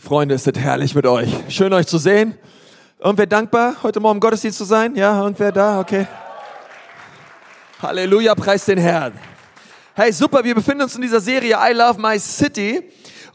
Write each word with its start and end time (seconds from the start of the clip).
Freunde, 0.00 0.34
es 0.34 0.46
ist 0.46 0.58
herrlich 0.58 0.94
mit 0.94 1.04
euch. 1.04 1.28
Schön 1.50 1.74
euch 1.74 1.86
zu 1.86 1.98
sehen. 1.98 2.34
Irgendwer 2.98 3.26
dankbar, 3.26 3.76
heute 3.82 4.00
Morgen 4.00 4.16
im 4.16 4.20
Gottesdienst 4.20 4.56
zu 4.56 4.64
sein? 4.64 4.96
Ja, 4.96 5.20
irgendwer 5.20 5.52
da? 5.52 5.78
Okay. 5.78 6.06
Halleluja, 7.82 8.34
preis 8.34 8.64
den 8.64 8.78
Herrn. 8.78 9.12
Hey, 9.94 10.10
super, 10.10 10.42
wir 10.42 10.54
befinden 10.54 10.84
uns 10.84 10.96
in 10.96 11.02
dieser 11.02 11.20
Serie 11.20 11.54
I 11.54 11.74
Love 11.74 12.00
My 12.00 12.18
City. 12.18 12.82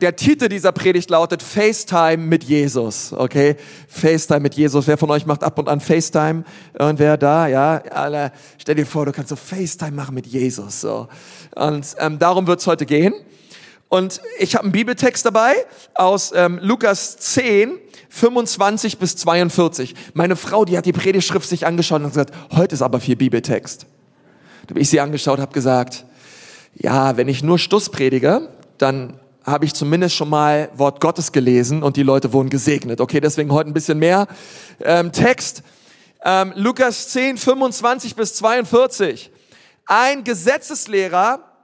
Der 0.02 0.16
Titel 0.16 0.50
dieser 0.50 0.72
Predigt 0.72 1.12
lautet 1.12 1.44
FaceTime 1.44 2.18
mit 2.18 2.44
Jesus, 2.44 3.14
okay? 3.14 3.58
FaceTime 3.88 4.40
mit 4.40 4.56
Jesus. 4.56 4.88
Wer 4.88 4.98
von 4.98 5.12
euch 5.12 5.28
macht 5.28 5.44
ab 5.44 5.60
und 5.60 5.70
an 5.70 5.80
FaceTime? 5.80 6.46
Irgendwer 6.78 7.18
da? 7.18 7.48
Ja, 7.48 7.84
alle. 7.92 8.32
Stell 8.58 8.74
dir 8.74 8.88
vor, 8.88 9.06
du 9.06 9.12
kannst 9.12 9.30
so 9.30 9.36
FaceTime 9.36 9.92
machen 9.92 10.16
mit 10.16 10.26
Jesus, 10.26 10.82
so. 10.82 11.10
Und 11.54 11.96
ähm, 12.00 12.18
darum 12.18 12.48
wird's 12.48 12.66
heute 12.66 12.88
gehen. 12.88 13.14
Und 13.96 14.20
ich 14.40 14.56
habe 14.56 14.66
einen 14.66 14.74
Bibeltext 14.74 15.26
dabei 15.26 15.56
aus 15.94 16.34
ähm, 16.36 16.60
Lukas 16.62 17.16
10, 17.16 17.78
25 18.10 18.98
bis 18.98 19.16
42. 19.16 19.96
Meine 20.14 20.36
Frau, 20.36 20.66
die 20.66 20.78
hat 20.78 20.86
die 20.86 20.92
Predigtschrift 20.92 21.48
sich 21.48 21.66
angeschaut 21.66 22.02
und 22.02 22.10
gesagt, 22.10 22.34
heute 22.52 22.76
ist 22.76 22.82
aber 22.82 23.00
viel 23.00 23.16
Bibeltext. 23.16 23.86
Da 24.64 24.72
habe 24.72 24.82
ich 24.82 24.90
sie 24.90 25.00
angeschaut, 25.00 25.40
habe 25.40 25.54
gesagt, 25.54 26.04
ja, 26.74 27.16
wenn 27.16 27.30
ich 27.30 27.42
nur 27.42 27.58
Stuss 27.58 27.88
predige, 27.90 28.50
dann 28.80 29.18
habe 29.46 29.64
ich 29.64 29.74
zumindest 29.74 30.18
schon 30.18 30.28
mal 30.28 30.68
Wort 30.76 31.00
Gottes 31.00 31.32
gelesen 31.32 31.82
und 31.82 31.96
die 31.96 32.04
Leute 32.04 32.34
wurden 32.34 32.50
gesegnet. 32.50 33.00
Okay, 33.00 33.22
deswegen 33.22 33.54
heute 33.54 33.70
ein 33.70 33.74
bisschen 33.74 33.98
mehr 33.98 34.28
ähm, 34.84 35.14
Text. 35.14 35.64
Ähm, 36.22 36.52
Lukas 36.58 37.08
10, 37.12 37.38
25 37.38 38.18
bis 38.18 38.34
42. 38.36 39.32
Ein 39.86 40.26
Gesetzeslehrer 40.26 41.55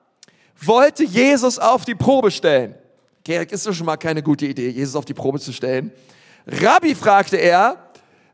wollte 0.67 1.03
Jesus 1.03 1.59
auf 1.59 1.85
die 1.85 1.95
Probe 1.95 2.31
stellen. 2.31 2.75
Okay, 3.19 3.45
ist 3.49 3.67
doch 3.67 3.73
schon 3.73 3.85
mal 3.85 3.97
keine 3.97 4.23
gute 4.23 4.45
Idee, 4.45 4.69
Jesus 4.69 4.95
auf 4.95 5.05
die 5.05 5.13
Probe 5.13 5.39
zu 5.39 5.53
stellen. 5.53 5.91
Rabbi 6.47 6.95
fragte 6.95 7.37
er, 7.37 7.77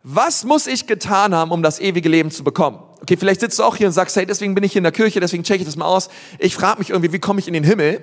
was 0.03 0.45
muss 0.45 0.67
ich 0.67 0.88
getan 0.88 1.36
haben, 1.36 1.52
um 1.52 1.61
das 1.61 1.80
ewige 1.80 2.08
Leben 2.08 2.31
zu 2.31 2.44
bekommen? 2.44 2.80
Okay, 3.02 3.17
vielleicht 3.17 3.42
sitzt 3.42 3.59
du 3.59 3.64
auch 3.64 3.75
hier 3.75 3.88
und 3.88 3.94
sagst, 3.94 4.16
hey, 4.16 4.25
deswegen 4.25 4.56
bin 4.56 4.64
ich 4.64 4.72
hier 4.72 4.80
in 4.80 4.84
der 4.84 4.94
Kirche, 4.94 5.19
deswegen 5.19 5.44
checke 5.44 5.59
ich 5.59 5.66
das 5.66 5.75
mal 5.75 5.86
aus. 5.86 6.09
Ich 6.39 6.56
frage 6.56 6.80
mich 6.80 6.92
irgendwie, 6.92 7.11
wie 7.11 7.19
komme 7.19 7.39
ich 7.39 7.47
in 7.47 7.53
den 7.53 7.66
Himmel? 7.66 8.02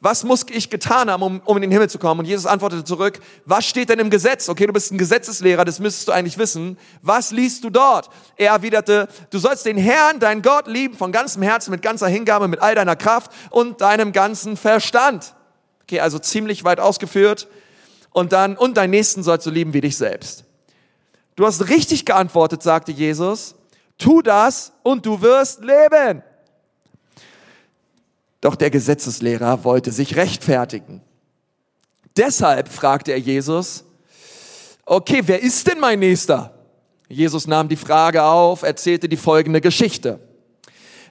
Was 0.00 0.22
muss 0.22 0.46
ich 0.50 0.70
getan 0.70 1.10
haben, 1.10 1.22
um, 1.22 1.40
um 1.44 1.56
in 1.56 1.62
den 1.62 1.72
Himmel 1.72 1.90
zu 1.90 1.98
kommen? 1.98 2.20
Und 2.20 2.26
Jesus 2.26 2.46
antwortete 2.46 2.84
zurück, 2.84 3.18
was 3.44 3.66
steht 3.66 3.88
denn 3.88 3.98
im 3.98 4.10
Gesetz? 4.10 4.48
Okay, 4.48 4.66
du 4.66 4.72
bist 4.72 4.92
ein 4.92 4.98
Gesetzeslehrer, 4.98 5.64
das 5.64 5.80
müsstest 5.80 6.06
du 6.06 6.12
eigentlich 6.12 6.38
wissen. 6.38 6.78
Was 7.02 7.32
liest 7.32 7.64
du 7.64 7.70
dort? 7.70 8.08
Er 8.36 8.52
erwiderte, 8.52 9.08
du 9.30 9.38
sollst 9.38 9.66
den 9.66 9.76
Herrn, 9.76 10.20
deinen 10.20 10.42
Gott 10.42 10.68
lieben 10.68 10.96
von 10.96 11.10
ganzem 11.10 11.42
Herzen, 11.42 11.72
mit 11.72 11.82
ganzer 11.82 12.06
Hingabe, 12.06 12.46
mit 12.46 12.62
all 12.62 12.76
deiner 12.76 12.94
Kraft 12.94 13.32
und 13.50 13.80
deinem 13.80 14.12
ganzen 14.12 14.56
Verstand. 14.56 15.34
Okay, 15.82 15.98
also 15.98 16.20
ziemlich 16.20 16.62
weit 16.62 16.78
ausgeführt. 16.78 17.48
Und 18.12 18.32
dann, 18.32 18.56
und 18.56 18.76
deinen 18.76 18.90
Nächsten 18.90 19.24
sollst 19.24 19.46
du 19.46 19.50
lieben 19.50 19.72
wie 19.72 19.80
dich 19.80 19.96
selbst. 19.96 20.44
Du 21.34 21.44
hast 21.44 21.68
richtig 21.68 22.04
geantwortet, 22.04 22.62
sagte 22.62 22.92
Jesus. 22.92 23.56
Tu 23.96 24.22
das 24.22 24.72
und 24.84 25.06
du 25.06 25.22
wirst 25.22 25.60
leben. 25.60 26.22
Doch 28.40 28.54
der 28.54 28.70
Gesetzeslehrer 28.70 29.64
wollte 29.64 29.90
sich 29.92 30.16
rechtfertigen. 30.16 31.02
Deshalb 32.16 32.68
fragte 32.68 33.12
er 33.12 33.18
Jesus, 33.18 33.84
okay, 34.86 35.22
wer 35.26 35.42
ist 35.42 35.66
denn 35.66 35.80
mein 35.80 35.98
Nächster? 35.98 36.54
Jesus 37.08 37.46
nahm 37.46 37.68
die 37.68 37.76
Frage 37.76 38.22
auf, 38.22 38.62
erzählte 38.62 39.08
die 39.08 39.16
folgende 39.16 39.60
Geschichte. 39.60 40.20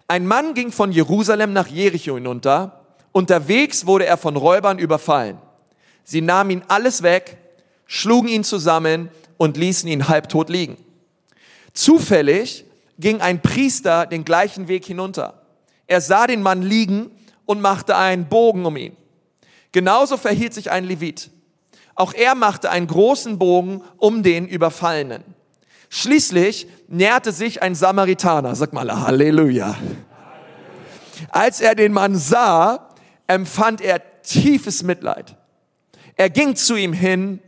Ein 0.08 0.26
Mann 0.26 0.54
ging 0.54 0.72
von 0.72 0.92
Jerusalem 0.92 1.54
nach 1.54 1.68
Jericho 1.68 2.16
hinunter. 2.16 2.86
Unterwegs 3.12 3.86
wurde 3.86 4.06
er 4.06 4.18
von 4.18 4.38
Räubern 4.38 4.80
überfallen. 4.80 5.38
Sie 6.04 6.22
nahmen 6.22 6.52
ihn 6.52 6.64
alles 6.70 7.04
weg, 7.04 7.38
schlugen 7.86 8.30
ihn 8.30 8.44
zusammen 8.46 9.10
und 9.38 9.58
ließen 9.58 9.90
ihn 9.90 10.08
halbtot 10.08 10.50
liegen. 10.50 10.78
Zufällig 11.74 12.64
ging 13.00 13.22
ein 13.22 13.42
Priester 13.42 14.06
den 14.06 14.24
gleichen 14.24 14.68
Weg 14.68 14.86
hinunter. 14.86 15.42
Er 15.88 16.00
sah 16.00 16.28
den 16.28 16.42
Mann 16.42 16.62
liegen 16.62 17.12
und 17.48 17.62
machte 17.62 17.96
einen 17.96 18.30
Bogen 18.30 18.66
um 18.68 18.78
ihn. 18.78 18.96
Genauso 19.72 20.18
verhielt 20.18 20.54
sich 20.54 20.70
ein 20.70 20.84
Levit. 20.84 21.32
Auch 21.96 22.14
er 22.14 22.36
machte 22.36 22.70
einen 22.70 22.86
großen 22.86 23.40
Bogen 23.40 23.82
um 23.98 24.22
den 24.22 24.48
Überfallenen. 24.48 25.24
Schließlich 25.90 26.68
näherte 26.88 27.32
sich 27.32 27.64
ein 27.64 27.74
Samaritaner, 27.74 28.56
sag 28.56 28.74
mal 28.74 28.92
Halleluja. 28.92 29.76
Als 31.30 31.62
er 31.62 31.74
den 31.74 31.94
Mann 31.94 32.16
sah, 32.16 32.90
empfand 33.26 33.82
er 33.82 34.22
tiefes 34.22 34.84
Mitleid. 34.84 35.36
Er 36.16 36.30
ging 36.30 36.56
zu 36.56 36.76
ihm 36.76 36.94
hin, 36.94 37.40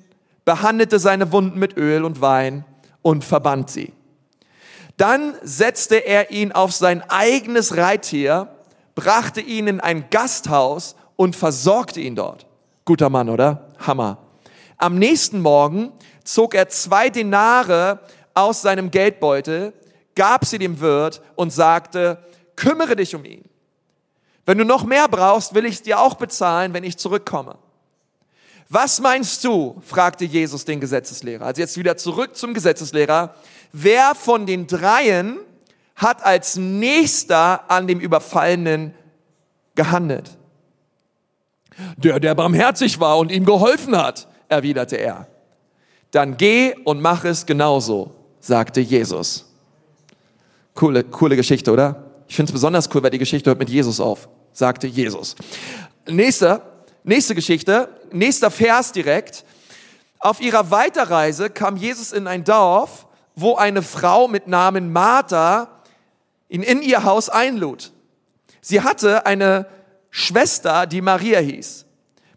behandelte 0.46 0.98
seine 0.98 1.31
Wunden 1.31 1.60
mit 1.60 1.78
Öl 1.78 2.04
und 2.06 2.22
Wein 2.22 2.66
und 3.02 3.24
verband 3.24 3.70
sie. 3.70 3.94
Dann 4.98 5.36
setzte 5.44 5.96
er 5.96 6.31
ihn 6.31 6.52
auf 6.52 6.74
sein 6.74 7.04
eigenes 7.08 7.78
Reittier 7.78 8.50
brachte 8.95 9.41
ihn 9.41 9.67
in 9.67 9.79
ein 9.79 10.09
Gasthaus 10.09 10.95
und 11.16 11.35
versorgte 11.35 12.00
ihn 12.00 12.16
dort. 12.16 12.45
Guter 12.85 13.09
Mann, 13.09 13.29
oder? 13.29 13.67
Hammer. 13.79 14.17
Am 14.77 14.97
nächsten 14.97 15.41
Morgen 15.41 15.91
zog 16.23 16.55
er 16.55 16.69
zwei 16.69 17.09
Denare 17.09 18.00
aus 18.33 18.61
seinem 18.61 18.91
Geldbeutel, 18.91 19.73
gab 20.16 20.45
sie 20.45 20.57
dem 20.57 20.79
Wirt 20.79 21.22
und 21.35 21.51
sagte, 21.51 22.17
kümmere 22.55 22.95
dich 22.95 23.16
um 23.16 23.25
ihn. 23.25 23.44
Wenn 24.45 24.57
du 24.57 24.66
noch 24.66 24.83
mehr 24.83 25.07
brauchst, 25.07 25.53
will 25.53 25.66
ich 25.66 25.75
es 25.75 25.81
dir 25.81 26.00
auch 26.00 26.16
bezahlen, 26.16 26.73
wenn 26.73 26.83
ich 26.83 26.97
zurückkomme. 26.97 27.57
Was 28.69 29.00
meinst 29.00 29.44
du? 29.44 29.81
fragte 29.81 30.25
Jesus 30.25 30.63
den 30.63 30.79
Gesetzeslehrer. 30.79 31.45
Also 31.45 31.61
jetzt 31.61 31.77
wieder 31.77 31.97
zurück 31.97 32.35
zum 32.35 32.53
Gesetzeslehrer. 32.53 33.35
Wer 33.71 34.16
von 34.16 34.45
den 34.45 34.67
dreien 34.67 35.39
hat 36.00 36.26
als 36.26 36.56
nächster 36.56 37.70
an 37.70 37.86
dem 37.86 38.00
Überfallenen 38.00 38.94
gehandelt. 39.76 40.38
Der, 41.98 42.20
der 42.20 42.36
barmherzig 42.36 43.00
war 43.00 43.20
und 43.20 43.32
ihm 43.32 43.46
geholfen 43.46 43.96
hat, 43.96 44.28
erwiderte 44.48 44.96
er. 44.96 45.28
Dann 46.12 46.38
geh 46.38 46.74
und 46.86 47.02
mach 47.02 47.26
es 47.26 47.46
genauso, 47.46 48.12
sagte 48.40 48.80
Jesus. 48.80 49.46
Coole, 50.74 51.04
coole 51.04 51.36
Geschichte, 51.36 51.72
oder? 51.72 52.04
Ich 52.28 52.36
finde 52.36 52.50
es 52.50 52.54
besonders 52.54 52.90
cool, 52.94 53.04
weil 53.04 53.12
die 53.12 53.18
Geschichte 53.18 53.50
hört 53.50 53.60
mit 53.60 53.70
Jesus 53.70 54.00
auf, 54.00 54.30
sagte 54.54 54.88
Jesus. 54.88 55.36
Nächste, 56.08 56.62
nächste 57.04 57.36
Geschichte, 57.36 57.90
nächster 58.12 58.50
Vers 58.50 58.94
direkt. 58.94 59.44
Auf 60.20 60.40
ihrer 60.40 60.72
Weiterreise 60.72 61.50
kam 61.50 61.76
Jesus 61.76 62.14
in 62.14 62.26
ein 62.26 62.46
Dorf, 62.46 63.06
wo 63.36 63.56
eine 63.56 63.81
Frau 63.81 64.30
mit 64.30 64.48
Namen 64.48 64.94
Martha 64.94 65.78
ihn 66.50 66.64
in 66.64 66.82
ihr 66.82 67.04
Haus 67.04 67.30
einlud. 67.30 67.92
Sie 68.62 68.82
hatte 68.82 69.26
eine 69.26 69.68
Schwester, 70.10 70.86
die 70.88 71.02
Maria 71.02 71.40
hieß. 71.40 71.86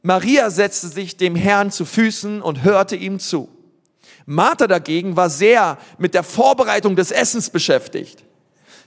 Maria 0.03 0.51
setzte 0.51 0.89
sich 0.89 1.17
dem 1.17 1.35
Herrn 1.35 1.71
zu 1.71 1.85
Füßen 1.85 2.43
und 2.43 2.63
hörte 2.63 2.97
ihm 2.97 3.19
zu. 3.19 3.49
Martha 4.27 4.67
dagegen 4.67 5.17
war 5.17 5.31
sehr 5.31 5.79
mit 5.99 6.15
der 6.15 6.23
Vorbereitung 6.23 6.97
des 6.97 7.11
Essens 7.11 7.51
beschäftigt. 7.51 8.23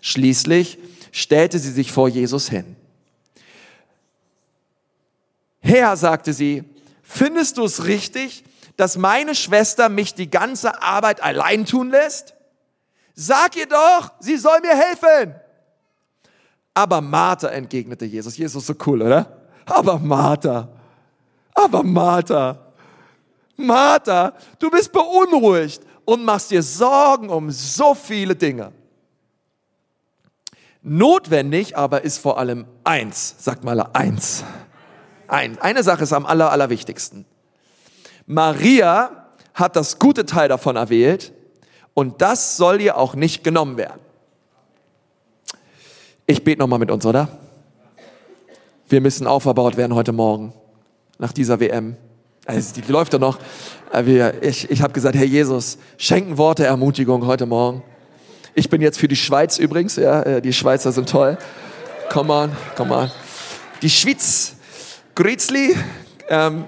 Schließlich 0.02 0.78
stellte 1.12 1.60
sie 1.60 1.72
sich 1.72 1.92
vor 1.92 2.08
Jesus 2.08 2.50
hin. 2.50 2.76
Herr, 5.60 5.98
sagte 5.98 6.32
sie, 6.32 6.64
findest 7.02 7.58
du 7.58 7.66
es 7.66 7.86
richtig, 7.86 8.44
dass 8.78 8.98
meine 8.98 9.34
Schwester 9.34 9.90
mich 9.90 10.14
die 10.14 10.30
ganze 10.30 10.82
Arbeit 10.84 11.22
allein 11.24 11.66
tun 11.66 11.90
lässt? 11.90 12.35
Sag 13.16 13.56
ihr 13.56 13.66
doch, 13.66 14.12
sie 14.20 14.36
soll 14.36 14.60
mir 14.62 14.76
helfen. 14.76 15.36
Aber 16.74 17.00
Martha 17.00 17.48
entgegnete 17.48 18.04
Jesus. 18.04 18.36
Jesus 18.38 18.64
ist 18.64 18.68
so 18.68 18.76
cool, 18.86 19.02
oder? 19.02 19.48
Aber 19.66 19.98
Martha, 19.98 20.68
aber 21.54 21.82
Martha, 21.82 22.60
Martha, 23.56 24.34
du 24.60 24.70
bist 24.70 24.92
beunruhigt 24.92 25.82
und 26.04 26.26
machst 26.26 26.52
dir 26.52 26.62
Sorgen 26.62 27.30
um 27.30 27.50
so 27.50 27.96
viele 27.96 28.36
Dinge. 28.36 28.74
Notwendig 30.82 31.76
aber 31.78 32.04
ist 32.04 32.20
vor 32.20 32.38
allem 32.38 32.66
eins, 32.84 33.36
sagt 33.40 33.64
mal 33.64 33.80
eins. 33.94 34.44
Ein, 35.28 35.58
eine 35.60 35.82
Sache 35.82 36.04
ist 36.04 36.14
am 36.14 36.26
aller, 36.26 36.52
allerwichtigsten. 36.52 37.26
Maria 38.28 39.32
hat 39.54 39.78
das 39.78 39.98
gute 39.98 40.26
Teil 40.26 40.50
davon 40.50 40.76
erwählt 40.76 41.34
und 41.96 42.22
das 42.22 42.58
soll 42.58 42.82
ihr 42.82 42.98
auch 42.98 43.16
nicht 43.16 43.44
genommen 43.44 43.78
werden. 43.78 44.00
Ich 46.28 46.44
bete 46.44 46.60
nochmal 46.60 46.78
mit 46.78 46.92
uns, 46.92 47.06
oder? 47.06 47.30
Wir 48.88 49.02
müssen 49.02 49.26
aufgebaut 49.26 49.78
werden 49.78 49.96
heute 49.96 50.12
Morgen, 50.12 50.54
nach 51.18 51.32
dieser 51.32 51.60
WM. 51.60 51.96
Also 52.46 52.80
die 52.80 52.92
läuft 52.92 53.14
doch 53.14 53.20
noch. 53.20 53.40
Äh, 53.92 54.38
ich, 54.48 54.70
ich 54.70 54.82
habe 54.82 54.94
gesagt, 54.94 55.16
Herr 55.16 55.26
Jesus, 55.26 55.80
schenken 55.98 56.38
Worte 56.38 56.66
Ermutigung 56.66 57.26
heute 57.26 57.46
Morgen. 57.46 57.82
Ich 58.54 58.70
bin 58.70 58.82
jetzt 58.82 59.00
für 59.00 59.08
die 59.08 59.16
Schweiz 59.16 59.58
übrigens, 59.58 59.96
ja, 59.96 60.22
äh, 60.22 60.42
die 60.42 60.54
Schweizer 60.54 60.92
sind 60.92 61.10
toll. 61.10 61.38
Come 62.12 62.32
on, 62.32 62.52
come 62.76 62.94
on. 62.96 63.12
Die 63.82 63.90
Schweiz, 63.90 64.56
Grizzly, 65.16 65.76
ähm, 66.30 66.66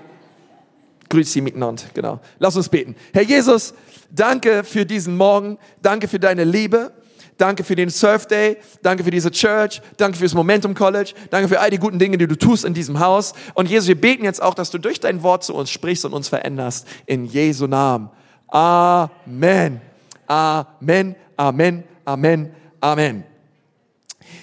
Grüß 1.10 1.32
Sie 1.32 1.42
miteinander, 1.42 1.84
genau. 1.94 2.20
Lass 2.40 2.56
uns 2.56 2.70
beten. 2.70 2.96
Herr 3.14 3.24
Jesus, 3.24 3.74
danke 4.10 4.64
für 4.64 4.86
diesen 4.86 5.16
Morgen. 5.16 5.58
Danke 5.82 6.08
für 6.08 6.20
deine 6.20 6.44
Liebe. 6.44 6.92
Danke 7.38 7.64
für 7.64 7.76
den 7.76 7.90
Surf 7.90 8.26
Day. 8.26 8.58
Danke 8.82 9.04
für 9.04 9.12
diese 9.12 9.32
Church. 9.32 9.82
Danke 9.98 10.18
fürs 10.18 10.34
Momentum 10.34 10.74
College. 10.74 11.14
Danke 11.30 11.48
für 11.48 11.60
all 11.60 11.70
die 11.70 11.78
guten 11.78 12.00
Dinge, 12.00 12.18
die 12.18 12.28
du 12.28 12.36
tust 12.36 12.66
in 12.66 12.74
diesem 12.74 13.00
Haus. 13.00 13.34
Und 13.54 13.70
Jesus, 13.70 13.88
wir 13.88 14.00
beten 14.00 14.24
jetzt 14.24 14.42
auch, 14.42 14.54
dass 14.54 14.72
du 14.72 14.80
durch 14.80 15.00
dein 15.00 15.24
Wort 15.24 15.44
zu 15.44 15.54
uns 15.54 15.70
sprichst 15.70 16.04
und 16.06 16.14
uns 16.14 16.28
veränderst. 16.28 16.88
In 17.06 17.26
Jesu 17.26 17.68
Namen. 17.68 18.10
Amen. 18.48 19.82
Amen. 20.26 21.16
Amen. 21.38 21.84
Amen. 22.06 22.52
Amen. 22.82 23.24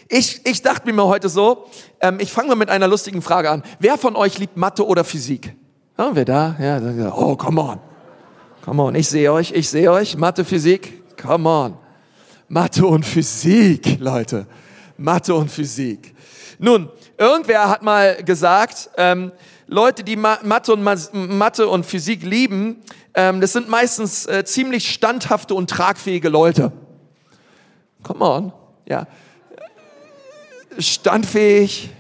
Ich, 0.09 0.41
ich 0.47 0.63
dachte 0.63 0.93
mir 0.93 1.05
heute 1.05 1.29
so, 1.29 1.67
ähm, 2.01 2.19
ich 2.21 2.31
fange 2.31 2.49
mal 2.49 2.55
mit 2.55 2.71
einer 2.71 2.87
lustigen 2.87 3.23
Frage 3.23 3.51
an. 3.51 3.63
Wer 3.81 3.99
von 3.99 4.17
euch 4.17 4.39
liebt 4.39 4.57
Mathe 4.57 4.87
oder 4.87 5.03
Physik? 5.03 5.55
Haben 5.97 6.17
wir 6.17 6.25
da? 6.25 6.57
Ja, 6.59 7.15
oh, 7.15 7.37
come 7.37 7.61
on. 7.61 7.79
Come 8.65 8.83
on, 8.83 8.95
ich 8.97 9.09
sehe 9.09 9.33
euch, 9.33 9.53
ich 9.53 9.69
sehe 9.69 9.93
euch. 9.93 10.17
Mathe, 10.17 10.45
Physik, 10.45 11.03
come 11.21 11.49
on. 11.49 11.77
Mathe 12.49 12.85
und 12.85 13.05
Physik, 13.05 14.01
Leute. 14.01 14.47
Mathe 14.97 15.35
und 15.35 15.51
Physik. 15.51 16.15
Nun, 16.59 16.89
irgendwer 17.17 17.69
hat 17.69 17.83
mal 17.83 18.17
gesagt, 18.25 18.91
ähm, 18.97 19.31
Leute, 19.67 20.03
die 20.03 20.17
Mathe 20.17 20.73
und, 20.73 20.83
Mathe 20.83 21.69
und 21.69 21.87
Physik 21.87 22.23
lieben, 22.25 22.83
ähm, 23.15 23.41
das 23.41 23.53
sind 23.53 23.69
meistens 23.69 24.27
äh, 24.27 24.45
ziemlich 24.45 24.91
standhafte 24.91 25.55
und 25.55 25.71
tragfähige 25.71 26.29
Leute. 26.29 26.73
Come 28.03 28.25
on, 28.25 28.53
ja. 28.87 29.07
Standfähig, 30.77 31.91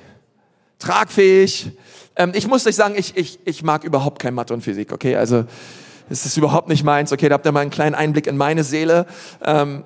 tragfähig. 0.80 1.70
Ähm, 2.16 2.32
ich 2.34 2.46
muss 2.46 2.66
euch 2.66 2.76
sagen, 2.76 2.94
ich, 2.96 3.16
ich, 3.16 3.38
ich 3.44 3.62
mag 3.62 3.84
überhaupt 3.84 4.20
kein 4.20 4.34
Mathe 4.34 4.54
und 4.54 4.62
Physik, 4.62 4.92
okay? 4.92 5.16
Also, 5.16 5.44
es 6.10 6.26
ist 6.26 6.36
überhaupt 6.36 6.68
nicht 6.68 6.84
meins, 6.84 7.12
okay? 7.12 7.28
Da 7.28 7.34
habt 7.34 7.46
ihr 7.46 7.52
mal 7.52 7.60
einen 7.60 7.70
kleinen 7.70 7.94
Einblick 7.94 8.26
in 8.26 8.36
meine 8.36 8.64
Seele. 8.64 9.06
Ähm, 9.42 9.84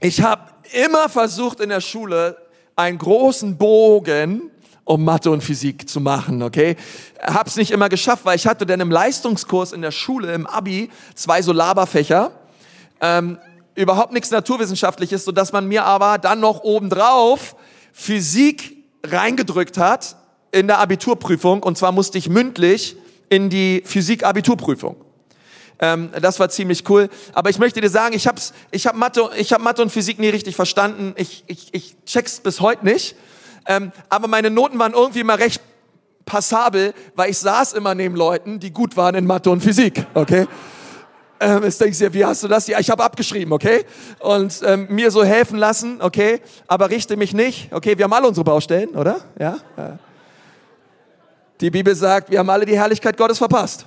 ich 0.00 0.22
habe 0.22 0.42
immer 0.86 1.08
versucht 1.08 1.60
in 1.60 1.68
der 1.68 1.80
Schule 1.80 2.36
einen 2.76 2.98
großen 2.98 3.56
Bogen 3.56 4.50
um 4.84 5.04
Mathe 5.04 5.30
und 5.30 5.42
Physik 5.44 5.88
zu 5.88 6.00
machen, 6.00 6.42
okay? 6.42 6.76
Hab's 7.22 7.56
nicht 7.56 7.70
immer 7.70 7.88
geschafft, 7.88 8.24
weil 8.24 8.36
ich 8.36 8.46
hatte 8.46 8.66
dann 8.66 8.80
im 8.80 8.90
Leistungskurs 8.90 9.72
in 9.72 9.80
der 9.80 9.92
Schule, 9.92 10.34
im 10.34 10.46
Abi, 10.46 10.90
zwei 11.14 11.40
so 11.40 11.52
Laberfächer. 11.52 12.32
Ähm, 13.00 13.38
überhaupt 13.74 14.12
nichts 14.12 14.30
Naturwissenschaftliches, 14.30 15.24
so 15.24 15.32
dass 15.32 15.52
man 15.52 15.68
mir 15.68 15.84
aber 15.84 16.18
dann 16.18 16.40
noch 16.40 16.62
obendrauf 16.64 17.54
Physik 17.92 18.76
reingedrückt 19.04 19.78
hat 19.78 20.16
in 20.52 20.68
der 20.68 20.78
Abiturprüfung. 20.78 21.62
Und 21.62 21.76
zwar 21.76 21.90
musste 21.90 22.18
ich 22.18 22.28
mündlich 22.28 22.96
in 23.28 23.50
die 23.50 23.82
Physik-Abiturprüfung. 23.84 24.96
Ähm, 25.80 26.10
das 26.20 26.38
war 26.38 26.48
ziemlich 26.48 26.88
cool. 26.88 27.08
Aber 27.32 27.50
ich 27.50 27.58
möchte 27.58 27.80
dir 27.80 27.90
sagen, 27.90 28.14
ich 28.14 28.28
habe 28.28 28.40
ich 28.70 28.86
hab 28.86 28.94
Mathe, 28.94 29.28
ich 29.36 29.52
hab 29.52 29.60
Mathe 29.60 29.82
und 29.82 29.90
Physik 29.90 30.18
nie 30.18 30.28
richtig 30.28 30.54
verstanden. 30.54 31.14
Ich, 31.16 31.42
ich, 31.48 31.74
ich 31.74 31.96
check's 32.06 32.40
bis 32.40 32.60
heute 32.60 32.84
nicht. 32.84 33.16
Ähm, 33.66 33.90
aber 34.08 34.28
meine 34.28 34.50
Noten 34.50 34.78
waren 34.78 34.92
irgendwie 34.92 35.24
mal 35.24 35.36
recht 35.36 35.60
passabel, 36.24 36.94
weil 37.16 37.30
ich 37.30 37.38
saß 37.38 37.72
immer 37.72 37.94
neben 37.94 38.14
Leuten, 38.14 38.60
die 38.60 38.72
gut 38.72 38.96
waren 38.96 39.14
in 39.14 39.26
Mathe 39.26 39.50
und 39.50 39.60
Physik. 39.60 40.06
Okay? 40.14 40.46
Ähm, 41.40 41.64
jetzt 41.64 41.80
denkst 41.80 41.98
du 41.98 42.04
dir, 42.04 42.14
wie 42.14 42.24
hast 42.24 42.44
du 42.44 42.48
das? 42.48 42.68
Ja, 42.68 42.78
ich 42.78 42.88
habe 42.88 43.02
abgeschrieben, 43.02 43.52
okay? 43.52 43.84
Und 44.20 44.60
ähm, 44.64 44.86
mir 44.90 45.10
so 45.10 45.24
helfen 45.24 45.58
lassen, 45.58 46.00
okay? 46.00 46.40
Aber 46.68 46.90
richte 46.90 47.16
mich 47.16 47.34
nicht, 47.34 47.72
okay? 47.72 47.98
Wir 47.98 48.04
haben 48.04 48.12
alle 48.12 48.28
unsere 48.28 48.44
Baustellen, 48.44 48.90
oder? 48.90 49.20
Ja? 49.40 49.56
Die 51.62 51.70
Bibel 51.70 51.94
sagt, 51.94 52.28
wir 52.28 52.40
haben 52.40 52.50
alle 52.50 52.66
die 52.66 52.76
Herrlichkeit 52.76 53.16
Gottes 53.16 53.38
verpasst. 53.38 53.86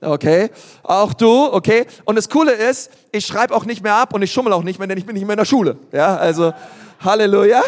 Okay, 0.00 0.50
auch 0.82 1.14
du, 1.14 1.44
okay. 1.52 1.86
Und 2.04 2.16
das 2.16 2.28
Coole 2.28 2.52
ist, 2.52 2.90
ich 3.12 3.24
schreibe 3.24 3.54
auch 3.54 3.64
nicht 3.64 3.84
mehr 3.84 3.94
ab 3.94 4.12
und 4.12 4.20
ich 4.22 4.32
schummel 4.32 4.52
auch 4.52 4.64
nicht 4.64 4.80
mehr, 4.80 4.88
denn 4.88 4.98
ich 4.98 5.06
bin 5.06 5.14
nicht 5.14 5.24
mehr 5.24 5.34
in 5.34 5.38
der 5.38 5.44
Schule. 5.44 5.76
Ja, 5.92 6.16
also 6.16 6.52
Halleluja. 6.98 7.62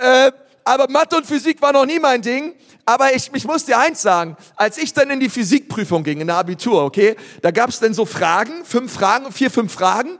Äh, 0.00 0.32
aber 0.64 0.88
Mathe 0.88 1.18
und 1.18 1.26
Physik 1.26 1.60
war 1.60 1.74
noch 1.74 1.84
nie 1.84 1.98
mein 1.98 2.22
Ding. 2.22 2.54
Aber 2.86 3.14
ich, 3.14 3.30
ich 3.34 3.44
muss 3.44 3.66
dir 3.66 3.78
eins 3.78 4.00
sagen, 4.00 4.38
als 4.56 4.78
ich 4.78 4.94
dann 4.94 5.10
in 5.10 5.20
die 5.20 5.28
Physikprüfung 5.28 6.02
ging, 6.02 6.22
in 6.22 6.26
der 6.26 6.36
Abitur, 6.36 6.82
okay, 6.82 7.14
da 7.42 7.50
gab 7.50 7.68
es 7.68 7.80
dann 7.80 7.92
so 7.92 8.06
Fragen, 8.06 8.64
fünf 8.64 8.94
Fragen, 8.94 9.30
vier, 9.32 9.50
fünf 9.50 9.70
Fragen. 9.70 10.18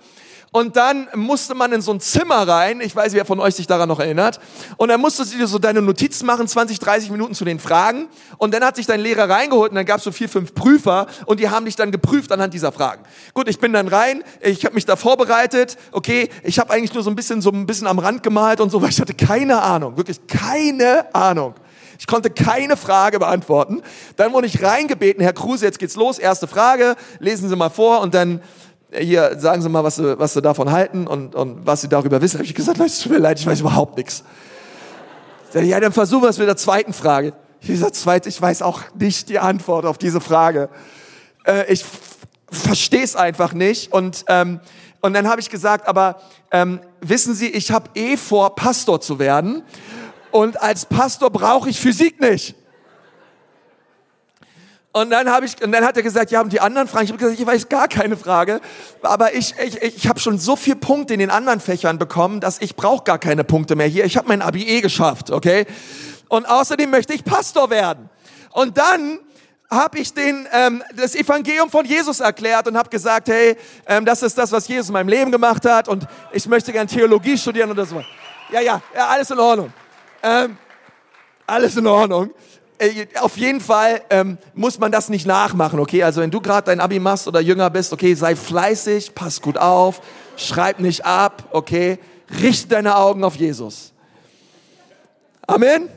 Und 0.51 0.77
dann 0.77 1.09
musste 1.15 1.55
man 1.55 1.73
in 1.73 1.83
so 1.83 1.93
ein 1.93 2.01
Zimmer 2.01 2.49
rein. 2.49 2.81
Ich 2.81 2.97
weiß, 2.97 3.13
wer 3.13 3.25
von 3.25 3.39
euch 3.39 3.55
sich 3.55 3.67
daran 3.67 3.89
noch 3.89 4.01
erinnert. 4.01 4.41
Und 4.79 4.89
dann 4.89 5.01
musstest 5.01 5.35
du 5.35 5.39
dir 5.39 5.47
so 5.47 5.59
deine 5.59 5.83
Notizen 5.83 6.25
machen, 6.27 6.49
20, 6.49 6.79
30 6.79 7.11
Minuten 7.11 7.35
zu 7.35 7.45
den 7.45 7.61
Fragen. 7.61 8.09
Und 8.39 8.55
dann 8.55 8.65
hat 8.65 8.77
sich 8.77 8.87
dein 8.87 9.01
Lehrer 9.01 9.29
reingeholt 9.29 9.71
und 9.71 9.77
dann 9.77 9.85
gab 9.85 9.99
es 9.99 10.05
so 10.05 10.13
vier, 10.13 10.29
fünf 10.29 10.55
Prüfer 10.55 11.07
und 11.27 11.41
die 11.41 11.51
haben 11.51 11.67
dich 11.67 11.77
dann 11.77 11.93
geprüft 11.93 12.33
anhand 12.33 12.55
dieser 12.55 12.73
Fragen. 12.73 13.03
Gut, 13.35 13.49
ich 13.49 13.59
bin 13.59 13.73
dann 13.73 13.89
rein, 13.89 14.25
ich 14.41 14.65
habe 14.65 14.75
mich 14.75 14.87
da 14.87 14.97
vorbereitet. 14.97 15.77
Okay, 15.93 16.31
ich 16.43 16.59
habe 16.59 16.73
eigentlich 16.73 16.95
nur 16.95 17.03
so 17.03 17.11
ein 17.11 17.17
bisschen 17.17 17.43
so 17.43 17.51
ein 17.51 17.67
bisschen 17.67 17.87
am 17.87 17.99
Rand 17.99 18.23
gemalt 18.23 18.61
und 18.61 18.71
so, 18.71 18.81
weil 18.83 18.91
ich 18.91 19.01
hatte 19.01 19.15
keine 19.15 19.61
Ahnung, 19.61 19.97
wirklich 19.97 20.27
keine 20.27 21.15
Ahnung. 21.15 21.55
Ich 21.99 22.07
konnte 22.07 22.31
keine 22.31 22.77
Frage 22.77 23.19
beantworten. 23.19 23.83
Dann 24.17 24.33
wurde 24.33 24.47
ich 24.47 24.63
reingebeten, 24.63 25.21
Herr 25.21 25.33
Kruse, 25.33 25.67
jetzt 25.67 25.81
geht's 25.81 25.97
los. 25.97 26.19
Erste 26.19 26.47
Frage, 26.47 26.95
lesen 27.19 27.49
Sie 27.49 27.57
mal 27.57 27.71
vor 27.71 28.01
und 28.01 28.15
dann 28.15 28.41
hier, 28.93 29.39
sagen 29.39 29.63
Sie 29.63 29.69
mal, 29.69 29.85
was 29.85 29.97
Sie, 29.97 30.19
was 30.19 30.33
Sie 30.33 30.43
davon 30.43 30.71
halten 30.71 31.07
und, 31.07 31.35
und 31.35 31.67
was 31.67 31.83
Sie 31.83 31.89
darüber 31.89 32.21
wissen. 32.21 32.39
Habe 32.39 32.47
ich 32.47 32.55
gesagt, 32.55 32.81
es 32.81 33.01
tut 33.01 33.13
mir 33.13 33.19
leid, 33.19 33.39
ich 33.39 33.47
weiß 33.47 33.61
überhaupt 33.61 33.97
nichts. 33.97 34.25
Ja, 35.55 35.81
dann 35.81 35.93
versuchen 35.93 36.23
wir 36.23 36.29
es 36.29 36.39
mit 36.39 36.49
der 36.49 36.57
zweiten 36.57 36.93
Frage. 36.93 37.33
Gesagt, 37.67 37.97
zweite, 37.97 38.29
ich 38.29 38.41
weiß 38.41 38.63
auch 38.63 38.83
nicht 38.99 39.29
die 39.29 39.39
Antwort 39.39 39.85
auf 39.85 39.99
diese 39.99 40.21
Frage. 40.21 40.69
Äh, 41.45 41.73
ich 41.73 41.85
verstehe 42.51 43.03
es 43.03 43.17
einfach 43.17 43.53
nicht. 43.53 43.93
Und, 43.93 44.25
ähm, 44.29 44.61
und 45.01 45.15
dann 45.15 45.29
habe 45.29 45.41
ich 45.41 45.51
gesagt, 45.51 45.89
aber 45.89 46.21
ähm, 46.51 46.81
wissen 47.01 47.35
Sie, 47.35 47.49
ich 47.49 47.71
habe 47.71 47.91
eh 47.95 48.17
vor, 48.17 48.55
Pastor 48.55 49.01
zu 49.01 49.19
werden. 49.19 49.63
Und 50.31 50.61
als 50.61 50.87
Pastor 50.87 51.31
brauche 51.31 51.69
ich 51.69 51.81
Physik 51.81 52.21
nicht. 52.21 52.55
Und 54.99 55.11
dann 55.11 55.45
ich, 55.45 55.63
und 55.63 55.71
dann 55.71 55.85
hat 55.85 55.97
er 55.97 56.03
gesagt, 56.03 56.33
ja, 56.33 56.41
und 56.41 56.53
die 56.53 56.61
anderen 56.61 56.89
Fragen. 56.89 57.05
Ich 57.05 57.13
habe 57.13 57.19
gesagt, 57.19 57.39
ich 57.39 57.47
weiß 57.47 57.69
gar 57.69 57.87
keine 57.87 58.17
Frage, 58.17 58.61
aber 59.03 59.33
ich, 59.33 59.55
ich, 59.65 59.81
ich 59.81 60.09
habe 60.09 60.19
schon 60.19 60.39
so 60.39 60.57
viel 60.57 60.75
Punkte 60.75 61.15
in 61.15 61.21
den 61.21 61.31
anderen 61.31 61.61
Fächern 61.61 61.99
bekommen, 61.99 62.41
dass 62.41 62.61
ich 62.61 62.75
brauche 62.75 63.05
gar 63.05 63.19
keine 63.19 63.45
Punkte 63.45 63.77
mehr 63.77 63.87
hier. 63.87 64.05
Ich 64.05 64.17
habe 64.17 64.27
mein 64.27 64.43
Abi 64.43 64.65
eh 64.65 64.81
geschafft, 64.81 65.31
okay? 65.31 65.67
Und 66.29 66.49
außerdem 66.49 66.91
möchte 66.91 67.15
ich 67.15 67.23
Pastor 67.23 67.71
werden. 67.71 68.11
Und 68.51 68.77
dann 68.77 69.21
habe 69.71 69.99
ich 69.99 70.15
den, 70.15 70.49
ähm, 70.53 70.83
das 70.97 71.15
Evangelium 71.15 71.71
von 71.71 71.85
Jesus 71.85 72.19
erklärt 72.19 72.67
und 72.67 72.77
habe 72.77 72.89
gesagt, 72.89 73.29
hey, 73.29 73.57
ähm, 73.87 74.05
das 74.05 74.23
ist 74.25 74.37
das, 74.37 74.51
was 74.51 74.67
Jesus 74.67 74.89
in 74.89 74.95
meinem 74.95 75.09
Leben 75.09 75.31
gemacht 75.31 75.65
hat 75.65 75.87
und 75.87 76.09
ich 76.33 76.47
möchte 76.49 76.73
gerne 76.73 76.89
Theologie 76.89 77.39
studieren 77.39 77.71
oder 77.71 77.87
so. 77.87 78.03
Ja, 78.51 78.61
ja, 78.61 78.83
ja, 78.97 79.07
alles 79.07 79.31
in 79.31 79.39
Ordnung. 79.39 79.73
Ähm, 80.25 80.57
alles 81.47 81.77
in 81.77 81.87
Ordnung. 81.87 82.31
Äh, 82.79 83.07
auf 83.21 83.37
jeden 83.37 83.61
Fall 83.61 84.03
ähm, 84.11 84.39
muss 84.55 84.79
man 84.79 84.93
das 84.93 85.09
nicht 85.09 85.27
nachmachen, 85.27 85.81
okay? 85.81 86.03
Also 86.05 86.21
wenn 86.21 86.31
du 86.31 86.41
gerade 86.41 86.67
dein 86.67 86.81
Abi 86.81 86.99
machst 86.99 87.27
oder 87.27 87.41
jünger 87.41 87.71
bist, 87.71 87.93
okay, 87.93 88.15
sei 88.15 88.37
fleißig, 88.37 89.15
pass 89.15 89.41
gut 89.43 89.59
auf, 89.59 90.01
schreib 90.37 90.79
nicht 90.79 91.05
ab, 91.05 91.49
okay? 91.51 91.99
Richte 92.41 92.69
deine 92.69 92.97
Augen 92.97 93.25
auf 93.25 93.35
Jesus. 93.37 93.93
Amen? 95.47 95.89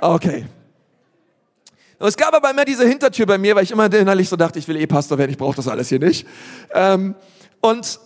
Okay. 0.00 0.46
Es 1.98 2.16
gab 2.16 2.34
aber 2.34 2.50
immer 2.50 2.64
diese 2.64 2.86
Hintertür 2.86 3.26
bei 3.26 3.38
mir, 3.38 3.54
weil 3.54 3.64
ich 3.64 3.70
immer 3.70 3.92
innerlich 3.92 4.28
so 4.28 4.36
dachte, 4.36 4.58
ich 4.58 4.66
will 4.66 4.76
eh 4.76 4.86
Pastor 4.86 5.18
werden, 5.18 5.30
ich 5.30 5.38
brauche 5.38 5.56
das 5.56 5.68
alles 5.68 5.88
hier 5.88 6.00
nicht. 6.00 6.26
Ähm, 6.72 7.14
und, 7.60 8.00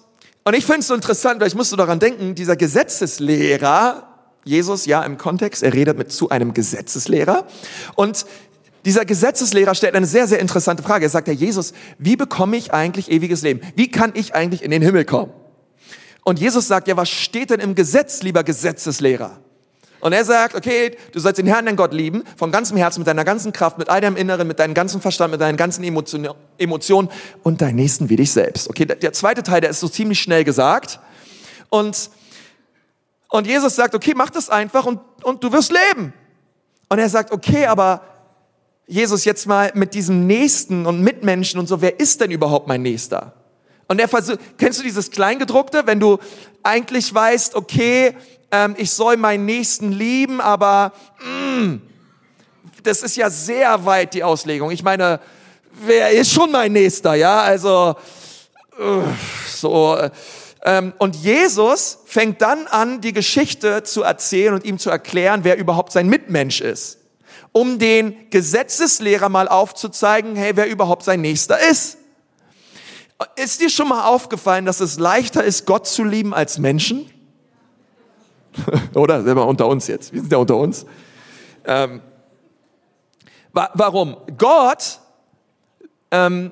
und 0.45 0.55
ich 0.55 0.66
finde 0.66 0.81
es 0.81 0.88
so 0.88 0.95
interessant, 0.95 1.40
weil 1.40 1.49
ich 1.49 1.55
musste 1.55 1.76
daran 1.76 1.99
denken, 1.99 2.35
dieser 2.35 2.57
Gesetzeslehrer, 2.57 4.16
Jesus, 4.47 4.87
ja, 4.87 5.03
im 5.03 5.19
Kontext, 5.19 5.65
er 5.65 5.75
redet 5.75 5.99
mit 5.99 6.12
zu 6.12 6.31
einem 6.31 6.55
Gesetzeslehrer. 6.55 7.47
Und 7.97 8.26
dieser 8.85 9.05
Gesetzeslehrer 9.05 9.75
stellt 9.75 9.97
eine 9.97 10.07
sehr, 10.07 10.29
sehr 10.29 10.38
interessante 10.38 10.85
Frage. 10.85 11.07
Er 11.07 11.11
sagt, 11.11 11.26
Herr 11.26 11.35
Jesus, 11.35 11.73
wie 11.99 12.15
bekomme 12.15 12.57
ich 12.57 12.73
eigentlich 12.73 13.11
ewiges 13.11 13.43
Leben? 13.43 13.61
Wie 13.75 13.91
kann 13.91 14.12
ich 14.15 14.37
eigentlich 14.37 14.62
in 14.62 14.71
den 14.71 14.83
Himmel 14.83 15.05
kommen? 15.05 15.33
Und 16.23 16.38
Jesus 16.38 16.69
sagt, 16.69 16.87
ja, 16.87 16.97
was 16.97 17.09
steht 17.09 17.50
denn 17.50 17.59
im 17.59 17.75
Gesetz, 17.75 18.23
lieber 18.23 18.45
Gesetzeslehrer? 18.45 19.41
Und 19.99 20.12
er 20.12 20.25
sagt, 20.25 20.55
okay, 20.55 20.97
du 21.11 21.19
sollst 21.19 21.38
den 21.38 21.47
Herrn, 21.49 21.67
dein 21.67 21.75
Gott 21.75 21.93
lieben, 21.93 22.23
von 22.37 22.53
ganzem 22.53 22.76
Herzen, 22.76 23.00
mit 23.00 23.09
deiner 23.09 23.25
ganzen 23.25 23.53
Kraft, 23.53 23.79
mit 23.79 23.88
all 23.88 24.00
deinem 24.00 24.17
Inneren, 24.17 24.47
mit 24.47 24.61
deinem 24.61 24.75
ganzen 24.75 25.00
Verstand, 25.00 25.33
mit 25.33 25.41
deinen 25.41 25.57
ganzen 25.57 25.83
Emotionen 25.83 27.09
und 27.43 27.61
deinen 27.61 27.76
Nächsten 27.76 28.09
wie 28.09 28.17
dich 28.17 28.31
selbst. 28.31 28.71
Okay, 28.71 28.85
der 28.85 29.12
zweite 29.12 29.43
Teil, 29.43 29.61
der 29.61 29.71
ist 29.71 29.81
so 29.81 29.88
ziemlich 29.88 30.21
schnell 30.21 30.45
gesagt. 30.45 31.00
Und 31.71 32.11
und 33.28 33.47
Jesus 33.47 33.76
sagt, 33.76 33.95
okay, 33.95 34.12
mach 34.14 34.30
das 34.30 34.50
einfach 34.50 34.87
und, 34.87 35.00
und 35.23 35.42
du 35.42 35.52
wirst 35.52 35.73
leben. 35.73 36.12
Und 36.88 36.99
er 36.99 37.09
sagt, 37.09 37.33
okay, 37.33 37.66
aber 37.66 38.02
Jesus, 38.87 39.25
jetzt 39.25 39.47
mal 39.47 39.73
mit 39.75 39.95
diesem 39.95 40.26
Nächsten 40.26 40.87
und 40.87 41.00
Mitmenschen 41.00 41.59
und 41.59 41.66
so, 41.66 41.80
wer 41.80 41.99
ist 41.99 42.21
denn 42.21 42.30
überhaupt 42.30 42.68
mein 42.68 42.83
Nächster? 42.83 43.33
Und 43.88 44.00
er 44.00 44.09
versucht, 44.09 44.38
kennst 44.59 44.78
du 44.78 44.85
dieses 44.85 45.11
Kleingedruckte, 45.11 45.87
wenn 45.87 46.00
du 46.00 46.18
eigentlich 46.62 47.12
weißt, 47.12 47.56
okay, 47.56 48.16
ähm, 48.52 48.75
ich 48.78 48.90
soll 48.92 49.16
meinen 49.16 49.45
Nächsten 49.45 49.92
lieben, 49.92 50.40
aber 50.40 50.92
mm, 51.21 51.76
das 52.83 53.02
ist 53.02 53.16
ja 53.16 53.30
sehr 53.30 53.85
weit 53.85 54.14
die 54.14 54.23
Auslegung. 54.23 54.71
Ich 54.71 54.85
meine, 54.85 55.21
wer 55.85 56.11
ist 56.11 56.33
schon 56.33 56.52
mein 56.52 56.73
Nächster? 56.73 57.14
Ja, 57.14 57.40
also 57.40 57.97
so. 59.49 59.99
Ähm, 60.67 60.93
und 60.99 61.15
Jesus 61.15 61.99
fängt 62.07 62.43
dann 62.43 62.67
an, 62.67 63.01
die 63.01 63.13
Geschichte 63.13 63.85
zu 63.85 64.03
erzählen 64.03 64.53
und 64.53 64.65
ihm 64.65 64.81
zu 64.81 64.91
erklären, 64.91 65.45
wer 65.45 65.57
überhaupt 65.57 65.93
sein 65.93 66.09
Mitmensch 66.09 66.61
ist, 66.61 66.99
um 67.53 67.79
den 67.79 68.29
Gesetzeslehrer 68.31 69.29
mal 69.29 69.47
aufzuzeigen, 69.47 70.35
hey, 70.35 70.57
wer 70.57 70.69
überhaupt 70.69 71.05
sein 71.05 71.21
Nächster 71.21 71.57
ist. 71.71 71.99
Ist 73.37 73.61
dir 73.61 73.71
schon 73.71 73.89
mal 73.89 74.09
aufgefallen, 74.09 74.67
dass 74.67 74.81
es 74.81 74.99
leichter 74.99 75.45
ist, 75.45 75.67
Gott 75.67 75.87
zu 75.87 76.03
lieben 76.03 76.35
als 76.35 76.59
Menschen? 76.59 77.09
Oder? 78.95 79.23
Sind 79.23 79.37
wir 79.37 79.47
unter 79.47 79.69
uns 79.69 79.87
jetzt? 79.87 80.13
Wir 80.13 80.21
sind 80.21 80.33
ja 80.33 80.39
unter 80.39 80.57
uns. 80.57 80.85
Ähm, 81.65 82.03
wa 83.53 83.71
warum? 83.75 84.17
Gott, 84.37 84.99
ähm, 86.11 86.51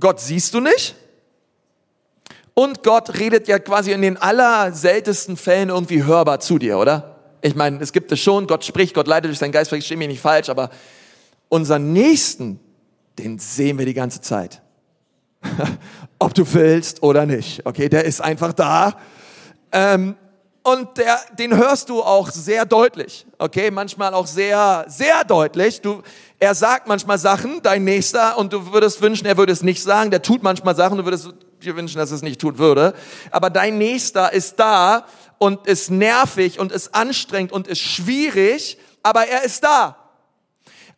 Gott 0.00 0.18
siehst 0.18 0.52
du 0.52 0.60
nicht. 0.60 0.96
Und 2.54 2.82
Gott 2.82 3.18
redet 3.18 3.48
ja 3.48 3.58
quasi 3.58 3.92
in 3.92 4.02
den 4.02 4.16
allerseltensten 4.16 5.36
Fällen 5.36 5.70
irgendwie 5.70 6.04
hörbar 6.04 6.40
zu 6.40 6.58
dir, 6.58 6.78
oder? 6.78 7.16
Ich 7.40 7.54
meine, 7.54 7.80
es 7.80 7.92
gibt 7.92 8.12
es 8.12 8.20
schon, 8.20 8.46
Gott 8.46 8.64
spricht, 8.64 8.94
Gott 8.94 9.06
leitet 9.06 9.30
durch 9.30 9.38
seinen 9.38 9.52
Geist, 9.52 9.70
verstehe 9.70 9.96
mich 9.96 10.08
nicht 10.08 10.20
falsch, 10.20 10.48
aber 10.48 10.70
unseren 11.48 11.92
Nächsten, 11.92 12.60
den 13.18 13.38
sehen 13.38 13.78
wir 13.78 13.86
die 13.86 13.94
ganze 13.94 14.20
Zeit. 14.20 14.62
Ob 16.18 16.34
du 16.34 16.44
willst 16.52 17.02
oder 17.02 17.26
nicht, 17.26 17.66
okay, 17.66 17.88
der 17.88 18.04
ist 18.04 18.20
einfach 18.20 18.52
da. 18.52 18.96
Ähm, 19.72 20.14
und 20.62 20.96
der, 20.96 21.18
den 21.36 21.56
hörst 21.56 21.88
du 21.88 22.02
auch 22.02 22.30
sehr 22.30 22.64
deutlich, 22.64 23.26
okay, 23.38 23.72
manchmal 23.72 24.14
auch 24.14 24.28
sehr, 24.28 24.84
sehr 24.86 25.24
deutlich. 25.24 25.80
Du, 25.80 26.02
er 26.38 26.54
sagt 26.54 26.86
manchmal 26.86 27.18
Sachen, 27.18 27.60
dein 27.62 27.82
Nächster, 27.82 28.38
und 28.38 28.52
du 28.52 28.72
würdest 28.72 29.02
wünschen, 29.02 29.26
er 29.26 29.36
würde 29.36 29.52
es 29.52 29.62
nicht 29.62 29.82
sagen. 29.82 30.12
Der 30.12 30.22
tut 30.22 30.44
manchmal 30.44 30.76
Sachen, 30.76 30.98
du 30.98 31.04
würdest 31.04 31.34
dir 31.62 31.76
wünschen, 31.76 31.98
dass 31.98 32.10
es 32.10 32.22
nicht 32.22 32.40
tun 32.40 32.58
würde. 32.58 32.94
Aber 33.30 33.50
dein 33.50 33.78
Nächster 33.78 34.32
ist 34.32 34.58
da 34.60 35.06
und 35.38 35.66
ist 35.66 35.90
nervig 35.90 36.58
und 36.58 36.72
ist 36.72 36.94
anstrengend 36.94 37.52
und 37.52 37.66
ist 37.66 37.80
schwierig, 37.80 38.78
aber 39.02 39.26
er 39.26 39.42
ist 39.44 39.64
da. 39.64 39.96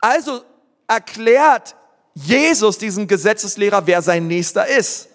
Also 0.00 0.42
erklärt 0.86 1.76
Jesus 2.14 2.78
diesem 2.78 3.06
Gesetzeslehrer, 3.06 3.86
wer 3.86 4.02
sein 4.02 4.26
Nächster 4.26 4.66
ist. 4.66 5.08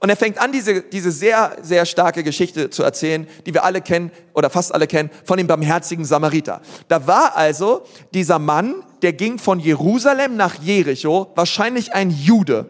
Und 0.00 0.10
er 0.10 0.16
fängt 0.16 0.38
an, 0.38 0.50
diese, 0.50 0.82
diese 0.82 1.12
sehr, 1.12 1.56
sehr 1.62 1.86
starke 1.86 2.24
Geschichte 2.24 2.70
zu 2.70 2.82
erzählen, 2.82 3.26
die 3.46 3.54
wir 3.54 3.62
alle 3.62 3.80
kennen 3.80 4.10
oder 4.34 4.50
fast 4.50 4.74
alle 4.74 4.88
kennen, 4.88 5.10
von 5.24 5.38
dem 5.38 5.46
barmherzigen 5.46 6.04
Samariter. 6.04 6.60
Da 6.88 7.06
war 7.06 7.36
also 7.36 7.84
dieser 8.12 8.40
Mann, 8.40 8.82
der 9.02 9.12
ging 9.12 9.38
von 9.38 9.60
Jerusalem 9.60 10.36
nach 10.36 10.56
Jericho, 10.60 11.30
wahrscheinlich 11.36 11.94
ein 11.94 12.10
Jude. 12.10 12.68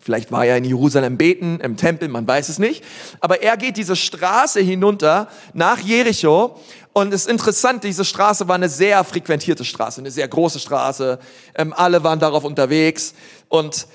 Vielleicht 0.00 0.32
war 0.32 0.44
er 0.44 0.56
in 0.56 0.64
Jerusalem 0.64 1.16
beten, 1.18 1.60
im 1.60 1.76
Tempel, 1.76 2.08
man 2.08 2.26
weiß 2.26 2.48
es 2.48 2.58
nicht. 2.58 2.82
Aber 3.20 3.42
er 3.42 3.56
geht 3.56 3.76
diese 3.76 3.96
Straße 3.96 4.60
hinunter 4.60 5.28
nach 5.52 5.78
Jericho. 5.78 6.58
Und 6.92 7.12
es 7.12 7.22
ist 7.22 7.30
interessant, 7.30 7.84
diese 7.84 8.04
Straße 8.04 8.48
war 8.48 8.54
eine 8.54 8.68
sehr 8.68 9.04
frequentierte 9.04 9.64
Straße, 9.64 10.00
eine 10.00 10.10
sehr 10.10 10.26
große 10.26 10.58
Straße. 10.58 11.18
Ähm, 11.54 11.74
alle 11.76 12.02
waren 12.02 12.18
darauf 12.18 12.44
unterwegs. 12.44 13.14
Und 13.48 13.86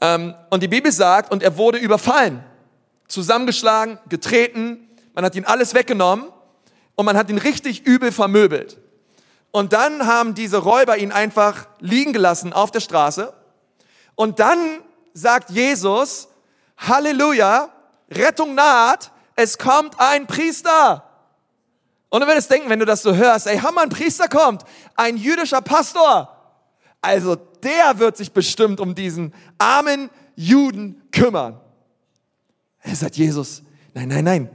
ähm, 0.00 0.34
und 0.48 0.62
die 0.62 0.68
Bibel 0.68 0.90
sagt, 0.90 1.30
und 1.30 1.42
er 1.42 1.56
wurde 1.56 1.78
überfallen, 1.78 2.42
zusammengeschlagen, 3.08 3.98
getreten, 4.08 4.88
man 5.14 5.24
hat 5.24 5.34
ihn 5.34 5.44
alles 5.44 5.74
weggenommen 5.74 6.26
und 6.94 7.04
man 7.04 7.16
hat 7.16 7.28
ihn 7.28 7.38
richtig 7.38 7.86
übel 7.86 8.12
vermöbelt. 8.12 8.78
Und 9.50 9.72
dann 9.72 10.06
haben 10.06 10.34
diese 10.34 10.58
Räuber 10.58 10.96
ihn 10.96 11.12
einfach 11.12 11.66
liegen 11.80 12.12
gelassen 12.12 12.52
auf 12.52 12.70
der 12.70 12.80
Straße. 12.80 13.32
Und 14.14 14.38
dann 14.38 14.58
sagt 15.12 15.50
Jesus, 15.50 16.28
Halleluja, 16.76 17.70
Rettung 18.10 18.54
naht, 18.54 19.10
es 19.36 19.58
kommt 19.58 19.98
ein 19.98 20.26
Priester. 20.26 21.04
Und 22.08 22.22
du 22.22 22.26
würdest 22.26 22.50
denken, 22.50 22.68
wenn 22.68 22.80
du 22.80 22.84
das 22.84 23.02
so 23.02 23.14
hörst, 23.14 23.46
ey, 23.46 23.58
Hammer, 23.58 23.82
ein 23.82 23.88
Priester 23.88 24.28
kommt, 24.28 24.64
ein 24.96 25.16
jüdischer 25.16 25.62
Pastor. 25.62 26.36
Also 27.00 27.36
der 27.36 27.98
wird 27.98 28.16
sich 28.16 28.32
bestimmt 28.32 28.80
um 28.80 28.94
diesen 28.94 29.32
armen 29.58 30.10
Juden 30.34 31.02
kümmern. 31.12 31.60
Er 32.82 32.96
sagt 32.96 33.16
Jesus, 33.16 33.62
nein, 33.94 34.08
nein, 34.08 34.24
nein, 34.24 34.50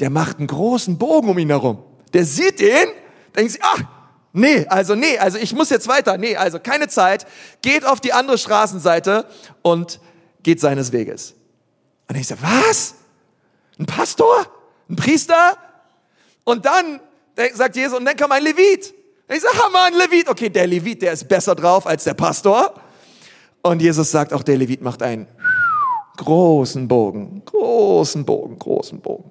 der 0.00 0.10
macht 0.10 0.38
einen 0.38 0.46
großen 0.46 0.98
Bogen 0.98 1.28
um 1.28 1.38
ihn 1.38 1.50
herum. 1.50 1.82
Der 2.12 2.24
sieht 2.24 2.60
den, 2.60 2.88
denkt 3.36 3.52
sich, 3.52 3.62
ach, 3.62 3.82
nee, 4.38 4.66
also 4.68 4.94
nee, 4.94 5.18
also 5.18 5.38
ich 5.38 5.54
muss 5.54 5.70
jetzt 5.70 5.88
weiter, 5.88 6.18
nee, 6.18 6.36
also 6.36 6.58
keine 6.58 6.88
Zeit, 6.88 7.26
geht 7.62 7.84
auf 7.84 8.00
die 8.00 8.12
andere 8.12 8.38
Straßenseite 8.38 9.26
und 9.62 10.00
geht 10.42 10.60
seines 10.60 10.92
Weges. 10.92 11.34
Und 12.08 12.16
ich 12.16 12.26
sage, 12.26 12.40
was? 12.42 12.94
Ein 13.78 13.86
Pastor? 13.86 14.46
Ein 14.88 14.96
Priester? 14.96 15.56
Und 16.44 16.64
dann 16.64 17.00
sagt 17.54 17.76
Jesus, 17.76 17.98
und 17.98 18.04
dann 18.04 18.16
kam 18.16 18.32
ein 18.32 18.42
Levit. 18.42 18.94
Ich 19.28 19.40
sage, 19.40 19.58
Hammer, 19.62 19.84
ein 19.84 19.94
Levit. 19.94 20.28
Okay, 20.28 20.48
der 20.48 20.66
Levit, 20.66 21.02
der 21.02 21.12
ist 21.12 21.28
besser 21.28 21.54
drauf 21.54 21.86
als 21.86 22.04
der 22.04 22.14
Pastor. 22.14 22.74
Und 23.62 23.82
Jesus 23.82 24.10
sagt, 24.10 24.32
auch 24.32 24.42
der 24.42 24.56
Levit 24.56 24.80
macht 24.80 25.02
einen 25.02 25.28
großen 26.16 26.88
Bogen, 26.88 27.42
großen 27.44 28.24
Bogen, 28.24 28.58
großen 28.58 29.00
Bogen, 29.00 29.30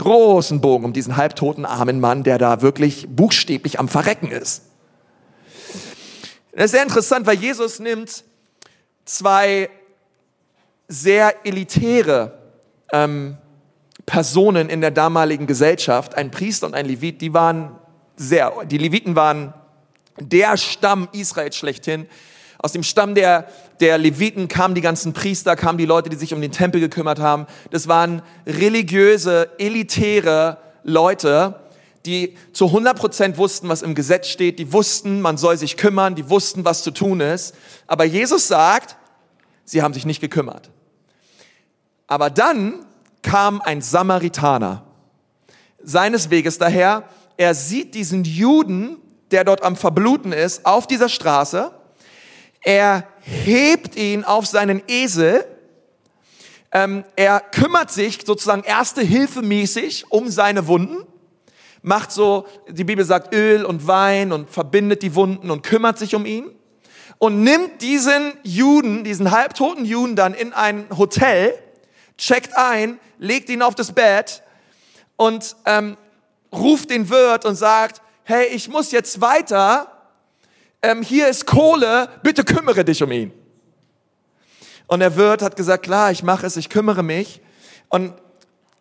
großen 0.00 0.60
Bogen 0.60 0.86
um 0.86 0.92
diesen 0.92 1.16
halbtoten 1.16 1.66
armen 1.66 2.00
Mann, 2.00 2.22
der 2.22 2.38
da 2.38 2.62
wirklich 2.62 3.06
buchstäblich 3.08 3.78
am 3.78 3.88
Verrecken 3.88 4.30
ist. 4.30 4.62
Das 6.52 6.66
ist 6.66 6.70
sehr 6.72 6.82
interessant, 6.82 7.26
weil 7.26 7.36
Jesus 7.36 7.78
nimmt 7.78 8.24
zwei 9.04 9.68
sehr 10.88 11.46
elitäre 11.46 12.38
ähm, 12.92 13.36
Personen 14.06 14.68
in 14.70 14.80
der 14.80 14.90
damaligen 14.90 15.46
Gesellschaft, 15.46 16.14
ein 16.14 16.30
Priester 16.30 16.66
und 16.66 16.74
ein 16.74 16.86
Levit, 16.86 17.20
die 17.20 17.34
waren 17.34 17.76
sehr. 18.16 18.52
Die 18.64 18.78
Leviten 18.78 19.14
waren 19.14 19.54
der 20.18 20.56
Stamm 20.56 21.08
Israels 21.12 21.56
schlechthin. 21.56 22.08
Aus 22.62 22.72
dem 22.72 22.82
Stamm 22.82 23.14
der, 23.14 23.48
der 23.80 23.96
Leviten 23.96 24.46
kamen 24.46 24.74
die 24.74 24.82
ganzen 24.82 25.14
Priester, 25.14 25.56
kamen 25.56 25.78
die 25.78 25.86
Leute, 25.86 26.10
die 26.10 26.16
sich 26.16 26.34
um 26.34 26.42
den 26.42 26.52
Tempel 26.52 26.78
gekümmert 26.78 27.18
haben. 27.18 27.46
Das 27.70 27.88
waren 27.88 28.20
religiöse, 28.46 29.48
elitäre 29.58 30.58
Leute, 30.82 31.58
die 32.04 32.36
zu 32.52 32.66
100 32.66 32.98
Prozent 32.98 33.38
wussten, 33.38 33.68
was 33.70 33.80
im 33.80 33.94
Gesetz 33.94 34.28
steht. 34.28 34.58
Die 34.58 34.74
wussten, 34.74 35.22
man 35.22 35.38
soll 35.38 35.56
sich 35.56 35.78
kümmern. 35.78 36.14
Die 36.14 36.28
wussten, 36.28 36.64
was 36.66 36.82
zu 36.82 36.90
tun 36.90 37.20
ist. 37.20 37.54
Aber 37.86 38.04
Jesus 38.04 38.48
sagt, 38.48 38.96
sie 39.64 39.82
haben 39.82 39.94
sich 39.94 40.04
nicht 40.04 40.20
gekümmert. 40.20 40.70
Aber 42.06 42.28
dann 42.28 42.84
kam 43.22 43.62
ein 43.62 43.80
Samaritaner. 43.80 44.84
Seines 45.82 46.28
Weges 46.28 46.58
daher, 46.58 47.04
er 47.38 47.54
sieht 47.54 47.94
diesen 47.94 48.24
Juden, 48.24 48.98
der 49.30 49.44
dort 49.44 49.62
am 49.62 49.76
Verbluten 49.76 50.32
ist, 50.32 50.66
auf 50.66 50.86
dieser 50.86 51.08
Straße. 51.08 51.70
Er 52.62 53.06
hebt 53.20 53.96
ihn 53.96 54.24
auf 54.24 54.46
seinen 54.46 54.82
Esel. 54.86 55.44
Ähm, 56.72 57.04
er 57.16 57.40
kümmert 57.40 57.90
sich 57.90 58.20
sozusagen 58.24 58.62
erste 58.62 59.02
Hilfe 59.02 59.42
mäßig 59.42 60.10
um 60.10 60.28
seine 60.28 60.66
Wunden. 60.66 61.06
Macht 61.82 62.12
so, 62.12 62.46
die 62.68 62.84
Bibel 62.84 63.04
sagt 63.04 63.34
Öl 63.34 63.64
und 63.64 63.86
Wein 63.86 64.32
und 64.32 64.50
verbindet 64.50 65.02
die 65.02 65.14
Wunden 65.14 65.50
und 65.50 65.62
kümmert 65.62 65.98
sich 65.98 66.14
um 66.14 66.26
ihn. 66.26 66.54
Und 67.18 67.42
nimmt 67.42 67.82
diesen 67.82 68.32
Juden, 68.42 69.04
diesen 69.04 69.30
halbtoten 69.30 69.84
Juden 69.84 70.16
dann 70.16 70.34
in 70.34 70.52
ein 70.52 70.86
Hotel, 70.96 71.54
checkt 72.16 72.56
ein, 72.56 72.98
legt 73.18 73.48
ihn 73.48 73.62
auf 73.62 73.74
das 73.74 73.92
Bett 73.92 74.42
und 75.16 75.56
ähm, 75.66 75.96
ruft 76.52 76.90
den 76.90 77.10
Wirt 77.10 77.44
und 77.44 77.56
sagt, 77.56 78.00
hey, 78.24 78.46
ich 78.46 78.68
muss 78.68 78.92
jetzt 78.92 79.20
weiter, 79.20 79.99
ähm, 80.82 81.02
hier 81.02 81.28
ist 81.28 81.46
Kohle, 81.46 82.08
bitte 82.22 82.44
kümmere 82.44 82.84
dich 82.84 83.02
um 83.02 83.12
ihn. 83.12 83.32
Und 84.86 85.00
der 85.00 85.14
Wirt 85.16 85.42
hat 85.42 85.56
gesagt, 85.56 85.84
klar, 85.84 86.10
ich 86.10 86.22
mache 86.22 86.46
es, 86.46 86.56
ich 86.56 86.68
kümmere 86.68 87.02
mich. 87.02 87.40
Und 87.88 88.14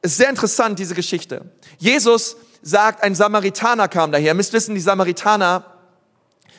es 0.02 0.12
ist 0.12 0.18
sehr 0.18 0.30
interessant, 0.30 0.80
diese 0.80 0.96
Geschichte. 0.96 1.52
Jesus 1.78 2.38
sagt, 2.62 3.04
ein 3.04 3.16
Samaritaner 3.16 3.88
kam 3.88 4.12
daher. 4.12 4.28
Ihr 4.28 4.34
müsst 4.34 4.54
wissen, 4.54 4.76
die 4.76 4.82
Samaritaner, 4.82 5.66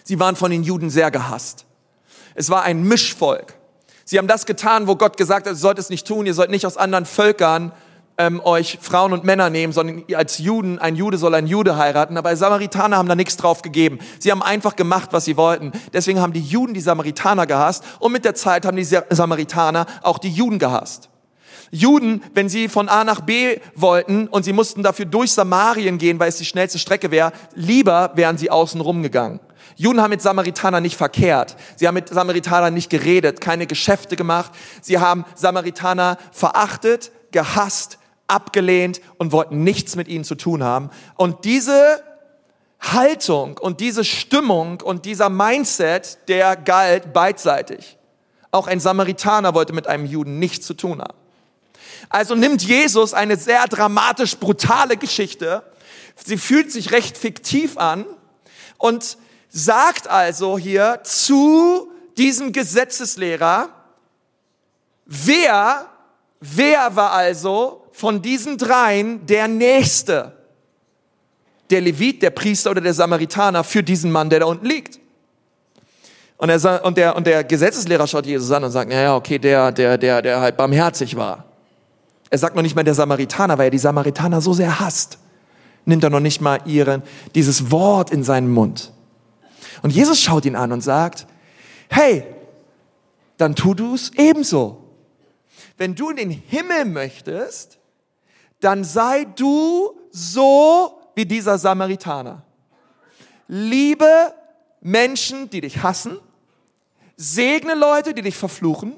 sie 0.05 0.21
waren 0.21 0.37
von 0.37 0.51
den 0.51 0.63
Juden 0.63 0.91
sehr 0.91 1.11
gehasst. 1.11 1.65
Es 2.35 2.51
war 2.51 2.63
ein 2.63 2.83
Mischvolk. 2.83 3.55
Sie 4.05 4.19
haben 4.19 4.29
das 4.29 4.47
getan, 4.47 4.87
wo 4.87 4.97
Gott 4.97 5.17
gesagt 5.17 5.47
hat, 5.47 5.55
ihr 5.55 5.57
sollt 5.57 5.79
es 5.79 5.91
nicht 5.91 6.07
tun, 6.07 6.27
ihr 6.27 6.35
sollt 6.35 6.51
nicht 6.51 6.67
aus 6.67 6.77
anderen 6.77 7.07
Völkern 7.07 7.73
ähm, 8.21 8.41
euch 8.45 8.79
Frauen 8.83 9.15
und 9.15 9.25
Männer 9.25 9.49
nehmen, 9.49 9.73
sondern 9.73 10.05
als 10.15 10.39
Juden, 10.39 10.79
ein 10.79 10.95
Jude 10.95 11.17
soll 11.17 11.35
ein 11.35 11.47
Jude 11.47 11.77
heiraten. 11.79 12.19
Aber 12.19 12.37
Samaritaner 12.37 12.99
haben 12.99 13.09
da 13.09 13.15
nichts 13.15 13.37
drauf 13.39 13.63
gegeben. 13.63 13.99
Sie 14.19 14.31
haben 14.31 14.43
einfach 14.43 14.77
gemacht, 14.77 15.09
was 15.13 15.25
sie 15.25 15.39
wollten. 15.39 15.73
Deswegen 15.95 16.21
haben 16.21 16.35
die 16.35 16.43
Juden 16.43 16.75
die 16.75 16.81
Samaritaner 16.81 17.47
gehasst 17.47 17.83
und 17.99 18.13
mit 18.13 18.27
der 18.27 18.35
Zeit 18.35 18.67
haben 18.67 18.77
die 18.77 18.85
Samaritaner 18.85 19.87
auch 20.03 20.19
die 20.19 20.29
Juden 20.29 20.59
gehasst. 20.59 21.09
Juden, 21.71 22.23
wenn 22.35 22.49
sie 22.49 22.69
von 22.69 22.89
A 22.89 23.05
nach 23.05 23.21
B 23.23 23.59
wollten 23.75 24.27
und 24.27 24.45
sie 24.45 24.53
mussten 24.53 24.83
dafür 24.83 25.07
durch 25.07 25.33
Samarien 25.33 25.99
gehen, 25.99 26.19
weil 26.19 26.29
es 26.29 26.37
die 26.37 26.45
schnellste 26.45 26.79
Strecke 26.79 27.11
wäre, 27.11 27.33
lieber 27.55 28.11
wären 28.17 28.37
sie 28.37 28.51
außen 28.51 28.81
rumgegangen. 28.81 29.41
Juden 29.77 30.03
haben 30.03 30.11
mit 30.11 30.21
Samaritanern 30.21 30.83
nicht 30.83 30.97
verkehrt. 30.97 31.57
Sie 31.77 31.87
haben 31.87 31.95
mit 31.95 32.09
Samaritanern 32.09 32.75
nicht 32.75 32.91
geredet, 32.91 33.41
keine 33.41 33.67
Geschäfte 33.67 34.17
gemacht. 34.17 34.51
Sie 34.83 34.99
haben 34.99 35.25
Samaritaner 35.37 36.19
verachtet, 36.33 37.13
gehasst, 37.31 38.00
abgelehnt 38.31 39.01
und 39.19 39.33
wollten 39.33 39.65
nichts 39.65 39.97
mit 39.97 40.09
ihnen 40.09 40.25
zu 40.25 40.35
tun 40.35 40.63
haben. 40.63 40.91
Und 41.17 41.45
diese 41.45 42.03
Haltung 42.81 43.59
und 43.59 43.81
diese 43.81 44.05
Stimmung 44.05 44.81
und 44.81 45.05
dieser 45.05 45.29
Mindset, 45.29 46.19
der 46.29 46.57
galt 46.57 47.13
beidseitig. 47.13 47.99
Auch 48.51 48.67
ein 48.67 48.81
Samaritaner 48.81 49.55
wollte 49.55 49.73
mit 49.73 49.87
einem 49.87 50.07
Juden 50.07 50.39
nichts 50.39 50.67
zu 50.67 50.75
tun 50.75 51.01
haben. 51.01 51.19
Also 52.09 52.35
nimmt 52.35 52.63
Jesus 52.63 53.15
eine 53.15 53.37
sehr 53.37 53.67
dramatisch 53.67 54.37
brutale 54.37 54.97
Geschichte. 54.97 55.63
Sie 56.25 56.39
fühlt 56.39 56.73
sich 56.73 56.93
recht 56.93 57.17
fiktiv 57.19 57.77
an 57.77 58.07
und 58.79 59.19
sagt 59.51 60.09
also 60.09 60.59
hier 60.59 61.01
zu 61.05 61.93
diesem 62.17 62.53
Gesetzeslehrer, 62.53 63.69
wer, 65.05 65.87
wer 66.41 66.97
war 66.97 67.13
also 67.13 67.80
von 68.01 68.23
diesen 68.23 68.57
dreien 68.57 69.27
der 69.27 69.47
Nächste? 69.47 70.33
Der 71.69 71.83
Levit, 71.83 72.23
der 72.23 72.31
Priester 72.31 72.71
oder 72.71 72.81
der 72.81 72.95
Samaritaner 72.95 73.63
für 73.63 73.83
diesen 73.83 74.11
Mann, 74.11 74.31
der 74.31 74.41
da 74.41 74.47
unten 74.47 74.65
liegt. 74.65 74.99
Und, 76.39 76.49
er, 76.49 76.85
und, 76.85 76.97
der, 76.97 77.15
und 77.15 77.27
der 77.27 77.45
Gesetzeslehrer 77.45 78.07
schaut 78.07 78.25
Jesus 78.25 78.51
an 78.51 78.65
und 78.65 78.71
sagt, 78.71 78.89
naja, 78.89 79.15
okay, 79.15 79.39
der, 79.39 79.71
der, 79.71 79.99
der, 79.99 80.23
der 80.23 80.41
halt 80.41 80.57
barmherzig 80.57 81.15
war. 81.15 81.45
Er 82.31 82.39
sagt 82.39 82.57
noch 82.57 82.63
nicht 82.63 82.75
mal 82.75 82.83
der 82.83 82.95
Samaritaner, 82.95 83.59
weil 83.59 83.67
er 83.67 83.71
die 83.71 83.79
Samaritaner 83.79 84.41
so 84.41 84.55
sehr 84.55 84.81
hasst. 84.81 85.19
Nimmt 85.85 86.03
er 86.03 86.09
noch 86.09 86.21
nicht 86.21 86.41
mal 86.41 86.61
ihren, 86.65 87.03
dieses 87.35 87.71
Wort 87.71 88.11
in 88.11 88.25
seinen 88.25 88.51
Mund. 88.51 88.93
Und 89.83 89.91
Jesus 89.91 90.23
schaut 90.23 90.47
ihn 90.47 90.57
an 90.57 90.73
und 90.73 90.81
sagt, 90.81 91.27
hey, 91.91 92.25
dann 93.37 93.55
tu 93.55 93.75
du 93.75 93.95
es 93.95 94.11
ebenso. 94.17 94.83
Wenn 95.77 95.95
du 95.95 96.09
in 96.09 96.17
den 96.17 96.31
Himmel 96.31 96.87
möchtest, 96.87 97.80
dann 98.61 98.85
sei 98.85 99.25
du 99.25 99.99
so 100.11 101.01
wie 101.15 101.27
dieser 101.27 101.59
Samaritaner. 101.59 102.43
Liebe 103.49 104.35
Menschen, 104.81 105.51
die 105.51 105.61
dich 105.61 105.83
hassen, 105.83 106.19
segne 107.17 107.75
Leute, 107.75 108.15
die 108.15 108.23
dich 108.23 108.37
verfluchen, 108.37 108.95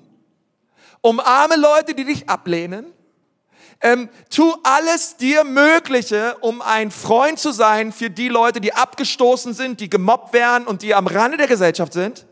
umarme 1.01 1.57
Leute, 1.57 1.95
die 1.95 2.05
dich 2.05 2.29
ablehnen, 2.29 2.87
ähm, 3.81 4.09
tu 4.31 4.55
alles 4.63 5.17
dir 5.17 5.43
Mögliche, 5.43 6.37
um 6.41 6.63
ein 6.63 6.93
Freund 6.93 7.41
zu 7.41 7.51
sein 7.51 7.93
für 7.93 8.11
die 8.11 8.29
Leute, 8.29 8.61
die 8.61 8.73
abgestoßen 8.73 9.55
sind, 9.55 9.81
die 9.81 9.91
gemobbt 9.91 10.33
werden 10.33 10.69
und 10.69 10.83
die 10.83 10.95
am 10.95 11.09
Rande 11.09 11.37
der 11.37 11.49
Gesellschaft 11.49 11.93
sind. 11.93 12.27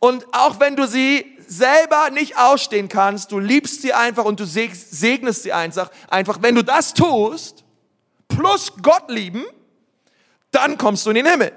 Und 0.00 0.26
auch 0.32 0.58
wenn 0.58 0.74
du 0.74 0.86
sie 0.86 1.37
selber 1.48 2.10
nicht 2.10 2.36
ausstehen 2.38 2.88
kannst, 2.88 3.32
du 3.32 3.38
liebst 3.38 3.82
sie 3.82 3.92
einfach 3.92 4.24
und 4.24 4.38
du 4.38 4.44
segnest 4.44 5.42
sie 5.42 5.52
einfach, 5.52 5.90
einfach, 6.08 6.38
wenn 6.42 6.54
du 6.54 6.62
das 6.62 6.94
tust, 6.94 7.64
plus 8.28 8.72
Gott 8.82 9.08
lieben, 9.08 9.44
dann 10.50 10.78
kommst 10.78 11.06
du 11.06 11.10
in 11.10 11.16
den 11.16 11.26
Himmel. 11.26 11.52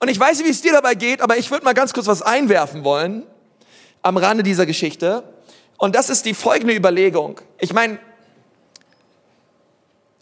Und 0.00 0.08
ich 0.08 0.18
weiß 0.18 0.38
nicht, 0.38 0.46
wie 0.46 0.50
es 0.50 0.62
dir 0.62 0.72
dabei 0.72 0.94
geht, 0.94 1.20
aber 1.20 1.36
ich 1.36 1.50
würde 1.50 1.64
mal 1.64 1.74
ganz 1.74 1.92
kurz 1.92 2.06
was 2.06 2.22
einwerfen 2.22 2.84
wollen 2.84 3.24
am 4.02 4.16
Rande 4.16 4.42
dieser 4.42 4.66
Geschichte. 4.66 5.22
Und 5.78 5.94
das 5.94 6.10
ist 6.10 6.26
die 6.26 6.34
folgende 6.34 6.74
Überlegung. 6.74 7.40
Ich 7.58 7.72
meine, 7.72 7.98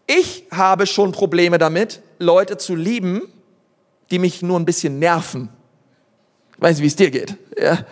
ich 0.07 0.45
habe 0.51 0.87
schon 0.87 1.13
Probleme 1.13 1.59
damit, 1.59 2.03
Leute 2.19 2.59
zu 2.59 2.75
lieben, 2.75 3.23
die 4.11 4.19
mich 4.19 4.43
nur 4.43 4.59
ein 4.59 4.65
bisschen 4.65 4.99
nerven. 4.99 5.49
Weiß 6.63 6.77
nicht, 6.77 6.83
wie 6.85 6.87
es 6.87 6.95
dir 6.95 7.11
geht. 7.11 7.37
Ja. 7.61 7.85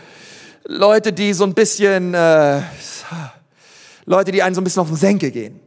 Leute, 0.65 1.13
die 1.13 1.33
so 1.33 1.43
ein 1.43 1.55
bisschen, 1.55 2.15
äh, 2.15 2.63
Leute, 4.05 4.31
die 4.31 4.45
einen 4.45 4.55
so 4.55 4.61
ein 4.61 4.65
bisschen 4.65 4.83
auf 4.83 4.87
den 4.87 4.97
Senkel 4.97 5.33
gehen, 5.33 5.59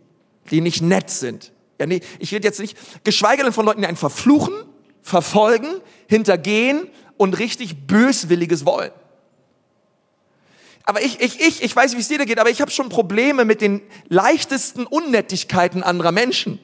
die 0.50 0.62
nicht 0.62 0.82
nett 0.82 1.10
sind. 1.10 1.52
Ja, 1.82 1.86
nee, 1.86 2.00
ich 2.20 2.34
rede 2.34 2.48
jetzt 2.48 2.62
nicht, 2.62 2.78
geschweige 3.04 3.44
denn 3.44 3.52
von 3.52 3.66
Leuten, 3.66 3.82
die 3.82 3.88
einen 3.88 3.98
verfluchen, 3.98 4.54
verfolgen, 5.02 5.68
hintergehen 6.08 6.88
und 7.18 7.38
richtig 7.40 7.88
böswilliges 7.88 8.66
wollen. 8.66 8.92
Aber 10.86 11.02
ich, 11.02 11.20
ich, 11.20 11.42
ich, 11.42 11.62
ich 11.62 11.76
weiß 11.76 11.92
nicht, 11.92 11.98
wie 11.98 12.02
es 12.04 12.08
dir 12.08 12.26
geht, 12.26 12.40
aber 12.40 12.52
ich 12.52 12.62
habe 12.62 12.72
schon 12.72 12.88
Probleme 12.88 13.44
mit 13.44 13.60
den 13.60 13.82
leichtesten 14.08 14.86
Unnettigkeiten 14.86 15.84
anderer 15.84 16.14
Menschen. 16.14 16.58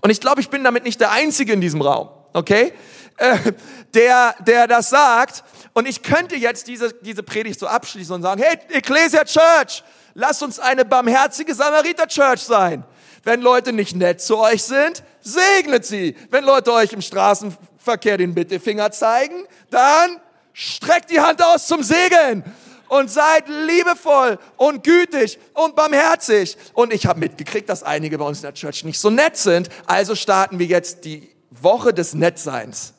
Und 0.00 0.10
ich 0.10 0.18
glaube, 0.18 0.40
ich 0.40 0.48
bin 0.48 0.64
damit 0.64 0.82
nicht 0.82 1.00
der 1.00 1.12
Einzige 1.12 1.52
in 1.52 1.60
diesem 1.60 1.80
Raum, 1.80 2.08
okay? 2.32 2.72
Der, 3.94 4.36
der 4.38 4.68
das 4.68 4.88
sagt. 4.88 5.42
Und 5.72 5.88
ich 5.88 6.02
könnte 6.02 6.36
jetzt 6.36 6.68
diese, 6.68 6.92
diese 6.94 7.24
Predigt 7.24 7.58
so 7.58 7.66
abschließen 7.66 8.14
und 8.14 8.22
sagen, 8.22 8.40
hey, 8.40 8.56
Ecclesia 8.68 9.24
Church, 9.24 9.82
lasst 10.14 10.42
uns 10.44 10.60
eine 10.60 10.84
barmherzige 10.84 11.54
Samariter 11.54 12.06
Church 12.06 12.40
sein. 12.40 12.84
Wenn 13.24 13.42
Leute 13.42 13.72
nicht 13.72 13.96
nett 13.96 14.20
zu 14.20 14.38
euch 14.38 14.62
sind, 14.62 15.02
segnet 15.20 15.84
sie. 15.84 16.16
Wenn 16.30 16.44
Leute 16.44 16.72
euch 16.72 16.92
im 16.92 17.02
Straßenverkehr 17.02 18.16
den 18.16 18.32
Mittelfinger 18.32 18.92
zeigen, 18.92 19.44
dann 19.70 20.20
streckt 20.52 21.10
die 21.10 21.20
Hand 21.20 21.44
aus 21.44 21.66
zum 21.66 21.82
Segeln 21.82 22.44
und 22.88 23.10
seid 23.10 23.48
liebevoll 23.48 24.38
und 24.56 24.82
gütig 24.82 25.38
und 25.54 25.76
barmherzig. 25.76 26.56
Und 26.74 26.92
ich 26.92 27.06
habe 27.06 27.20
mitgekriegt, 27.20 27.68
dass 27.68 27.82
einige 27.82 28.18
bei 28.18 28.24
uns 28.24 28.38
in 28.38 28.42
der 28.42 28.54
Church 28.54 28.84
nicht 28.84 28.98
so 28.98 29.10
nett 29.10 29.36
sind. 29.36 29.68
Also 29.86 30.14
starten 30.14 30.58
wir 30.58 30.66
jetzt 30.66 31.04
die 31.04 31.30
Woche 31.50 31.92
des 31.92 32.14
Nettseins. 32.14 32.94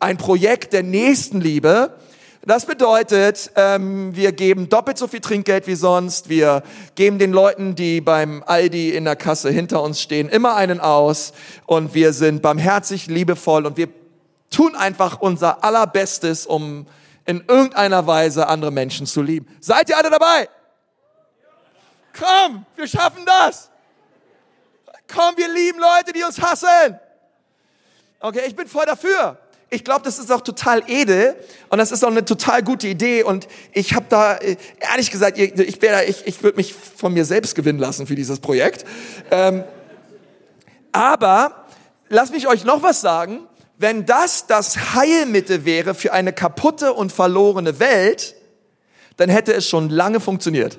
Ein 0.00 0.16
Projekt 0.18 0.72
der 0.72 0.82
Nächstenliebe. 0.82 1.94
Das 2.44 2.64
bedeutet, 2.64 3.50
ähm, 3.56 4.14
wir 4.14 4.30
geben 4.30 4.68
doppelt 4.68 4.98
so 4.98 5.08
viel 5.08 5.20
Trinkgeld 5.20 5.66
wie 5.66 5.74
sonst. 5.74 6.28
Wir 6.28 6.62
geben 6.94 7.18
den 7.18 7.32
Leuten, 7.32 7.74
die 7.74 8.00
beim 8.00 8.44
Aldi 8.46 8.90
in 8.90 9.04
der 9.04 9.16
Kasse 9.16 9.50
hinter 9.50 9.82
uns 9.82 10.00
stehen, 10.00 10.28
immer 10.28 10.54
einen 10.54 10.78
aus. 10.78 11.32
Und 11.66 11.94
wir 11.94 12.12
sind 12.12 12.42
barmherzig, 12.42 13.08
liebevoll 13.08 13.66
und 13.66 13.76
wir 13.76 13.88
tun 14.50 14.76
einfach 14.76 15.20
unser 15.20 15.64
Allerbestes, 15.64 16.46
um 16.46 16.86
in 17.24 17.42
irgendeiner 17.48 18.06
Weise 18.06 18.46
andere 18.46 18.70
Menschen 18.70 19.06
zu 19.06 19.22
lieben. 19.22 19.48
Seid 19.60 19.88
ihr 19.88 19.98
alle 19.98 20.10
dabei? 20.10 20.48
Komm, 22.16 22.64
wir 22.76 22.86
schaffen 22.86 23.24
das. 23.26 23.70
Komm, 25.12 25.36
wir 25.36 25.48
lieben 25.52 25.80
Leute, 25.80 26.12
die 26.12 26.22
uns 26.22 26.40
hassen. 26.40 26.98
Okay, 28.20 28.42
ich 28.46 28.56
bin 28.56 28.68
voll 28.68 28.86
dafür. 28.86 29.38
Ich 29.68 29.82
glaube, 29.82 30.02
das 30.04 30.18
ist 30.18 30.30
auch 30.30 30.42
total 30.42 30.84
edel 30.86 31.34
und 31.70 31.78
das 31.78 31.90
ist 31.90 32.04
auch 32.04 32.10
eine 32.10 32.24
total 32.24 32.62
gute 32.62 32.86
Idee 32.86 33.24
und 33.24 33.48
ich 33.72 33.94
habe 33.94 34.06
da, 34.08 34.36
äh, 34.36 34.56
ehrlich 34.78 35.10
gesagt, 35.10 35.38
ich, 35.38 35.58
ich, 35.58 36.26
ich 36.26 36.42
würde 36.42 36.56
mich 36.56 36.72
von 36.72 37.12
mir 37.12 37.24
selbst 37.24 37.56
gewinnen 37.56 37.80
lassen 37.80 38.06
für 38.06 38.14
dieses 38.14 38.38
Projekt. 38.38 38.84
Ähm, 39.30 39.64
aber 40.92 41.66
lass 42.08 42.30
mich 42.30 42.46
euch 42.46 42.64
noch 42.64 42.82
was 42.82 43.00
sagen. 43.00 43.40
Wenn 43.76 44.06
das 44.06 44.46
das 44.46 44.94
Heilmittel 44.94 45.64
wäre 45.64 45.94
für 45.94 46.12
eine 46.12 46.32
kaputte 46.32 46.94
und 46.94 47.12
verlorene 47.12 47.80
Welt, 47.80 48.36
dann 49.16 49.28
hätte 49.28 49.52
es 49.52 49.68
schon 49.68 49.90
lange 49.90 50.20
funktioniert. 50.20 50.78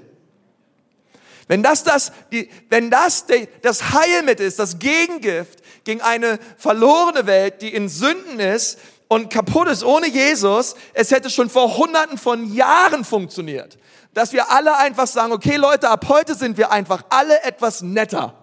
Wenn 1.48 1.64
das 1.64 1.84
das, 1.84 2.12
die, 2.32 2.50
wenn 2.70 2.92
das 2.92 3.26
die, 3.26 3.48
das 3.62 3.92
Heilmittel 3.94 4.46
ist, 4.46 4.60
das 4.60 4.80
Gegengift 4.80 5.60
gegen 5.86 6.02
eine 6.02 6.40
verlorene 6.58 7.26
Welt, 7.26 7.62
die 7.62 7.74
in 7.74 7.88
Sünden 7.88 8.40
ist 8.40 8.80
und 9.08 9.30
kaputt 9.30 9.70
ist 9.70 9.84
ohne 9.84 10.08
Jesus, 10.08 10.76
es 10.94 11.12
hätte 11.12 11.30
schon 11.30 11.50
vor 11.50 11.78
hunderten 11.78 12.18
von 12.18 12.54
Jahren 12.54 13.06
funktioniert. 13.06 13.78
Dass 14.14 14.34
wir 14.34 14.52
alle 14.52 14.78
einfach 14.78 15.08
sagen, 15.08 15.32
okay 15.32 15.56
Leute, 15.56 15.90
ab 15.90 16.06
heute 16.10 16.36
sind 16.36 16.58
wir 16.58 16.72
einfach 16.72 17.04
alle 17.10 17.42
etwas 17.44 17.82
netter. 17.82 18.34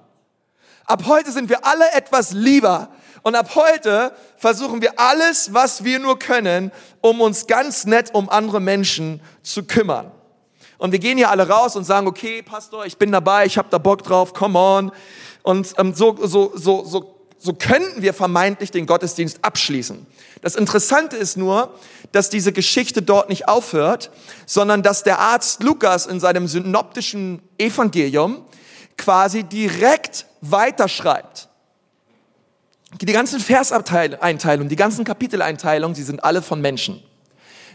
Ab 0.87 1.05
heute 1.07 1.33
sind 1.33 1.49
wir 1.51 1.67
alle 1.67 1.91
etwas 1.93 2.33
lieber. 2.33 2.89
Und 3.23 3.35
ab 3.35 3.55
heute 3.55 4.13
versuchen 4.37 4.83
wir 4.83 4.99
alles, 4.99 5.53
was 5.53 5.85
wir 5.85 5.99
nur 5.99 6.19
können, 6.19 6.71
um 7.01 7.21
uns 7.21 7.47
ganz 7.47 7.87
nett 7.87 8.15
um 8.15 8.29
andere 8.29 8.61
Menschen 8.61 9.21
zu 9.43 9.65
kümmern. 9.65 10.13
Und 10.79 10.93
wir 10.93 10.99
gehen 10.99 11.17
hier 11.17 11.31
alle 11.31 11.49
raus 11.49 11.77
und 11.77 11.85
sagen, 11.85 12.07
okay, 12.07 12.43
Pastor, 12.43 12.85
ich 12.87 12.99
bin 12.99 13.13
dabei, 13.13 13.47
ich 13.47 13.59
habe 13.59 13.69
da 13.71 13.79
Bock 13.79 14.03
drauf, 14.03 14.35
come 14.35 14.59
on. 14.59 14.93
Und 15.43 15.75
ähm, 15.79 15.95
so, 15.95 16.17
so, 16.21 16.53
so, 16.55 16.85
so, 16.85 17.15
so 17.39 17.53
könnten 17.53 18.03
wir 18.03 18.15
vermeintlich 18.15 18.71
den 18.71 18.87
Gottesdienst 18.87 19.39
abschließen. 19.43 20.07
Das 20.41 20.57
Interessante 20.57 21.17
ist 21.17 21.37
nur, 21.37 21.75
dass 22.13 22.31
diese 22.31 22.53
Geschichte 22.53 23.03
dort 23.03 23.29
nicht 23.29 23.49
aufhört, 23.49 24.11
sondern 24.47 24.83
dass 24.83 25.03
der 25.03 25.19
Arzt 25.19 25.63
Lukas 25.63 26.07
in 26.07 26.21
seinem 26.21 26.49
synoptischen 26.49 27.43
Evangelium 27.59 28.45
quasi 28.97 29.45
direkt 29.45 30.27
weiterschreibt. 30.41 31.49
Die 33.01 33.07
ganzen 33.07 33.41
Verseinteilungen, 33.41 34.69
die 34.69 34.77
ganzen 34.77 35.05
Kapiteleinteilungen, 35.05 35.95
sie 35.95 36.05
sind 36.05 36.23
alle 36.23 36.43
von 36.43 36.61
Menschen. 36.61 37.03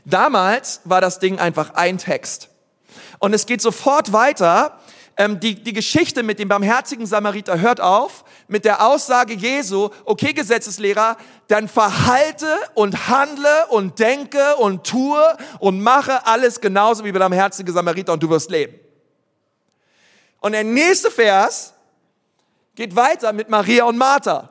Damals 0.05 0.81
war 0.85 1.01
das 1.01 1.19
Ding 1.19 1.39
einfach 1.39 1.73
ein 1.73 1.97
Text. 1.97 2.48
Und 3.19 3.33
es 3.33 3.45
geht 3.45 3.61
sofort 3.61 4.11
weiter. 4.11 4.79
Ähm, 5.17 5.39
die, 5.39 5.55
die 5.55 5.73
Geschichte 5.73 6.23
mit 6.23 6.39
dem 6.39 6.47
barmherzigen 6.47 7.05
Samariter 7.05 7.59
hört 7.59 7.81
auf 7.81 8.23
mit 8.47 8.63
der 8.63 8.85
Aussage 8.85 9.33
Jesu, 9.33 9.89
okay 10.05 10.31
Gesetzeslehrer, 10.31 11.17
dann 11.47 11.67
verhalte 11.67 12.47
und 12.73 13.09
handle 13.09 13.67
und 13.67 13.99
denke 13.99 14.55
und 14.55 14.87
tue 14.87 15.21
und 15.59 15.81
mache 15.81 16.25
alles 16.25 16.61
genauso 16.61 17.03
wie 17.03 17.11
der 17.11 17.19
barmherzige 17.19 17.71
Samariter 17.71 18.13
und 18.13 18.23
du 18.23 18.29
wirst 18.29 18.49
leben. 18.49 18.79
Und 20.39 20.53
der 20.53 20.63
nächste 20.63 21.11
Vers 21.11 21.73
geht 22.75 22.95
weiter 22.95 23.33
mit 23.33 23.49
Maria 23.49 23.83
und 23.83 23.97
Martha. 23.97 24.49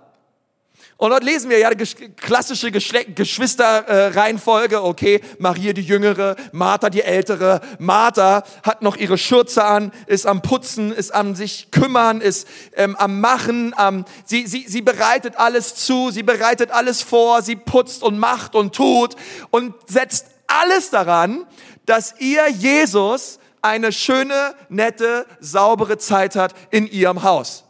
Und 1.01 1.11
dort 1.11 1.23
lesen 1.23 1.49
wir 1.49 1.61
ja 1.61 1.73
die 1.73 2.09
klassische 2.17 2.73
Geschwisterreihenfolge. 2.73 4.83
Okay, 4.83 5.21
Maria 5.39 5.73
die 5.73 5.83
Jüngere, 5.83 6.35
Martha 6.51 6.91
die 6.91 7.03
Ältere. 7.03 7.61
Martha 7.79 8.43
hat 8.65 8.83
noch 8.83 8.97
ihre 8.97 9.17
Schürze 9.17 9.65
an, 9.65 9.93
ist 10.09 10.27
am 10.27 10.43
Putzen, 10.43 10.91
ist 10.91 11.15
am 11.15 11.37
sich 11.37 11.71
kümmern, 11.71 12.21
ist 12.21 12.49
ähm, 12.75 12.97
am 12.97 13.21
Machen. 13.21 13.75
Am, 13.77 14.07
sie, 14.25 14.49
sie, 14.49 14.65
sie 14.67 14.83
bereitet 14.83 15.37
alles 15.37 15.77
zu, 15.77 16.11
sie 16.11 16.25
bereitet 16.25 16.73
alles 16.73 17.01
vor, 17.01 17.43
sie 17.43 17.55
putzt 17.55 18.03
und 18.03 18.19
macht 18.19 18.57
und 18.57 18.75
tut 18.75 19.15
und 19.51 19.75
setzt 19.87 20.27
alles 20.49 20.91
daran, 20.91 21.47
dass 21.87 22.17
ihr 22.19 22.49
Jesus 22.49 23.39
eine 23.63 23.93
schöne, 23.93 24.57
nette, 24.69 25.27
saubere 25.39 25.99
Zeit 25.99 26.35
hat 26.35 26.55
in 26.73 26.89
ihrem 26.89 27.23
Haus. 27.23 27.63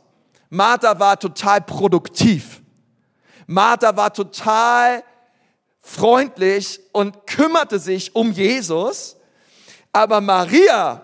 Martha 0.48 0.98
war 0.98 1.18
total 1.18 1.60
produktiv. 1.60 2.58
Martha 3.48 3.96
war 3.96 4.12
total 4.12 5.02
freundlich 5.80 6.80
und 6.92 7.26
kümmerte 7.26 7.78
sich 7.78 8.14
um 8.14 8.30
Jesus, 8.30 9.16
aber 9.90 10.20
Maria 10.20 11.02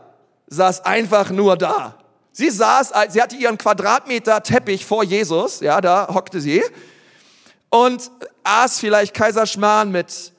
saß 0.48 0.84
einfach 0.84 1.30
nur 1.30 1.56
da. 1.56 1.98
Sie 2.32 2.50
saß, 2.50 2.92
sie 3.08 3.22
hatte 3.22 3.34
ihren 3.34 3.56
Quadratmeter 3.56 4.42
Teppich 4.42 4.84
vor 4.84 5.02
Jesus, 5.02 5.60
ja, 5.60 5.80
da 5.80 6.06
hockte 6.12 6.38
sie 6.40 6.62
und 7.70 8.10
aß 8.42 8.78
vielleicht 8.78 9.14
Kaiserschmarrn 9.14 9.90
mit 9.90 10.32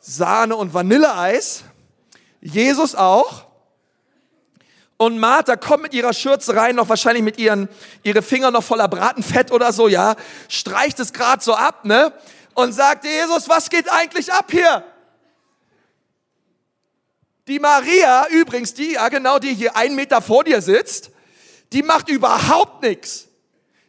Sahne 0.00 0.56
und 0.56 0.74
Vanilleeis. 0.74 1.62
Jesus 2.40 2.96
auch. 2.96 3.46
Und 5.02 5.18
Martha 5.18 5.56
kommt 5.56 5.82
mit 5.82 5.94
ihrer 5.94 6.12
Schürze 6.12 6.54
rein, 6.54 6.76
noch 6.76 6.88
wahrscheinlich 6.88 7.24
mit 7.24 7.36
ihren 7.36 7.68
ihre 8.04 8.22
Finger 8.22 8.52
noch 8.52 8.62
voller 8.62 8.86
Bratenfett 8.86 9.50
oder 9.50 9.72
so, 9.72 9.88
ja, 9.88 10.14
streicht 10.48 11.00
es 11.00 11.12
gerade 11.12 11.42
so 11.42 11.54
ab, 11.54 11.84
ne? 11.84 12.12
Und 12.54 12.72
sagt, 12.72 13.04
Jesus, 13.04 13.48
was 13.48 13.68
geht 13.68 13.90
eigentlich 13.90 14.32
ab 14.32 14.52
hier? 14.52 14.84
Die 17.48 17.58
Maria, 17.58 18.28
übrigens 18.28 18.74
die, 18.74 18.92
ja 18.92 19.08
genau, 19.08 19.40
die 19.40 19.52
hier 19.52 19.74
einen 19.74 19.96
Meter 19.96 20.22
vor 20.22 20.44
dir 20.44 20.62
sitzt, 20.62 21.10
die 21.72 21.82
macht 21.82 22.08
überhaupt 22.08 22.84
nichts. 22.84 23.26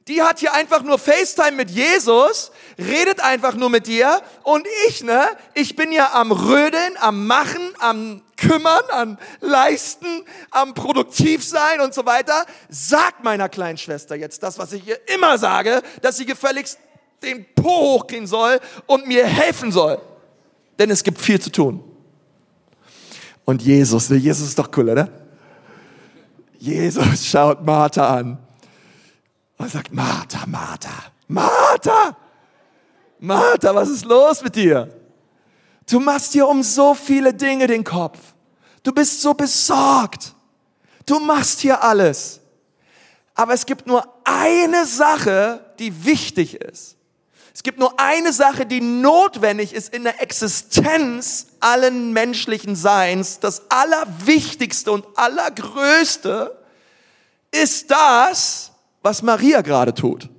Die 0.08 0.23
hat 0.23 0.39
hier 0.39 0.56
einfach 0.56 0.82
nur 0.82 0.97
FaceTime 0.97 1.52
mit 1.52 1.69
Jesus, 1.69 2.52
redet 2.80 3.19
einfach 3.19 3.54
nur 3.54 3.69
mit 3.69 3.86
dir 3.86 4.19
und 4.41 4.65
ich, 4.88 5.04
ne, 5.04 5.28
ich 5.54 5.76
bin 5.76 5.91
ja 5.91 6.13
am 6.13 6.32
Rödeln, 6.32 6.97
am 6.99 7.28
Machen, 7.28 7.62
am 7.78 8.23
Kümmern, 8.47 8.84
am 8.91 9.17
Leisten, 9.39 10.25
am 10.51 10.73
produktiv 10.73 11.43
sein 11.43 11.82
und 11.82 11.93
so 11.93 12.06
weiter. 12.06 12.45
Sag 12.69 13.23
meiner 13.23 13.49
kleinen 13.49 13.77
Schwester 13.77 14.15
jetzt 14.15 14.43
das, 14.43 14.60
was 14.60 14.73
ich 14.73 14.88
ihr 14.88 14.99
immer 15.13 15.38
sage, 15.38 15.82
dass 16.01 16.17
sie 16.17 16.25
gefälligst 16.25 16.77
den 17.21 17.45
Po 17.56 17.69
hochgehen 17.69 18.27
soll 18.27 18.60
und 18.86 19.08
mir 19.08 19.25
helfen 19.25 19.71
soll. 19.71 20.01
Denn 20.77 20.89
es 20.89 21.03
gibt 21.03 21.19
viel 21.19 21.39
zu 21.39 21.51
tun. 21.51 21.84
Und 23.45 23.62
Jesus, 23.62 24.10
ne, 24.10 24.17
Jesus 24.17 24.49
ist 24.49 24.60
doch 24.60 24.69
cool, 24.75 24.89
oder? 24.89 25.10
Jesus 26.58 27.25
schaut 27.25 27.65
Martha 27.65 28.15
an 28.15 28.38
und 29.58 29.69
sagt, 29.69 29.93
Martha, 29.93 30.45
Martha, 30.45 31.12
Martha, 31.27 32.17
Martha, 33.19 33.75
was 33.75 33.89
ist 33.89 34.06
los 34.06 34.43
mit 34.43 34.56
dir? 34.56 34.89
Du 35.89 35.99
machst 35.99 36.34
dir 36.34 36.47
um 36.47 36.63
so 36.63 36.93
viele 36.93 37.34
Dinge 37.34 37.67
den 37.67 37.84
Kopf. 37.84 38.33
Du 38.84 38.91
bist 38.91 39.22
so 39.22 39.34
besorgt. 39.34 40.36
Du 41.06 41.19
machst 41.19 41.62
hier 41.62 41.82
alles. 41.82 42.39
Aber 43.34 43.54
es 43.54 43.65
gibt 43.65 43.88
nur 43.88 44.06
eine 44.24 44.86
Sache, 44.86 45.65
die 45.80 46.06
wichtig 46.06 46.56
ist. 46.56 46.98
Es 47.54 47.62
gibt 47.62 47.78
nur 47.80 48.00
eine 48.00 48.34
Sache, 48.34 48.65
die 48.65 48.82
notwendig 48.82 49.74
ist 49.74 49.93
in 49.93 50.04
der 50.04 50.22
Existenz 50.22 51.48
allen 51.60 52.12
menschlichen 52.12 52.76
Seins. 52.76 53.39
Das 53.39 53.63
Allerwichtigste 53.69 54.91
und 54.91 55.06
Allergrößte 55.15 56.58
ist 57.52 57.91
das, 57.91 58.72
was 59.04 59.22
Maria 59.22 59.62
gerade 59.62 59.93
tut. 59.93 60.30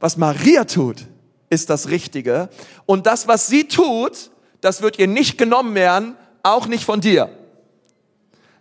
Was 0.00 0.16
Maria 0.16 0.64
tut, 0.64 1.06
ist 1.48 1.70
das 1.70 1.88
Richtige. 1.88 2.48
Und 2.86 3.06
das, 3.06 3.28
was 3.28 3.46
sie 3.46 3.68
tut, 3.68 4.30
das 4.66 4.82
wird 4.82 4.98
ihr 4.98 5.06
nicht 5.06 5.38
genommen 5.38 5.74
werden, 5.74 6.16
auch 6.42 6.66
nicht 6.66 6.84
von 6.84 7.00
dir. 7.00 7.30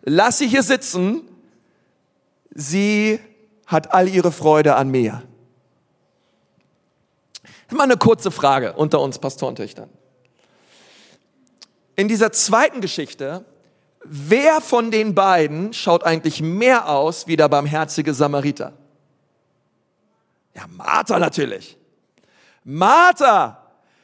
Lass 0.04 0.38
sie 0.38 0.48
hier 0.48 0.64
sitzen. 0.64 1.22
Sie 2.52 3.20
hat 3.66 3.92
all 3.94 4.08
ihre 4.08 4.32
Freude 4.32 4.76
an 4.76 4.90
mir. 4.90 5.24
Mal 7.72 7.84
eine 7.84 7.98
kurze 7.98 8.30
Frage 8.30 8.74
unter 8.74 9.02
uns 9.02 9.18
Pastorentöchtern. 9.18 9.90
In 11.96 12.08
dieser 12.08 12.32
zweiten 12.32 12.80
Geschichte 12.82 13.44
wer 14.06 14.62
von 14.62 14.92
den 14.92 15.16
beiden 15.16 15.74
schaut 15.74 16.04
eigentlich 16.04 16.42
mehr 16.42 16.88
aus 16.88 17.26
wie 17.26 17.36
der 17.36 17.50
barmherzige 17.50 18.14
Samariter? 18.14 18.74
Ja, 20.54 20.66
Martha 20.68 21.18
natürlich. 21.18 21.78
Martha. 22.64 23.62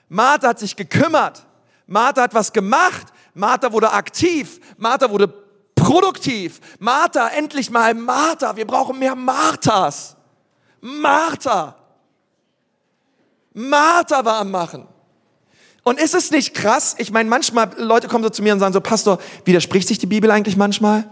Martha 0.10 0.50
hat 0.50 0.60
sich 0.60 0.76
gekümmert. 0.76 1.46
Martha 1.88 2.24
hat 2.24 2.34
was 2.34 2.52
gemacht. 2.52 3.08
Martha 3.34 3.72
wurde 3.72 3.91
aktiv. 3.91 4.60
Martha 4.78 5.10
wurde 5.10 5.28
produktiv. 5.76 6.60
Martha, 6.80 7.30
endlich 7.30 7.70
mal 7.70 7.94
Martha. 7.94 8.56
Wir 8.56 8.65
brauchen 8.65 9.00
mehr 9.00 9.15
Marthas. 9.15 10.15
Martha. 10.80 11.76
Martha 13.54 14.24
war 14.24 14.39
am 14.39 14.52
Machen. 14.52 14.88
Und 15.84 16.00
ist 16.00 16.13
es 16.13 16.32
nicht 16.32 16.54
krass? 16.54 16.96
Ich 17.00 17.12
meine, 17.12 17.30
manchmal 17.30 17.72
Leute 17.78 18.08
kommen 18.08 18.24
so 18.24 18.30
zu 18.30 18.44
mir 18.44 18.54
und 18.54 18.60
sagen 18.60 18.74
so, 18.74 18.82
Pastor, 18.82 19.20
widerspricht 19.46 19.88
sich 19.88 19.98
die 19.98 20.06
Bibel 20.06 20.30
eigentlich 20.30 20.56
manchmal? 20.56 21.10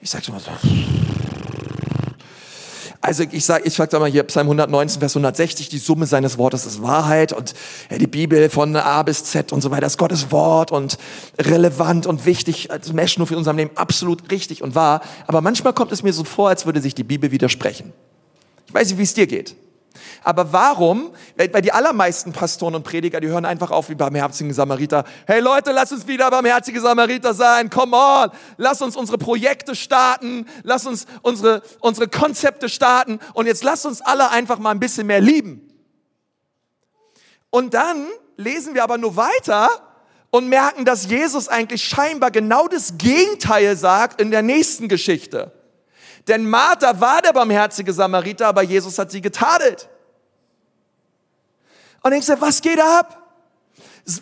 Ich 0.00 0.10
sage 0.10 0.24
so, 0.24 0.32
also 3.06 3.22
ich 3.30 3.44
sage, 3.44 3.64
ich 3.66 3.74
sag 3.74 3.92
mal 3.92 4.10
hier 4.10 4.24
Psalm 4.24 4.48
119, 4.48 4.98
Vers 4.98 5.12
160, 5.14 5.68
die 5.68 5.78
Summe 5.78 6.06
seines 6.06 6.38
Wortes 6.38 6.66
ist 6.66 6.82
Wahrheit 6.82 7.32
und 7.32 7.54
die 7.90 8.08
Bibel 8.08 8.50
von 8.50 8.74
A 8.74 9.02
bis 9.04 9.24
Z 9.24 9.52
und 9.52 9.60
so 9.60 9.70
weiter 9.70 9.86
ist 9.86 9.96
Gottes 9.96 10.32
Wort 10.32 10.72
und 10.72 10.98
relevant 11.38 12.06
und 12.06 12.26
wichtig, 12.26 12.72
als 12.72 12.92
nur 12.92 13.26
für 13.28 13.36
unserem 13.36 13.58
Leben 13.58 13.70
absolut 13.76 14.30
richtig 14.32 14.60
und 14.60 14.74
wahr. 14.74 15.02
Aber 15.28 15.40
manchmal 15.40 15.72
kommt 15.72 15.92
es 15.92 16.02
mir 16.02 16.12
so 16.12 16.24
vor, 16.24 16.48
als 16.48 16.66
würde 16.66 16.80
sich 16.80 16.96
die 16.96 17.04
Bibel 17.04 17.30
widersprechen. 17.30 17.92
Ich 18.66 18.74
weiß 18.74 18.88
nicht, 18.88 18.98
wie 18.98 19.04
es 19.04 19.14
dir 19.14 19.28
geht. 19.28 19.54
Aber 20.26 20.52
warum? 20.52 21.12
Weil, 21.36 21.62
die 21.62 21.70
allermeisten 21.70 22.32
Pastoren 22.32 22.74
und 22.74 22.82
Prediger, 22.82 23.20
die 23.20 23.28
hören 23.28 23.44
einfach 23.44 23.70
auf 23.70 23.90
wie 23.90 23.94
barmherzige 23.94 24.52
Samariter. 24.52 25.04
Hey 25.24 25.38
Leute, 25.38 25.70
lass 25.70 25.92
uns 25.92 26.08
wieder 26.08 26.28
barmherzige 26.32 26.80
Samariter 26.80 27.32
sein. 27.32 27.70
Come 27.70 27.96
on. 27.96 28.30
Lass 28.56 28.82
uns 28.82 28.96
unsere 28.96 29.18
Projekte 29.18 29.76
starten. 29.76 30.46
Lass 30.64 30.84
uns 30.84 31.06
unsere, 31.22 31.62
unsere 31.78 32.08
Konzepte 32.08 32.68
starten. 32.68 33.20
Und 33.34 33.46
jetzt 33.46 33.62
lass 33.62 33.86
uns 33.86 34.00
alle 34.00 34.28
einfach 34.30 34.58
mal 34.58 34.72
ein 34.72 34.80
bisschen 34.80 35.06
mehr 35.06 35.20
lieben. 35.20 35.72
Und 37.50 37.74
dann 37.74 38.08
lesen 38.36 38.74
wir 38.74 38.82
aber 38.82 38.98
nur 38.98 39.14
weiter 39.14 39.68
und 40.30 40.48
merken, 40.48 40.84
dass 40.84 41.06
Jesus 41.06 41.46
eigentlich 41.46 41.84
scheinbar 41.84 42.32
genau 42.32 42.66
das 42.66 42.98
Gegenteil 42.98 43.76
sagt 43.76 44.20
in 44.20 44.32
der 44.32 44.42
nächsten 44.42 44.88
Geschichte. 44.88 45.52
Denn 46.26 46.50
Martha 46.50 47.00
war 47.00 47.22
der 47.22 47.32
barmherzige 47.32 47.92
Samariter, 47.92 48.48
aber 48.48 48.62
Jesus 48.62 48.98
hat 48.98 49.12
sie 49.12 49.20
getadelt. 49.20 49.88
Und 52.06 52.12
ich 52.12 52.24
sage, 52.24 52.40
was 52.40 52.62
geht 52.62 52.78
ab? 52.78 53.20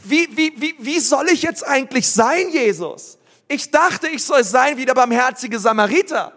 Wie, 0.05 0.27
wie, 0.35 0.55
wie, 0.57 0.75
wie 0.79 0.99
soll 1.01 1.29
ich 1.29 1.42
jetzt 1.42 1.62
eigentlich 1.66 2.09
sein, 2.09 2.49
Jesus? 2.51 3.18
Ich 3.47 3.70
dachte, 3.70 4.09
ich 4.09 4.25
soll 4.25 4.42
sein 4.42 4.79
wie 4.79 4.87
der 4.87 4.94
barmherzige 4.94 5.59
Samariter. 5.59 6.33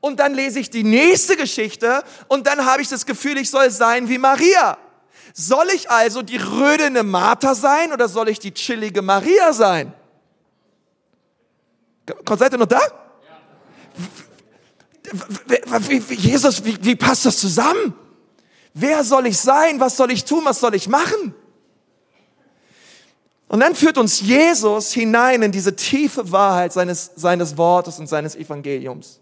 Und 0.00 0.20
dann 0.20 0.34
lese 0.34 0.60
ich 0.60 0.68
die 0.68 0.84
nächste 0.84 1.38
Geschichte 1.38 2.04
und 2.28 2.46
dann 2.46 2.66
habe 2.66 2.82
ich 2.82 2.90
das 2.90 3.06
Gefühl, 3.06 3.38
ich 3.38 3.48
soll 3.48 3.70
sein 3.70 4.10
wie 4.10 4.18
Maria. 4.18 4.76
Soll 5.32 5.68
ich 5.74 5.90
also 5.90 6.20
die 6.20 6.36
rödene 6.36 7.02
Martha 7.02 7.54
sein 7.54 7.94
oder 7.94 8.06
soll 8.06 8.28
ich 8.28 8.38
die 8.38 8.52
chillige 8.52 9.00
Maria 9.00 9.54
sein? 9.54 9.94
Seid 12.28 12.52
ihr 12.52 12.58
noch 12.58 12.66
da? 12.66 12.80
Jesus, 16.10 16.62
wie, 16.62 16.76
wie 16.84 16.94
passt 16.94 17.24
das 17.24 17.38
zusammen? 17.38 17.94
Wer 18.74 19.04
soll 19.04 19.26
ich 19.26 19.38
sein? 19.38 19.80
Was 19.80 19.96
soll 19.96 20.10
ich 20.12 20.24
tun? 20.24 20.44
Was 20.44 20.60
soll 20.60 20.74
ich 20.74 20.88
machen? 20.88 21.34
Und 23.48 23.60
dann 23.60 23.74
führt 23.74 23.98
uns 23.98 24.20
Jesus 24.20 24.92
hinein 24.92 25.42
in 25.42 25.50
diese 25.50 25.74
tiefe 25.74 26.30
Wahrheit 26.30 26.72
seines, 26.72 27.10
seines 27.16 27.56
Wortes 27.56 27.98
und 27.98 28.06
seines 28.06 28.36
Evangeliums. 28.36 29.18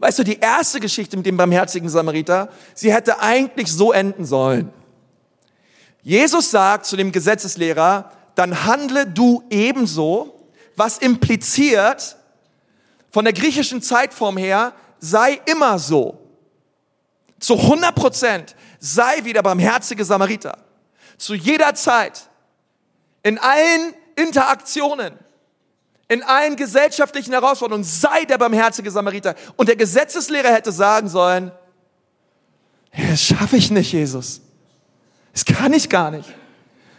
Weißt 0.00 0.18
du, 0.18 0.24
die 0.24 0.40
erste 0.40 0.80
Geschichte 0.80 1.16
mit 1.16 1.24
dem 1.24 1.36
barmherzigen 1.36 1.88
Samariter, 1.88 2.48
sie 2.74 2.92
hätte 2.92 3.20
eigentlich 3.20 3.72
so 3.72 3.92
enden 3.92 4.24
sollen. 4.24 4.72
Jesus 6.02 6.50
sagt 6.50 6.86
zu 6.86 6.96
dem 6.96 7.12
Gesetzeslehrer, 7.12 8.10
dann 8.34 8.64
handle 8.64 9.06
du 9.06 9.44
ebenso, 9.50 10.48
was 10.74 10.98
impliziert, 10.98 12.16
von 13.12 13.24
der 13.24 13.32
griechischen 13.32 13.80
Zeitform 13.80 14.36
her, 14.36 14.72
sei 14.98 15.40
immer 15.46 15.78
so. 15.78 16.18
Zu 17.44 17.58
100 17.58 17.94
Prozent 17.94 18.56
sei 18.78 19.22
wie 19.24 19.34
der 19.34 19.42
barmherzige 19.42 20.02
Samariter. 20.02 20.56
Zu 21.18 21.34
jeder 21.34 21.74
Zeit 21.74 22.30
in 23.22 23.38
allen 23.38 23.92
Interaktionen, 24.16 25.12
in 26.08 26.22
allen 26.22 26.56
gesellschaftlichen 26.56 27.34
Herausforderungen, 27.34 27.84
sei 27.84 28.24
der 28.24 28.38
barmherzige 28.38 28.90
Samariter. 28.90 29.34
Und 29.56 29.68
der 29.68 29.76
Gesetzeslehrer 29.76 30.54
hätte 30.54 30.72
sagen 30.72 31.10
sollen, 31.10 31.52
das 33.10 33.22
schaffe 33.22 33.58
ich 33.58 33.70
nicht, 33.70 33.92
Jesus. 33.92 34.40
Das 35.34 35.44
kann 35.44 35.74
ich 35.74 35.90
gar 35.90 36.12
nicht. 36.12 36.32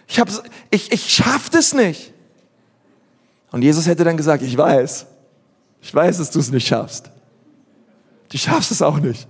Ich, 0.07 0.21
ich, 0.69 0.91
ich 0.91 1.11
schaffe 1.11 1.49
das 1.49 1.73
nicht. 1.73 2.13
Und 3.51 3.63
Jesus 3.63 3.87
hätte 3.87 4.03
dann 4.03 4.15
gesagt, 4.15 4.43
ich 4.43 4.55
weiß, 4.55 5.07
ich 5.81 5.95
weiß, 5.95 6.19
dass 6.19 6.29
du 6.29 6.39
es 6.39 6.51
nicht 6.51 6.67
schaffst. 6.67 7.09
Du 8.29 8.37
schaffst 8.37 8.69
es 8.69 8.83
auch 8.83 8.99
nicht. 8.99 9.27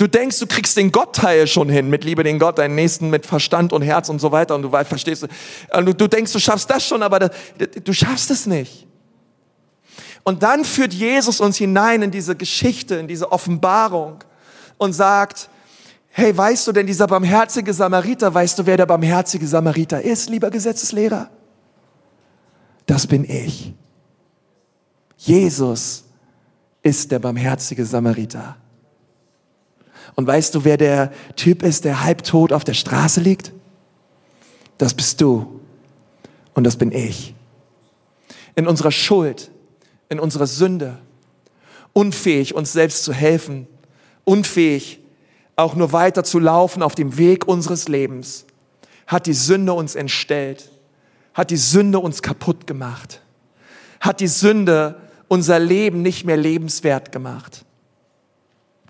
Du 0.00 0.06
denkst, 0.06 0.38
du 0.38 0.46
kriegst 0.46 0.78
den 0.78 0.92
Gottteil 0.92 1.46
schon 1.46 1.68
hin, 1.68 1.90
mit 1.90 2.04
Liebe 2.04 2.22
den 2.22 2.38
Gott, 2.38 2.56
deinen 2.56 2.74
Nächsten 2.74 3.10
mit 3.10 3.26
Verstand 3.26 3.70
und 3.74 3.82
Herz 3.82 4.08
und 4.08 4.18
so 4.18 4.32
weiter 4.32 4.54
und 4.54 4.62
du 4.62 4.70
verstehst, 4.70 5.28
du, 5.74 5.92
du 5.92 6.08
denkst, 6.08 6.32
du 6.32 6.38
schaffst 6.38 6.70
das 6.70 6.86
schon, 6.86 7.02
aber 7.02 7.18
das, 7.18 7.30
du 7.84 7.92
schaffst 7.92 8.30
es 8.30 8.46
nicht. 8.46 8.86
Und 10.22 10.42
dann 10.42 10.64
führt 10.64 10.94
Jesus 10.94 11.38
uns 11.38 11.58
hinein 11.58 12.00
in 12.00 12.10
diese 12.10 12.34
Geschichte, 12.34 12.94
in 12.94 13.08
diese 13.08 13.30
Offenbarung 13.30 14.24
und 14.78 14.94
sagt, 14.94 15.50
hey, 16.08 16.34
weißt 16.34 16.66
du 16.68 16.72
denn, 16.72 16.86
dieser 16.86 17.06
barmherzige 17.06 17.74
Samariter, 17.74 18.32
weißt 18.32 18.58
du, 18.58 18.64
wer 18.64 18.78
der 18.78 18.86
barmherzige 18.86 19.46
Samariter 19.46 20.00
ist, 20.00 20.30
lieber 20.30 20.48
Gesetzeslehrer? 20.48 21.28
Das 22.86 23.06
bin 23.06 23.28
ich. 23.28 23.74
Jesus 25.18 26.04
ist 26.82 27.12
der 27.12 27.18
barmherzige 27.18 27.84
Samariter. 27.84 28.56
Und 30.20 30.26
weißt 30.26 30.54
du, 30.54 30.66
wer 30.66 30.76
der 30.76 31.12
Typ 31.34 31.62
ist, 31.62 31.86
der 31.86 32.04
halbtot 32.04 32.52
auf 32.52 32.62
der 32.62 32.74
Straße 32.74 33.22
liegt? 33.22 33.52
Das 34.76 34.92
bist 34.92 35.18
du. 35.22 35.62
Und 36.52 36.64
das 36.64 36.76
bin 36.76 36.92
ich. 36.92 37.34
In 38.54 38.66
unserer 38.66 38.92
Schuld, 38.92 39.50
in 40.10 40.20
unserer 40.20 40.46
Sünde, 40.46 40.98
unfähig, 41.94 42.54
uns 42.54 42.74
selbst 42.74 43.02
zu 43.02 43.14
helfen, 43.14 43.66
unfähig, 44.24 45.00
auch 45.56 45.74
nur 45.74 45.94
weiter 45.94 46.22
zu 46.22 46.38
laufen 46.38 46.82
auf 46.82 46.94
dem 46.94 47.16
Weg 47.16 47.48
unseres 47.48 47.88
Lebens, 47.88 48.44
hat 49.06 49.24
die 49.24 49.32
Sünde 49.32 49.72
uns 49.72 49.94
entstellt, 49.94 50.70
hat 51.32 51.48
die 51.48 51.56
Sünde 51.56 51.98
uns 51.98 52.20
kaputt 52.20 52.66
gemacht, 52.66 53.22
hat 54.00 54.20
die 54.20 54.28
Sünde 54.28 55.00
unser 55.28 55.58
Leben 55.58 56.02
nicht 56.02 56.26
mehr 56.26 56.36
lebenswert 56.36 57.10
gemacht. 57.10 57.64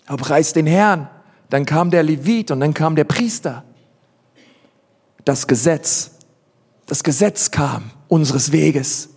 Aber 0.06 0.24
preis 0.24 0.52
den 0.52 0.66
Herrn. 0.66 1.08
Dann 1.50 1.66
kam 1.66 1.90
der 1.90 2.02
Levit 2.02 2.50
und 2.50 2.60
dann 2.60 2.74
kam 2.74 2.96
der 2.96 3.04
Priester. 3.04 3.64
Das 5.24 5.46
Gesetz. 5.46 6.12
Das 6.86 7.02
Gesetz 7.02 7.50
kam 7.50 7.90
unseres 8.08 8.52
Weges. 8.52 9.10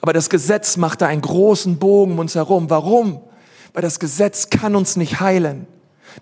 Aber 0.00 0.12
das 0.12 0.28
Gesetz 0.28 0.76
machte 0.76 1.06
einen 1.06 1.22
großen 1.22 1.78
Bogen 1.78 2.12
um 2.12 2.18
uns 2.18 2.34
herum. 2.34 2.68
Warum? 2.68 3.22
Weil 3.72 3.82
das 3.82 3.98
Gesetz 3.98 4.50
kann 4.50 4.76
uns 4.76 4.96
nicht 4.96 5.20
heilen. 5.20 5.66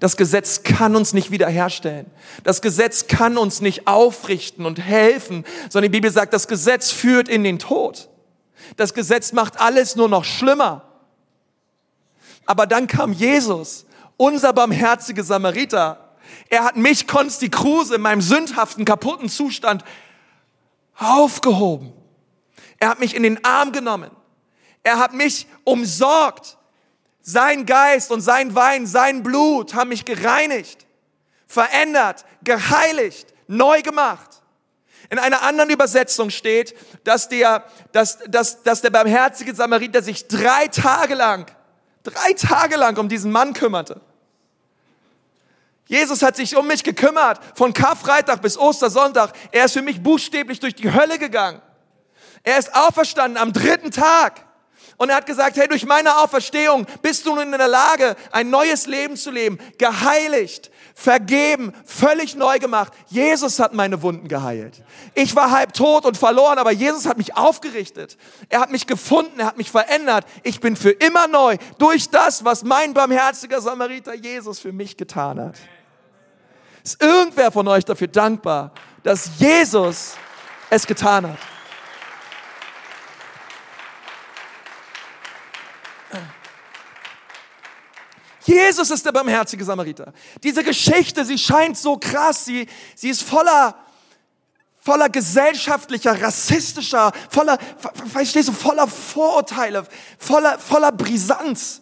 Das 0.01 0.16
Gesetz 0.16 0.62
kann 0.62 0.95
uns 0.95 1.14
nicht 1.14 1.31
wiederherstellen. 1.31 2.07
Das 2.45 2.61
Gesetz 2.61 3.07
kann 3.07 3.38
uns 3.38 3.61
nicht 3.61 3.87
aufrichten 3.87 4.66
und 4.66 4.79
helfen, 4.79 5.45
sondern 5.71 5.90
die 5.90 5.97
Bibel 5.97 6.11
sagt, 6.11 6.35
das 6.35 6.49
Gesetz 6.49 6.90
führt 6.90 7.29
in 7.29 7.45
den 7.45 7.59
Tod. 7.59 8.09
Das 8.77 8.95
Gesetz 8.95 9.33
macht 9.33 9.59
alles 9.61 9.97
nur 9.97 10.09
noch 10.09 10.25
schlimmer. 10.25 10.83
Aber 12.45 12.66
dann 12.66 12.87
kam 12.87 13.12
Jesus 13.12 13.86
unser 14.17 14.53
barmherziger 14.53 15.23
Samariter. 15.23 16.15
Er 16.49 16.65
hat 16.65 16.77
mich, 16.77 17.07
Konsti 17.07 17.49
Kruse, 17.49 17.97
in 17.97 18.01
meinem 18.01 18.21
sündhaften, 18.21 18.85
kaputten 18.85 19.29
Zustand 19.29 19.85
aufgehoben. 20.97 21.93
Er 22.79 22.89
hat 22.89 23.01
mich 23.01 23.15
in 23.15 23.23
den 23.23 23.45
Arm 23.45 23.73
genommen. 23.73 24.11
Er 24.83 24.99
hat 24.99 25.13
mich 25.13 25.47
umsorgt. 25.65 26.59
Sein 27.21 27.67
Geist 27.67 28.13
und 28.13 28.21
sein 28.21 28.55
Wein, 28.55 28.87
sein 28.87 29.25
Blut 29.25 29.75
haben 29.75 29.89
mich 29.89 30.05
gereinigt, 30.05 30.87
verändert, 31.49 32.25
geheiligt, 32.45 33.35
neu 33.49 33.83
gemacht. 33.83 34.43
In 35.11 35.19
einer 35.19 35.43
anderen 35.43 35.71
Übersetzung 35.71 36.31
steht, 36.31 36.77
dass 37.03 37.29
der, 37.29 37.65
dass, 37.91 38.19
dass, 38.29 38.63
dass 38.63 38.81
der 38.81 38.91
barmherzige 38.91 39.55
Samariter 39.57 40.03
sich 40.03 40.29
drei 40.29 40.69
Tage 40.69 41.15
lang 41.15 41.47
drei 42.07 42.33
Tage 42.33 42.77
lang 42.77 42.97
um 42.99 43.09
diesen 43.09 43.33
Mann 43.33 43.53
kümmerte. 43.53 44.01
Jesus 45.87 46.22
hat 46.22 46.37
sich 46.37 46.57
um 46.57 46.66
mich 46.66 46.83
gekümmert, 46.83 47.40
von 47.55 47.72
Karfreitag 47.72 48.42
bis 48.42 48.59
Ostersonntag. 48.59 49.33
Er 49.53 49.66
ist 49.66 49.72
für 49.72 49.83
mich 49.83 50.03
buchstäblich 50.03 50.59
durch 50.59 50.75
die 50.75 50.92
Hölle 50.92 51.18
gegangen. 51.18 51.62
Er 52.42 52.59
ist 52.59 52.75
auferstanden 52.75 53.37
am 53.37 53.53
dritten 53.53 53.90
Tag. 53.90 54.46
Und 54.99 55.11
er 55.11 55.16
hat 55.16 55.27
gesagt, 55.27 55.57
hey, 55.57 55.68
durch 55.68 55.85
meine 55.85 56.16
Auferstehung 56.18 56.87
bist 57.03 57.27
du 57.27 57.35
nun 57.35 57.53
in 57.53 57.59
der 57.59 57.68
Lage, 57.68 58.16
ein 58.33 58.49
neues 58.49 58.87
Leben 58.87 59.16
zu 59.16 59.31
leben, 59.31 59.59
geheiligt, 59.77 60.70
vergeben, 60.94 61.75
völlig 61.85 62.35
neu 62.35 62.59
gemacht. 62.59 62.94
Jesus 63.09 63.59
hat 63.59 63.75
meine 63.75 64.01
Wunden 64.01 64.27
geheilt. 64.27 64.83
Ich 65.14 65.37
war 65.37 65.51
halb 65.51 65.75
tot 65.75 66.07
und 66.07 66.16
verloren, 66.16 66.59
aber 66.59 66.72
Jesus 66.72 67.05
hat 67.05 67.18
mich 67.18 67.37
aufgerichtet. 67.37 68.16
Er 68.49 68.61
hat 68.61 68.70
mich 68.70 68.87
gefunden, 68.87 69.38
er 69.38 69.46
hat 69.46 69.59
mich 69.59 69.70
verändert. 69.70 70.25
Ich 70.42 70.61
bin 70.61 70.77
für 70.77 70.90
immer 70.90 71.29
neu 71.29 71.59
durch 71.79 72.09
das, 72.09 72.44
was 72.44 72.64
mein 72.64 72.94
barmherziger 72.94 73.61
Samariter 73.61 74.14
Jesus 74.14 74.61
für 74.61 74.72
mich 74.72 74.96
getan 74.96 75.38
hat. 75.38 75.57
Ist 76.87 77.03
irgendwer 77.03 77.51
von 77.51 77.66
euch 77.66 77.85
dafür 77.85 78.07
dankbar, 78.07 78.70
dass 79.03 79.29
Jesus 79.40 80.14
es 80.70 80.87
getan 80.87 81.27
hat? 81.27 81.38
Jesus 88.44 88.88
ist 88.92 89.05
der 89.05 89.11
barmherzige 89.11 89.64
Samariter. 89.64 90.12
Diese 90.44 90.62
Geschichte, 90.62 91.25
sie 91.25 91.37
scheint 91.37 91.77
so 91.77 91.96
krass, 91.96 92.44
sie, 92.44 92.68
sie 92.94 93.09
ist 93.09 93.25
voller, 93.25 93.75
voller 94.79 95.09
gesellschaftlicher, 95.09 96.22
rassistischer, 96.22 97.11
voller, 97.29 97.59
verstehst 98.12 98.46
du, 98.46 98.53
voller 98.53 98.87
Vorurteile, 98.87 99.85
voller, 100.18 100.57
voller 100.61 100.92
Brisanz. 100.92 101.81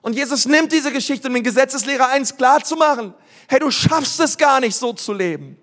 Und 0.00 0.14
Jesus 0.14 0.46
nimmt 0.46 0.72
diese 0.72 0.90
Geschichte, 0.90 1.28
um 1.28 1.34
den 1.34 1.42
Gesetzeslehrer 1.42 2.08
eins 2.08 2.34
klar 2.34 2.64
zu 2.64 2.76
machen. 2.76 3.12
Hey, 3.50 3.58
du 3.58 3.72
schaffst 3.72 4.20
es 4.20 4.38
gar 4.38 4.60
nicht 4.60 4.76
so 4.76 4.92
zu 4.92 5.12
leben. 5.12 5.58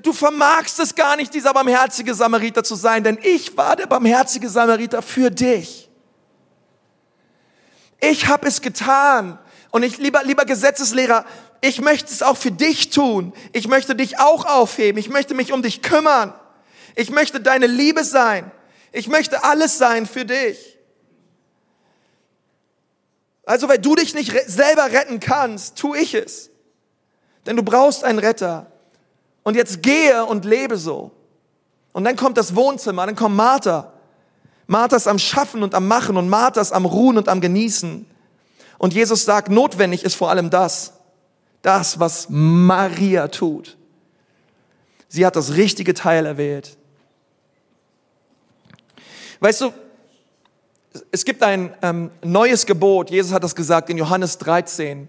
Du 0.00 0.12
vermagst 0.12 0.78
es 0.78 0.94
gar 0.94 1.16
nicht, 1.16 1.34
dieser 1.34 1.52
barmherzige 1.52 2.14
Samariter 2.14 2.62
zu 2.62 2.76
sein, 2.76 3.02
denn 3.02 3.18
ich 3.20 3.56
war 3.56 3.74
der 3.74 3.88
barmherzige 3.88 4.48
Samariter 4.48 5.02
für 5.02 5.28
dich. 5.28 5.90
Ich 8.00 8.28
habe 8.28 8.46
es 8.46 8.60
getan. 8.60 9.40
Und 9.72 9.82
ich, 9.82 9.98
lieber, 9.98 10.22
lieber 10.22 10.44
Gesetzeslehrer, 10.44 11.24
ich 11.62 11.80
möchte 11.80 12.12
es 12.12 12.22
auch 12.22 12.36
für 12.36 12.52
dich 12.52 12.90
tun. 12.90 13.32
Ich 13.52 13.66
möchte 13.66 13.96
dich 13.96 14.20
auch 14.20 14.44
aufheben. 14.44 15.00
Ich 15.00 15.08
möchte 15.08 15.34
mich 15.34 15.52
um 15.52 15.62
dich 15.62 15.82
kümmern. 15.82 16.32
Ich 16.94 17.10
möchte 17.10 17.40
deine 17.40 17.66
Liebe 17.66 18.04
sein. 18.04 18.52
Ich 18.92 19.08
möchte 19.08 19.42
alles 19.42 19.78
sein 19.78 20.06
für 20.06 20.24
dich. 20.24 20.78
Also, 23.44 23.68
weil 23.68 23.80
du 23.80 23.96
dich 23.96 24.14
nicht 24.14 24.32
selber 24.46 24.92
retten 24.92 25.18
kannst, 25.18 25.76
tu 25.76 25.96
ich 25.96 26.14
es. 26.14 26.47
Denn 27.46 27.56
du 27.56 27.62
brauchst 27.62 28.04
einen 28.04 28.18
Retter. 28.18 28.66
Und 29.42 29.56
jetzt 29.56 29.82
gehe 29.82 30.24
und 30.24 30.44
lebe 30.44 30.76
so. 30.76 31.10
Und 31.92 32.04
dann 32.04 32.16
kommt 32.16 32.36
das 32.36 32.54
Wohnzimmer, 32.54 33.06
dann 33.06 33.16
kommt 33.16 33.36
Martha. 33.36 33.92
Martha 34.66 34.96
ist 34.96 35.08
am 35.08 35.18
Schaffen 35.18 35.62
und 35.62 35.74
am 35.74 35.88
Machen 35.88 36.16
und 36.16 36.28
Martha 36.28 36.60
ist 36.60 36.72
am 36.72 36.84
Ruhen 36.84 37.16
und 37.16 37.28
am 37.28 37.40
Genießen. 37.40 38.06
Und 38.76 38.94
Jesus 38.94 39.24
sagt, 39.24 39.48
notwendig 39.48 40.04
ist 40.04 40.14
vor 40.14 40.30
allem 40.30 40.50
das, 40.50 40.92
das, 41.62 41.98
was 41.98 42.26
Maria 42.28 43.28
tut. 43.28 43.76
Sie 45.08 45.24
hat 45.24 45.36
das 45.36 45.54
richtige 45.54 45.94
Teil 45.94 46.26
erwählt. 46.26 46.76
Weißt 49.40 49.62
du, 49.62 49.72
es 51.10 51.24
gibt 51.24 51.42
ein 51.42 51.74
ähm, 51.82 52.10
neues 52.22 52.66
Gebot. 52.66 53.10
Jesus 53.10 53.32
hat 53.32 53.44
das 53.44 53.54
gesagt 53.54 53.88
in 53.90 53.96
Johannes 53.96 54.38
13. 54.38 55.08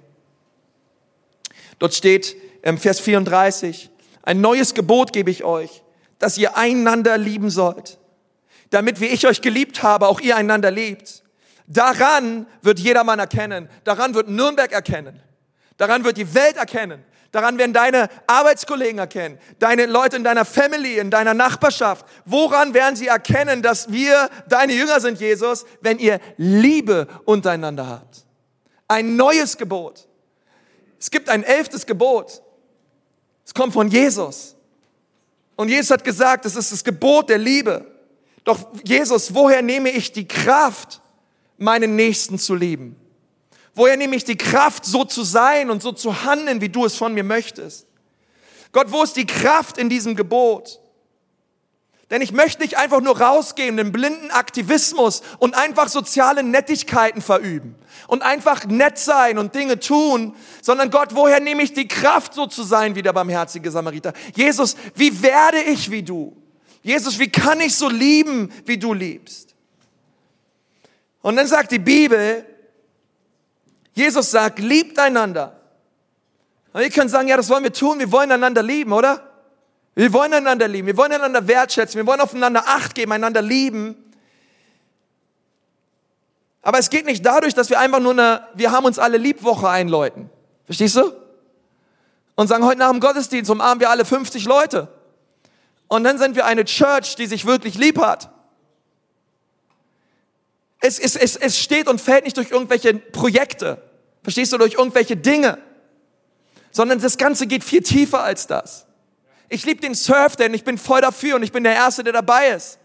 Dort 1.80 1.94
steht 1.94 2.36
im 2.62 2.78
Vers 2.78 3.00
34, 3.00 3.90
Ein 4.22 4.42
neues 4.42 4.74
Gebot 4.74 5.14
gebe 5.14 5.32
ich 5.32 5.44
euch, 5.44 5.82
dass 6.20 6.38
ihr 6.38 6.58
einander 6.58 7.18
lieben 7.18 7.50
sollt. 7.50 7.98
Damit, 8.70 9.00
wie 9.00 9.08
ich 9.08 9.26
euch 9.26 9.42
geliebt 9.42 9.82
habe, 9.82 10.08
auch 10.08 10.20
ihr 10.20 10.36
einander 10.36 10.70
liebt. 10.70 11.24
Daran 11.66 12.46
wird 12.62 12.80
jedermann 12.80 13.20
erkennen. 13.20 13.70
Daran 13.84 14.14
wird 14.14 14.28
Nürnberg 14.28 14.72
erkennen. 14.72 15.22
Daran 15.78 16.04
wird 16.04 16.18
die 16.18 16.34
Welt 16.34 16.58
erkennen. 16.58 17.04
Daran 17.32 17.60
werden 17.60 17.74
deine 17.74 18.10
Arbeitskollegen 18.26 18.98
erkennen, 18.98 19.38
deine 19.60 19.86
Leute 19.86 20.16
in 20.16 20.24
deiner 20.24 20.46
Family, 20.46 20.98
in 20.98 21.12
deiner 21.12 21.36
Nachbarschaft. 21.36 22.06
Woran 22.26 22.74
werden 22.74 22.96
sie 22.96 23.08
erkennen, 23.08 23.62
dass 23.62 23.92
wir 23.92 24.30
deine 24.48 24.74
Jünger 24.74 25.00
sind, 25.00 25.20
Jesus, 25.20 25.66
wenn 25.82 26.00
ihr 26.00 26.20
Liebe 26.38 27.08
untereinander 27.26 27.88
habt? 27.88 28.26
Ein 28.88 29.16
neues 29.16 29.58
Gebot. 29.58 30.09
Es 31.00 31.10
gibt 31.10 31.30
ein 31.30 31.44
elftes 31.44 31.86
Gebot. 31.86 32.42
Es 33.46 33.54
kommt 33.54 33.74
von 33.74 33.88
Jesus. 33.88 34.56
Und 35.56 35.70
Jesus 35.70 35.92
hat 35.92 36.04
gesagt, 36.04 36.46
es 36.46 36.56
ist 36.56 36.72
das 36.72 36.84
Gebot 36.84 37.30
der 37.30 37.38
Liebe. 37.38 37.86
Doch 38.44 38.60
Jesus, 38.84 39.34
woher 39.34 39.62
nehme 39.62 39.90
ich 39.90 40.12
die 40.12 40.28
Kraft, 40.28 41.02
meinen 41.58 41.96
Nächsten 41.96 42.38
zu 42.38 42.56
lieben? 42.56 42.96
Woher 43.74 43.98
nehme 43.98 44.16
ich 44.16 44.24
die 44.24 44.38
Kraft, 44.38 44.86
so 44.86 45.06
zu 45.06 45.24
sein 45.24 45.70
und 45.70 45.82
so 45.82 45.92
zu 45.92 46.24
handeln, 46.24 46.62
wie 46.62 46.70
du 46.70 46.86
es 46.86 46.96
von 46.96 47.14
mir 47.14 47.24
möchtest? 47.24 47.88
Gott, 48.72 48.92
wo 48.92 49.04
ist 49.04 49.16
die 49.16 49.26
Kraft 49.26 49.78
in 49.78 49.90
diesem 49.90 50.16
Gebot? 50.16 50.80
Denn 52.10 52.24
ich 52.24 52.32
möchte 52.32 52.64
nicht 52.64 52.78
einfach 52.78 53.02
nur 53.02 53.22
rausgehen, 53.22 53.78
den 53.78 53.92
blinden 53.92 54.32
Aktivismus 54.32 55.22
und 55.38 55.56
einfach 55.56 55.90
soziale 55.90 56.42
Nettigkeiten 56.42 57.22
verüben 57.22 57.76
und 58.08 58.24
einfach 58.24 58.66
nett 58.66 58.98
sein 58.98 59.38
und 59.38 59.54
Dinge 59.54 59.80
tun, 59.80 60.36
sondern 60.62 60.90
Gott, 60.90 61.10
woher 61.14 61.40
nehme 61.40 61.62
ich 61.62 61.74
die 61.74 61.88
Kraft, 61.88 62.34
so 62.34 62.48
zu 62.48 62.64
sein 62.64 62.96
wie 62.96 63.04
der 63.04 63.14
barmherzige 63.14 63.70
Samariter? 63.70 64.14
Jesus, 64.34 64.76
wie 64.96 65.22
werde 65.22 65.62
ich 65.62 65.92
wie 65.92 66.02
du? 66.02 66.36
Jesus, 66.82 67.20
wie 67.20 67.30
kann 67.30 67.60
ich 67.60 67.76
so 67.76 67.90
lieben, 67.90 68.52
wie 68.66 68.78
du 68.78 68.94
liebst? 68.94 69.54
Und 71.22 71.36
dann 71.36 71.46
sagt 71.46 71.72
die 71.72 71.80
Bibel, 71.80 72.44
Jesus 73.94 74.32
sagt, 74.32 74.58
liebt 74.60 74.98
einander. 74.98 75.60
Und 76.74 76.82
ihr 76.82 76.90
könnt 76.90 77.12
sagen, 77.12 77.28
ja, 77.28 77.38
das 77.38 77.50
wollen 77.50 77.64
wir 77.64 77.74
tun, 77.74 78.00
wir 78.00 78.12
wollen 78.12 78.32
einander 78.32 78.64
lieben, 78.64 78.94
oder? 78.94 79.29
Wir 80.00 80.14
wollen 80.14 80.34
einander 80.34 80.70
lieben, 80.70 80.88
wir 80.88 80.96
wollen 80.96 81.12
einander 81.12 81.46
wertschätzen, 81.46 82.00
wir 82.00 82.08
wollen 82.08 82.22
aufeinander 82.22 82.64
Acht 82.68 82.96
geben, 82.96 83.12
einander 83.12 83.42
lieben. 83.42 83.98
Aber 86.62 86.80
es 86.80 86.90
geht 86.90 87.06
nicht 87.06 87.26
dadurch, 87.26 87.54
dass 87.54 87.70
wir 87.70 87.82
einfach 87.82 88.00
nur 88.00 88.14
eine, 88.14 88.48
wir 88.54 88.72
haben 88.72 88.86
uns 88.86 88.98
alle 88.98 89.18
Liebwoche 89.18 89.68
einläuten. 89.68 90.30
Verstehst 90.64 90.96
du? 90.96 91.12
Und 92.36 92.48
sagen, 92.48 92.64
heute 92.64 92.80
nach 92.80 92.92
dem 92.92 93.02
Gottesdienst 93.02 93.52
umarmen 93.52 93.82
wir 93.82 93.90
alle 93.90 94.06
50 94.06 94.46
Leute. 94.46 94.88
Und 95.90 96.06
dann 96.06 96.18
sind 96.18 96.38
wir 96.38 96.46
eine 96.46 96.64
Church, 96.64 97.18
die 97.18 97.26
sich 97.26 97.46
wirklich 97.46 97.76
lieb 97.76 98.00
hat. 98.00 98.30
Es, 100.80 100.98
es, 100.98 101.18
es, 101.18 101.36
es 101.36 101.60
steht 101.60 101.90
und 101.90 102.00
fällt 102.00 102.24
nicht 102.24 102.38
durch 102.38 102.52
irgendwelche 102.52 102.94
Projekte. 102.94 103.82
Verstehst 104.24 104.54
du, 104.54 104.58
durch 104.60 104.76
irgendwelche 104.76 105.18
Dinge. 105.18 105.58
Sondern 106.72 107.02
das 107.02 107.18
Ganze 107.18 107.48
geht 107.48 107.66
viel 107.66 107.84
tiefer 107.84 108.24
als 108.24 108.48
das. 108.48 108.86
Ich 109.50 109.66
liebe 109.66 109.82
den 109.82 109.96
Surf, 109.96 110.36
denn 110.36 110.54
ich 110.54 110.64
bin 110.64 110.78
voll 110.78 111.02
dafür 111.02 111.36
und 111.36 111.44
ich 111.44 111.52
bin 111.52 111.64
der 111.64 111.74
Erste, 111.74 112.04
der 112.04 112.14
dabei 112.14 112.50
ist. 112.50 112.80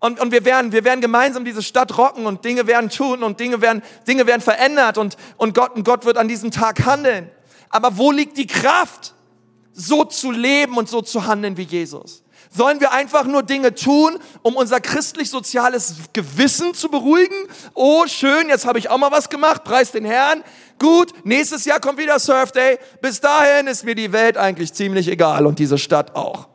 Und, 0.00 0.20
und 0.20 0.32
wir, 0.32 0.44
werden, 0.44 0.72
wir 0.72 0.84
werden 0.84 1.00
gemeinsam 1.00 1.44
diese 1.44 1.62
Stadt 1.62 1.96
rocken 1.96 2.26
und 2.26 2.44
Dinge 2.44 2.66
werden 2.66 2.90
tun 2.90 3.22
und 3.22 3.40
Dinge 3.40 3.60
werden, 3.60 3.82
Dinge 4.06 4.26
werden 4.26 4.42
verändert 4.42 4.98
und, 4.98 5.16
und, 5.36 5.54
Gott, 5.54 5.74
und 5.76 5.84
Gott 5.84 6.04
wird 6.04 6.18
an 6.18 6.28
diesem 6.28 6.50
Tag 6.50 6.84
handeln. 6.84 7.30
Aber 7.70 7.96
wo 7.96 8.10
liegt 8.10 8.36
die 8.36 8.46
Kraft, 8.46 9.14
so 9.72 10.04
zu 10.04 10.30
leben 10.30 10.76
und 10.76 10.88
so 10.88 11.00
zu 11.00 11.26
handeln 11.26 11.56
wie 11.56 11.62
Jesus? 11.62 12.23
Sollen 12.56 12.80
wir 12.80 12.92
einfach 12.92 13.24
nur 13.24 13.42
Dinge 13.42 13.74
tun, 13.74 14.16
um 14.42 14.54
unser 14.54 14.80
christlich-soziales 14.80 15.94
Gewissen 16.12 16.72
zu 16.72 16.88
beruhigen? 16.88 17.34
Oh, 17.74 18.06
schön, 18.06 18.48
jetzt 18.48 18.64
habe 18.64 18.78
ich 18.78 18.88
auch 18.88 18.98
mal 18.98 19.10
was 19.10 19.28
gemacht, 19.28 19.64
preis 19.64 19.90
den 19.90 20.04
Herrn. 20.04 20.44
Gut, 20.78 21.12
nächstes 21.24 21.64
Jahr 21.64 21.80
kommt 21.80 21.98
wieder 21.98 22.16
Surf 22.20 22.52
Day. 22.52 22.78
Bis 23.00 23.20
dahin 23.20 23.66
ist 23.66 23.84
mir 23.84 23.96
die 23.96 24.12
Welt 24.12 24.36
eigentlich 24.36 24.72
ziemlich 24.72 25.08
egal 25.08 25.46
und 25.46 25.58
diese 25.58 25.78
Stadt 25.78 26.14
auch. 26.14 26.48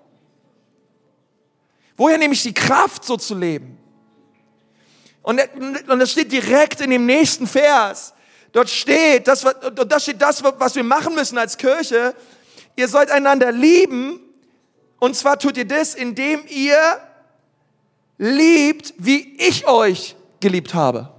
Woher 1.98 2.18
nehme 2.18 2.34
ich 2.34 2.44
die 2.44 2.54
Kraft, 2.54 3.04
so 3.04 3.18
zu 3.18 3.36
leben? 3.36 3.78
Und, 5.22 5.42
das 5.86 6.12
steht 6.12 6.32
direkt 6.32 6.80
in 6.80 6.92
dem 6.92 7.06
nächsten 7.06 7.46
Vers. 7.46 8.14
Dort 8.54 8.70
steht, 8.70 9.28
das, 9.28 9.42
dort 9.42 10.02
steht 10.02 10.22
das, 10.22 10.42
was 10.44 10.76
wir 10.76 10.84
machen 10.86 11.14
müssen 11.14 11.38
als 11.38 11.58
Kirche. 11.58 12.16
Ihr 12.78 12.88
sollt 12.88 13.12
einander 13.12 13.52
lieben, 13.52 14.22
und 15.00 15.16
zwar 15.16 15.40
tut 15.40 15.58
ihr 15.58 15.68
das, 15.68 15.96
indem 15.96 16.46
ihr 16.48 17.00
liebt, 18.18 18.94
wie 18.98 19.36
ich 19.38 19.68
euch 19.68 20.16
geliebt 20.40 20.74
habe. 20.74 21.10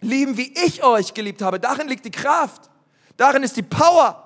Lieben, 0.00 0.36
wie 0.36 0.54
ich 0.64 0.84
euch 0.84 1.12
geliebt 1.12 1.42
habe. 1.42 1.58
Darin 1.58 1.88
liegt 1.88 2.04
die 2.04 2.10
Kraft. 2.10 2.70
Darin 3.16 3.42
ist 3.42 3.56
die 3.56 3.62
Power. 3.62 4.24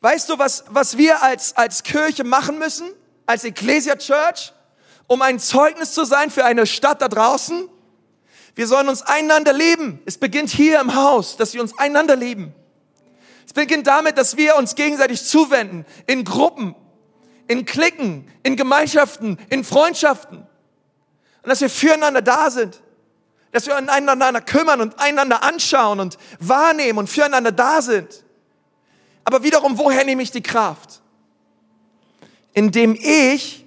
Weißt 0.00 0.28
du, 0.28 0.38
was, 0.38 0.64
was 0.68 0.96
wir 0.96 1.22
als, 1.22 1.56
als 1.56 1.82
Kirche 1.82 2.22
machen 2.22 2.58
müssen? 2.58 2.88
Als 3.26 3.42
Ecclesia 3.42 3.96
Church? 3.96 4.52
Um 5.08 5.22
ein 5.22 5.40
Zeugnis 5.40 5.92
zu 5.92 6.04
sein 6.04 6.30
für 6.30 6.44
eine 6.44 6.66
Stadt 6.66 7.02
da 7.02 7.08
draußen? 7.08 7.68
Wir 8.54 8.68
sollen 8.68 8.88
uns 8.88 9.02
einander 9.02 9.52
lieben. 9.52 10.00
Es 10.06 10.16
beginnt 10.16 10.50
hier 10.50 10.80
im 10.80 10.94
Haus, 10.94 11.36
dass 11.36 11.54
wir 11.54 11.60
uns 11.60 11.76
einander 11.76 12.14
lieben. 12.14 12.54
Beginnt 13.56 13.86
damit, 13.86 14.18
dass 14.18 14.36
wir 14.36 14.56
uns 14.56 14.74
gegenseitig 14.74 15.24
zuwenden, 15.24 15.86
in 16.06 16.24
Gruppen, 16.24 16.74
in 17.48 17.64
Klicken, 17.64 18.28
in 18.42 18.54
Gemeinschaften, 18.54 19.38
in 19.48 19.64
Freundschaften. 19.64 20.40
Und 21.42 21.48
dass 21.48 21.62
wir 21.62 21.70
füreinander 21.70 22.20
da 22.20 22.50
sind. 22.50 22.82
Dass 23.52 23.66
wir 23.66 23.74
einander 23.74 24.42
kümmern 24.42 24.82
und 24.82 25.00
einander 25.00 25.42
anschauen 25.42 26.00
und 26.00 26.18
wahrnehmen 26.38 26.98
und 26.98 27.08
füreinander 27.08 27.50
da 27.50 27.80
sind. 27.80 28.24
Aber 29.24 29.42
wiederum, 29.42 29.78
woher 29.78 30.04
nehme 30.04 30.22
ich 30.22 30.30
die 30.30 30.42
Kraft? 30.42 31.00
Indem 32.52 32.94
ich, 32.94 33.64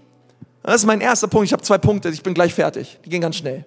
das 0.62 0.82
ist 0.82 0.86
mein 0.86 1.02
erster 1.02 1.28
Punkt, 1.28 1.47
ich 1.47 1.54
habe 1.54 1.63
zwei 1.63 1.80
Punkte, 1.80 2.10
ich 2.10 2.21
bin 2.21 2.36
gleich 2.36 2.54
fertig, 2.54 2.99
die 3.06 3.10
gehen 3.10 3.21
ganz 3.21 3.38
schnell. 3.38 3.65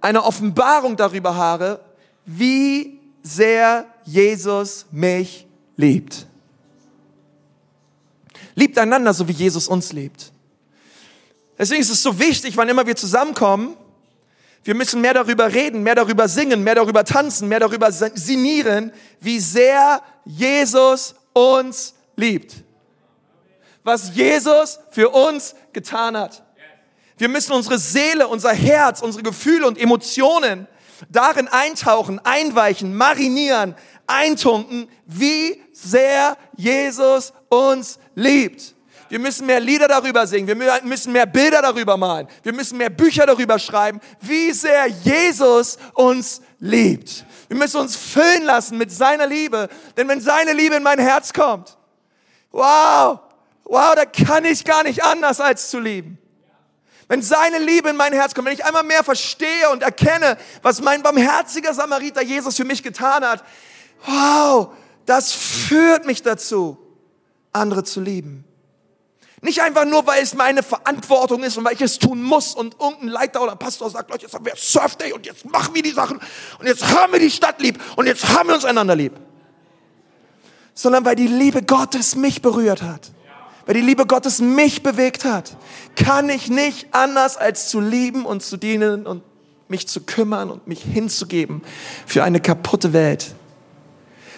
Eine 0.00 0.22
Offenbarung 0.22 0.96
darüber 0.96 1.34
habe, 1.34 1.80
wie 2.24 3.00
sehr 3.24 3.91
Jesus 4.04 4.86
mich 4.90 5.46
liebt. 5.76 6.26
Liebt 8.54 8.78
einander, 8.78 9.14
so 9.14 9.26
wie 9.28 9.32
Jesus 9.32 9.68
uns 9.68 9.92
liebt. 9.92 10.32
Deswegen 11.58 11.80
ist 11.80 11.90
es 11.90 12.02
so 12.02 12.18
wichtig, 12.18 12.56
wann 12.56 12.68
immer 12.68 12.86
wir 12.86 12.96
zusammenkommen, 12.96 13.76
wir 14.64 14.74
müssen 14.74 15.00
mehr 15.00 15.14
darüber 15.14 15.52
reden, 15.52 15.82
mehr 15.82 15.96
darüber 15.96 16.28
singen, 16.28 16.62
mehr 16.62 16.76
darüber 16.76 17.04
tanzen, 17.04 17.48
mehr 17.48 17.60
darüber 17.60 17.90
sinnieren, 17.90 18.92
wie 19.20 19.40
sehr 19.40 20.00
Jesus 20.24 21.16
uns 21.32 21.94
liebt. 22.14 22.54
Was 23.82 24.14
Jesus 24.14 24.78
für 24.90 25.08
uns 25.08 25.56
getan 25.72 26.16
hat. 26.16 26.44
Wir 27.18 27.28
müssen 27.28 27.52
unsere 27.52 27.78
Seele, 27.78 28.28
unser 28.28 28.52
Herz, 28.52 29.02
unsere 29.02 29.24
Gefühle 29.24 29.66
und 29.66 29.78
Emotionen 29.78 30.68
darin 31.10 31.48
eintauchen, 31.48 32.20
einweichen, 32.24 32.96
marinieren, 32.96 33.74
eintunken, 34.06 34.88
wie 35.06 35.62
sehr 35.72 36.36
Jesus 36.56 37.32
uns 37.48 37.98
liebt. 38.14 38.74
Wir 39.08 39.18
müssen 39.18 39.44
mehr 39.44 39.60
Lieder 39.60 39.88
darüber 39.88 40.26
singen. 40.26 40.48
Wir 40.48 40.80
müssen 40.84 41.12
mehr 41.12 41.26
Bilder 41.26 41.60
darüber 41.60 41.98
malen. 41.98 42.26
Wir 42.42 42.54
müssen 42.54 42.78
mehr 42.78 42.88
Bücher 42.88 43.26
darüber 43.26 43.58
schreiben, 43.58 44.00
wie 44.20 44.52
sehr 44.52 44.86
Jesus 44.86 45.76
uns 45.92 46.40
liebt. 46.58 47.26
Wir 47.48 47.58
müssen 47.58 47.78
uns 47.78 47.94
füllen 47.94 48.44
lassen 48.44 48.78
mit 48.78 48.90
seiner 48.90 49.26
Liebe. 49.26 49.68
Denn 49.98 50.08
wenn 50.08 50.22
seine 50.22 50.54
Liebe 50.54 50.76
in 50.76 50.82
mein 50.82 50.98
Herz 50.98 51.34
kommt, 51.34 51.76
wow, 52.52 53.20
wow, 53.64 53.94
da 53.94 54.06
kann 54.06 54.46
ich 54.46 54.64
gar 54.64 54.82
nicht 54.82 55.04
anders 55.04 55.40
als 55.40 55.68
zu 55.68 55.78
lieben. 55.78 56.16
Wenn 57.12 57.20
seine 57.20 57.58
Liebe 57.58 57.90
in 57.90 57.96
mein 57.96 58.14
Herz 58.14 58.34
kommt, 58.34 58.46
wenn 58.46 58.54
ich 58.54 58.64
einmal 58.64 58.84
mehr 58.84 59.04
verstehe 59.04 59.68
und 59.70 59.82
erkenne, 59.82 60.38
was 60.62 60.80
mein 60.80 61.02
barmherziger 61.02 61.74
Samariter 61.74 62.22
Jesus 62.22 62.56
für 62.56 62.64
mich 62.64 62.82
getan 62.82 63.22
hat, 63.22 63.44
wow, 64.06 64.68
das 65.04 65.30
führt 65.30 66.06
mich 66.06 66.22
dazu, 66.22 66.78
andere 67.52 67.84
zu 67.84 68.00
lieben. 68.00 68.46
Nicht 69.42 69.60
einfach 69.60 69.84
nur, 69.84 70.06
weil 70.06 70.22
es 70.22 70.32
meine 70.32 70.62
Verantwortung 70.62 71.42
ist 71.42 71.58
und 71.58 71.66
weil 71.66 71.74
ich 71.74 71.82
es 71.82 71.98
tun 71.98 72.22
muss 72.22 72.54
und 72.54 72.80
irgendein 72.80 73.08
Leiter 73.08 73.42
oder 73.42 73.56
Pastor 73.56 73.90
sagt, 73.90 74.08
Leute, 74.08 74.22
jetzt 74.22 74.32
haben 74.32 74.46
wir 74.46 74.54
Surf 74.56 74.96
Day 74.96 75.12
und 75.12 75.26
jetzt 75.26 75.44
machen 75.44 75.74
wir 75.74 75.82
die 75.82 75.90
Sachen 75.90 76.18
und 76.60 76.66
jetzt 76.66 76.98
haben 76.98 77.12
wir 77.12 77.20
die 77.20 77.30
Stadt 77.30 77.60
lieb 77.60 77.78
und 77.96 78.06
jetzt 78.06 78.26
haben 78.26 78.48
wir 78.48 78.54
uns 78.54 78.64
einander 78.64 78.96
lieb. 78.96 79.12
Sondern 80.72 81.04
weil 81.04 81.16
die 81.16 81.26
Liebe 81.26 81.60
Gottes 81.60 82.16
mich 82.16 82.40
berührt 82.40 82.80
hat 82.80 83.10
weil 83.66 83.74
die 83.74 83.80
Liebe 83.80 84.06
Gottes 84.06 84.40
mich 84.40 84.82
bewegt 84.82 85.24
hat, 85.24 85.56
kann 85.96 86.28
ich 86.28 86.48
nicht 86.48 86.88
anders 86.92 87.36
als 87.36 87.68
zu 87.68 87.80
lieben 87.80 88.24
und 88.24 88.42
zu 88.42 88.56
dienen 88.56 89.06
und 89.06 89.22
mich 89.68 89.88
zu 89.88 90.00
kümmern 90.00 90.50
und 90.50 90.66
mich 90.66 90.82
hinzugeben 90.82 91.62
für 92.06 92.24
eine 92.24 92.40
kaputte 92.40 92.92
Welt. 92.92 93.34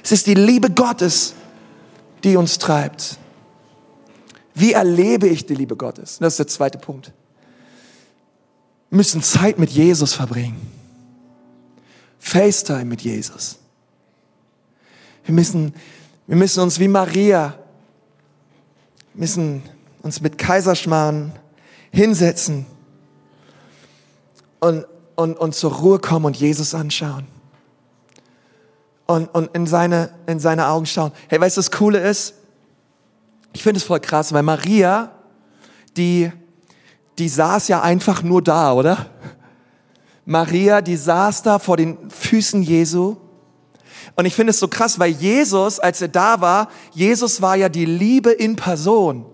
Es 0.03 0.13
ist 0.13 0.27
die 0.27 0.35
Liebe 0.35 0.71
Gottes, 0.71 1.35
die 2.23 2.37
uns 2.37 2.59
treibt. 2.59 3.19
Wie 4.55 4.73
erlebe 4.73 5.27
ich 5.27 5.47
die 5.47 5.55
Liebe 5.55 5.77
Gottes? 5.77 6.19
Das 6.19 6.35
ist 6.35 6.39
der 6.39 6.47
zweite 6.47 6.79
Punkt. 6.79 7.13
Wir 8.91 8.97
müssen 8.97 9.23
Zeit 9.23 9.59
mit 9.59 9.71
Jesus 9.71 10.13
verbringen. 10.13 10.61
FaceTime 12.21 12.85
mit 12.85 13.01
Jesus. 13.01 13.59
Wir 15.25 15.35
müssen, 15.35 15.75
wir 16.27 16.37
müssen 16.37 16.61
uns 16.61 16.79
wie 16.79 16.89
Maria, 16.89 17.59
müssen 19.15 19.63
uns 20.03 20.21
mit 20.21 20.39
Kaiserschmarrn 20.39 21.33
hinsetzen 21.91 22.67
und, 24.61 24.87
und, 25.15 25.39
und 25.39 25.55
zur 25.55 25.73
Ruhe 25.73 25.99
kommen 25.99 26.27
und 26.27 26.37
Jesus 26.37 26.75
anschauen. 26.75 27.27
Und, 29.07 29.33
und 29.35 29.55
in, 29.55 29.67
seine, 29.67 30.11
in 30.27 30.41
seine 30.41 30.67
Augen 30.69 30.87
schauen. 30.87 31.13
Hey, 31.29 31.41
weißt 31.41 31.57
du, 31.57 31.61
das 31.61 31.71
Coole 31.71 31.99
ist? 31.99 32.35
Ich 33.53 33.63
finde 33.63 33.79
es 33.79 33.85
voll 33.85 34.01
krass, 34.01 34.33
weil 34.33 34.43
Maria, 34.43 35.13
die, 35.97 36.33
die 37.19 37.29
saß 37.29 37.69
ja 37.69 37.83
einfach 37.83 38.23
nur 38.23 38.43
da, 38.43 38.73
oder? 38.73 39.07
Maria, 40.25 40.81
die 40.81 40.97
saß 40.97 41.43
da 41.43 41.59
vor 41.59 41.77
den 41.77 42.11
Füßen 42.11 42.63
Jesu. 42.63 43.17
Und 44.17 44.27
ich 44.27 44.35
finde 44.35 44.51
es 44.51 44.61
so 44.61 44.69
krass, 44.69 44.99
weil 44.99 45.11
Jesus, 45.11 45.81
als 45.81 46.01
er 46.01 46.09
da 46.09 46.41
war, 46.41 46.71
Jesus 46.93 47.43
war 47.43 47.57
ja 47.57 47.69
die 47.69 47.85
Liebe 47.85 48.31
in 48.31 48.57
Person. 48.57 49.27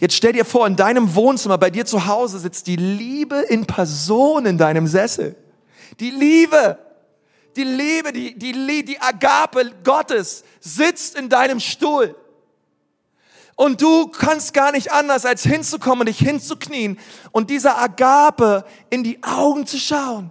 Jetzt 0.00 0.14
stell 0.14 0.32
dir 0.32 0.44
vor, 0.44 0.66
in 0.66 0.76
deinem 0.76 1.14
Wohnzimmer, 1.14 1.58
bei 1.58 1.70
dir 1.70 1.86
zu 1.86 2.06
Hause 2.06 2.38
sitzt 2.38 2.66
die 2.66 2.76
Liebe 2.76 3.36
in 3.36 3.66
Person 3.66 4.46
in 4.46 4.58
deinem 4.58 4.86
Sessel. 4.86 5.34
Die 5.98 6.10
Liebe, 6.10 6.78
die 7.56 7.64
Liebe, 7.64 8.12
die, 8.12 8.38
die, 8.38 8.84
die 8.84 9.00
Agape 9.00 9.72
Gottes 9.82 10.44
sitzt 10.60 11.16
in 11.16 11.28
deinem 11.28 11.58
Stuhl. 11.58 12.14
Und 13.56 13.82
du 13.82 14.06
kannst 14.06 14.54
gar 14.54 14.70
nicht 14.70 14.92
anders, 14.92 15.24
als 15.24 15.42
hinzukommen 15.42 16.00
und 16.00 16.06
dich 16.06 16.18
hinzuknien 16.18 16.96
und 17.32 17.50
dieser 17.50 17.76
Agape 17.76 18.64
in 18.88 19.02
die 19.02 19.20
Augen 19.24 19.66
zu 19.66 19.78
schauen. 19.78 20.30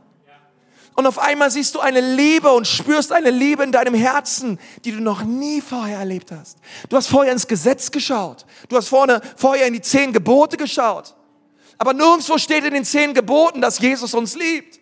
Und 0.98 1.06
auf 1.06 1.20
einmal 1.20 1.52
siehst 1.52 1.76
du 1.76 1.80
eine 1.80 2.02
Liebe 2.02 2.52
und 2.52 2.66
spürst 2.66 3.12
eine 3.12 3.30
Liebe 3.30 3.64
in 3.64 3.72
deinem 3.72 3.94
Herzen, 3.94 4.60
die 4.84 4.92
du 4.92 5.00
noch 5.00 5.24
nie 5.24 5.62
vorher 5.62 6.00
erlebt 6.00 6.32
hast. 6.32 6.58
Du 6.90 6.98
hast 6.98 7.06
vorher 7.06 7.32
ins 7.32 7.48
Gesetz 7.48 7.92
geschaut. 7.92 8.48
Du 8.68 8.76
hast 8.76 8.88
vorne, 8.88 9.22
vorher 9.36 9.68
in 9.68 9.74
die 9.74 9.82
zehn 9.82 10.12
Gebote 10.12 10.58
geschaut. 10.58 11.14
Aber 11.78 11.94
nirgendwo 11.94 12.40
steht 12.40 12.66
in 12.66 12.74
den 12.74 12.84
zehn 12.84 13.14
Geboten, 13.14 13.62
dass 13.62 13.78
Jesus 13.78 14.16
uns 14.16 14.36
liebt. 14.36 14.80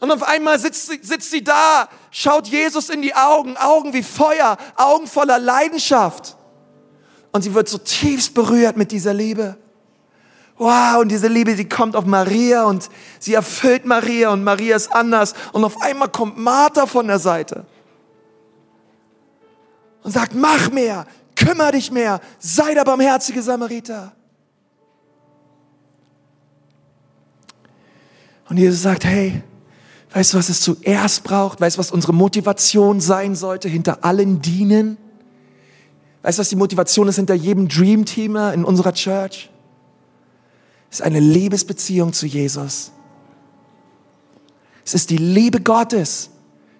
Und 0.00 0.10
auf 0.10 0.24
einmal 0.24 0.58
sitzt, 0.58 0.86
sitzt 0.86 1.30
sie 1.30 1.44
da, 1.44 1.88
schaut 2.10 2.48
Jesus 2.48 2.88
in 2.88 3.02
die 3.02 3.14
Augen, 3.14 3.56
Augen 3.56 3.92
wie 3.92 4.02
Feuer, 4.02 4.58
Augen 4.74 5.06
voller 5.06 5.38
Leidenschaft. 5.38 6.36
Und 7.30 7.42
sie 7.42 7.54
wird 7.54 7.68
so 7.68 7.78
tiefst 7.78 8.34
berührt 8.34 8.76
mit 8.76 8.90
dieser 8.90 9.14
Liebe. 9.14 9.61
Wow, 10.62 11.00
und 11.00 11.08
diese 11.08 11.26
Liebe, 11.26 11.56
die 11.56 11.68
kommt 11.68 11.96
auf 11.96 12.04
Maria 12.04 12.66
und 12.66 12.88
sie 13.18 13.34
erfüllt 13.34 13.84
Maria 13.84 14.30
und 14.30 14.44
Maria 14.44 14.76
ist 14.76 14.94
anders. 14.94 15.34
Und 15.50 15.64
auf 15.64 15.82
einmal 15.82 16.08
kommt 16.08 16.38
Martha 16.38 16.86
von 16.86 17.08
der 17.08 17.18
Seite 17.18 17.66
und 20.04 20.12
sagt, 20.12 20.36
mach 20.36 20.70
mehr, 20.70 21.04
kümmere 21.34 21.72
dich 21.72 21.90
mehr, 21.90 22.20
sei 22.38 22.74
der 22.74 22.84
barmherzige 22.84 23.42
Samariter. 23.42 24.12
Und 28.48 28.56
Jesus 28.56 28.82
sagt, 28.82 29.04
hey, 29.04 29.42
weißt 30.12 30.32
du, 30.32 30.38
was 30.38 30.48
es 30.48 30.60
zuerst 30.60 31.24
braucht? 31.24 31.60
Weißt 31.60 31.76
du, 31.76 31.80
was 31.80 31.90
unsere 31.90 32.14
Motivation 32.14 33.00
sein 33.00 33.34
sollte? 33.34 33.68
Hinter 33.68 34.04
allen 34.04 34.40
dienen? 34.40 34.96
Weißt 36.22 36.38
du, 36.38 36.40
was 36.40 36.50
die 36.50 36.56
Motivation 36.56 37.08
ist 37.08 37.16
hinter 37.16 37.34
jedem 37.34 37.66
Dream 37.66 38.04
Teamer 38.04 38.54
in 38.54 38.64
unserer 38.64 38.94
Church? 38.94 39.48
Ist 40.92 41.02
eine 41.02 41.20
Liebesbeziehung 41.20 42.12
zu 42.12 42.26
Jesus. 42.26 42.92
Es 44.84 44.94
ist 44.94 45.10
die 45.10 45.16
Liebe 45.16 45.60
Gottes, 45.60 46.30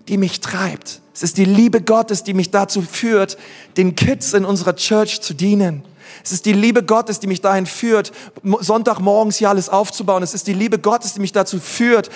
die 0.07 0.19
mich 0.19 0.41
treibt. 0.41 1.01
Es 1.15 1.23
ist 1.23 1.39
die 1.39 1.45
Liebe 1.45 1.81
Gottes, 1.81 2.23
die 2.23 2.35
mich 2.35 2.51
dazu 2.51 2.83
führt, 2.83 3.39
den 3.77 3.95
Kids 3.95 4.33
in 4.35 4.45
unserer 4.45 4.77
Church 4.77 5.23
zu 5.23 5.35
dienen. 5.35 5.83
Es 6.23 6.33
ist 6.33 6.45
die 6.45 6.53
Liebe 6.53 6.83
Gottes, 6.83 7.21
die 7.21 7.27
mich 7.27 7.41
dahin 7.41 7.65
führt, 7.65 8.13
Sonntagmorgens 8.43 9.37
hier 9.37 9.49
alles 9.49 9.71
aufzubauen. 9.71 10.23
Es 10.23 10.35
ist 10.35 10.47
die 10.47 10.53
Liebe 10.53 10.79
Gottes, 10.79 11.15
die 11.15 11.21
mich 11.21 11.33
dazu 11.33 11.59
führt, 11.59 12.11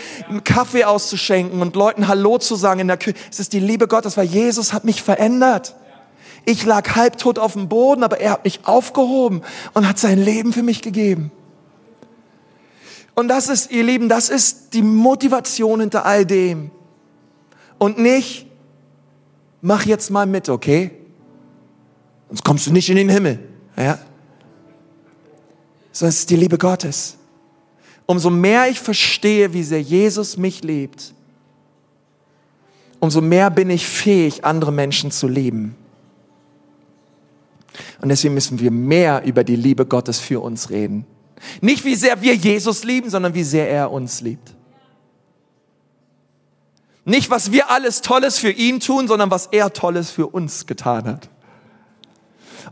Kaffee 0.45 0.85
auszuschenken 0.85 1.63
und 1.63 1.77
Leuten 1.77 2.09
Hallo 2.09 2.37
zu 2.37 2.57
sagen 2.57 2.81
in 2.81 2.89
der 2.89 2.99
Küche. 2.99 3.17
Es 3.31 3.41
ist 3.41 3.55
die 3.55 3.61
Liebe 3.61 3.89
Gottes, 3.89 4.19
weil 4.19 4.27
Jesus 4.27 4.75
hat 4.75 4.85
mich 4.85 5.03
verändert. 5.03 5.75
Ich 6.45 6.65
lag 6.65 6.95
halbtot 6.95 7.39
auf 7.39 7.55
dem 7.55 7.69
Boden, 7.69 8.05
aber 8.05 8.21
er 8.21 8.33
hat 8.33 8.45
mich 8.45 8.61
aufgehoben 8.65 9.43
und 9.73 9.89
hat 9.89 9.99
sein 9.99 10.23
Leben 10.23 10.53
für 10.53 10.63
mich 10.63 10.83
gegeben. 10.83 11.33
Und 13.19 13.29
das 13.29 13.49
ist, 13.49 13.71
ihr 13.71 13.83
Lieben, 13.83 14.11
das 14.11 14.29
ist 14.29 14.75
die 14.75 14.83
Motivation 14.83 15.81
hinter 15.81 16.05
all 16.05 16.27
dem. 16.27 16.71
Und 17.79 17.99
nicht, 17.99 18.47
mach 19.63 19.87
jetzt 19.87 20.11
mal 20.11 20.27
mit, 20.27 20.51
okay? 20.51 20.91
Sonst 22.29 22.45
kommst 22.45 22.67
du 22.67 22.73
nicht 22.73 22.91
in 22.91 22.97
den 22.97 23.09
Himmel. 23.09 23.39
Ja? 23.75 23.99
Sondern 25.93 26.11
es 26.11 26.19
ist 26.21 26.31
die 26.31 26.37
Liebe 26.37 26.59
Gottes. 26.59 27.17
Umso 28.05 28.29
mehr 28.29 28.69
ich 28.69 28.79
verstehe, 28.79 29.53
wie 29.55 29.63
sehr 29.63 29.81
Jesus 29.81 30.37
mich 30.37 30.63
liebt, 30.63 31.15
umso 33.01 33.23
mehr 33.23 33.51
bin 33.51 33.71
ich 33.71 33.87
fähig, 33.87 34.45
andere 34.45 34.73
Menschen 34.73 35.11
zu 35.11 35.27
lieben. 35.27 35.75
Und 38.01 38.11
deswegen 38.11 38.35
müssen 38.35 38.61
wir 38.61 38.71
mehr 38.71 39.25
über 39.25 39.43
die 39.43 39.57
Liebe 39.57 39.87
Gottes 39.87 40.21
für 40.21 40.41
uns 40.41 40.69
reden. 40.69 41.07
Nicht 41.61 41.85
wie 41.85 41.95
sehr 41.95 42.23
wir 42.23 42.35
Jesus 42.35 42.85
lieben, 42.85 43.11
sondern 43.11 43.35
wie 43.35 43.45
sehr 43.45 43.69
er 43.71 43.91
uns 43.91 44.21
liebt. 44.21 44.55
Nicht, 47.05 47.31
was 47.31 47.53
wir 47.53 47.71
alles 47.71 48.01
Tolles 48.01 48.39
für 48.39 48.51
ihn 48.51 48.81
tun, 48.81 49.07
sondern 49.07 49.31
was 49.31 49.47
er 49.53 49.73
Tolles 49.73 50.11
für 50.11 50.27
uns 50.27 50.67
getan 50.67 51.07
hat. 51.07 51.29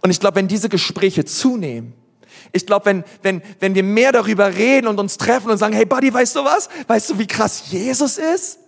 Und 0.02 0.10
ich 0.10 0.18
glaube, 0.18 0.36
wenn 0.36 0.48
diese 0.48 0.68
Gespräche 0.68 1.24
zunehmen, 1.24 1.94
ich 2.52 2.66
glaube, 2.66 2.86
wenn, 2.86 3.04
wenn, 3.22 3.42
wenn 3.60 3.74
wir 3.74 3.82
mehr 3.82 4.12
darüber 4.12 4.54
reden 4.54 4.86
und 4.86 4.98
uns 4.98 5.18
treffen 5.18 5.50
und 5.50 5.58
sagen, 5.58 5.74
hey 5.74 5.84
Buddy, 5.84 6.12
weißt 6.12 6.36
du 6.36 6.44
was? 6.44 6.68
Weißt 6.86 7.10
du, 7.10 7.18
wie 7.18 7.26
krass 7.26 7.64
Jesus 7.70 8.18
ist? 8.18 8.58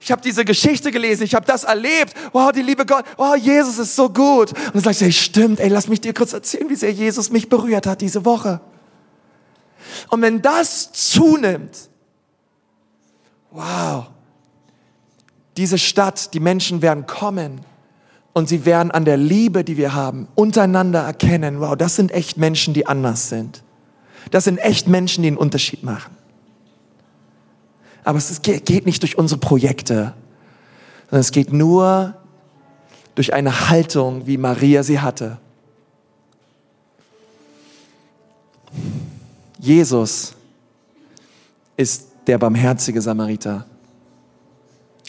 Ich 0.00 0.12
habe 0.12 0.20
diese 0.20 0.44
Geschichte 0.44 0.90
gelesen, 0.90 1.22
ich 1.22 1.34
habe 1.34 1.46
das 1.46 1.64
erlebt. 1.64 2.12
Wow, 2.32 2.52
die 2.52 2.60
liebe 2.60 2.84
Gott, 2.84 3.06
wow, 3.16 3.36
Jesus 3.36 3.78
ist 3.78 3.96
so 3.96 4.10
gut. 4.10 4.52
Und 4.52 4.74
dann 4.74 4.82
sagst 4.82 5.00
du, 5.00 5.06
hey, 5.06 5.12
stimmt, 5.12 5.60
ey, 5.60 5.70
lass 5.70 5.88
mich 5.88 6.02
dir 6.02 6.12
kurz 6.12 6.34
erzählen, 6.34 6.68
wie 6.68 6.76
sehr 6.76 6.92
Jesus 6.92 7.30
mich 7.30 7.48
berührt 7.48 7.86
hat 7.86 8.02
diese 8.02 8.26
Woche. 8.26 8.60
Und 10.10 10.22
wenn 10.22 10.42
das 10.42 10.92
zunimmt, 10.92 11.88
wow, 13.50 14.06
diese 15.56 15.78
Stadt, 15.78 16.34
die 16.34 16.40
Menschen 16.40 16.82
werden 16.82 17.06
kommen 17.06 17.60
und 18.32 18.48
sie 18.48 18.64
werden 18.64 18.90
an 18.90 19.04
der 19.04 19.16
Liebe, 19.16 19.64
die 19.64 19.76
wir 19.76 19.94
haben, 19.94 20.28
untereinander 20.34 21.02
erkennen, 21.02 21.60
wow, 21.60 21.76
das 21.76 21.96
sind 21.96 22.12
echt 22.12 22.36
Menschen, 22.36 22.74
die 22.74 22.86
anders 22.86 23.28
sind. 23.28 23.62
Das 24.30 24.44
sind 24.44 24.58
echt 24.58 24.88
Menschen, 24.88 25.22
die 25.22 25.28
einen 25.28 25.36
Unterschied 25.36 25.82
machen. 25.82 26.16
Aber 28.02 28.18
es 28.18 28.42
geht 28.42 28.86
nicht 28.86 29.02
durch 29.02 29.16
unsere 29.16 29.40
Projekte, 29.40 30.14
sondern 31.04 31.20
es 31.20 31.32
geht 31.32 31.52
nur 31.52 32.14
durch 33.14 33.32
eine 33.32 33.68
Haltung, 33.68 34.26
wie 34.26 34.36
Maria 34.36 34.82
sie 34.82 35.00
hatte. 35.00 35.38
Jesus 39.64 40.34
ist 41.74 42.08
der 42.26 42.36
barmherzige 42.36 43.00
Samariter. 43.00 43.64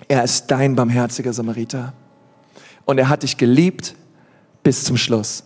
Er 0.07 0.23
ist 0.23 0.47
dein 0.47 0.77
barmherziger 0.77 1.33
Samariter. 1.33 1.91
Und 2.85 2.97
er 2.97 3.09
hat 3.09 3.23
dich 3.23 3.35
geliebt 3.35 3.95
bis 4.63 4.85
zum 4.85 4.95
Schluss. 4.95 5.43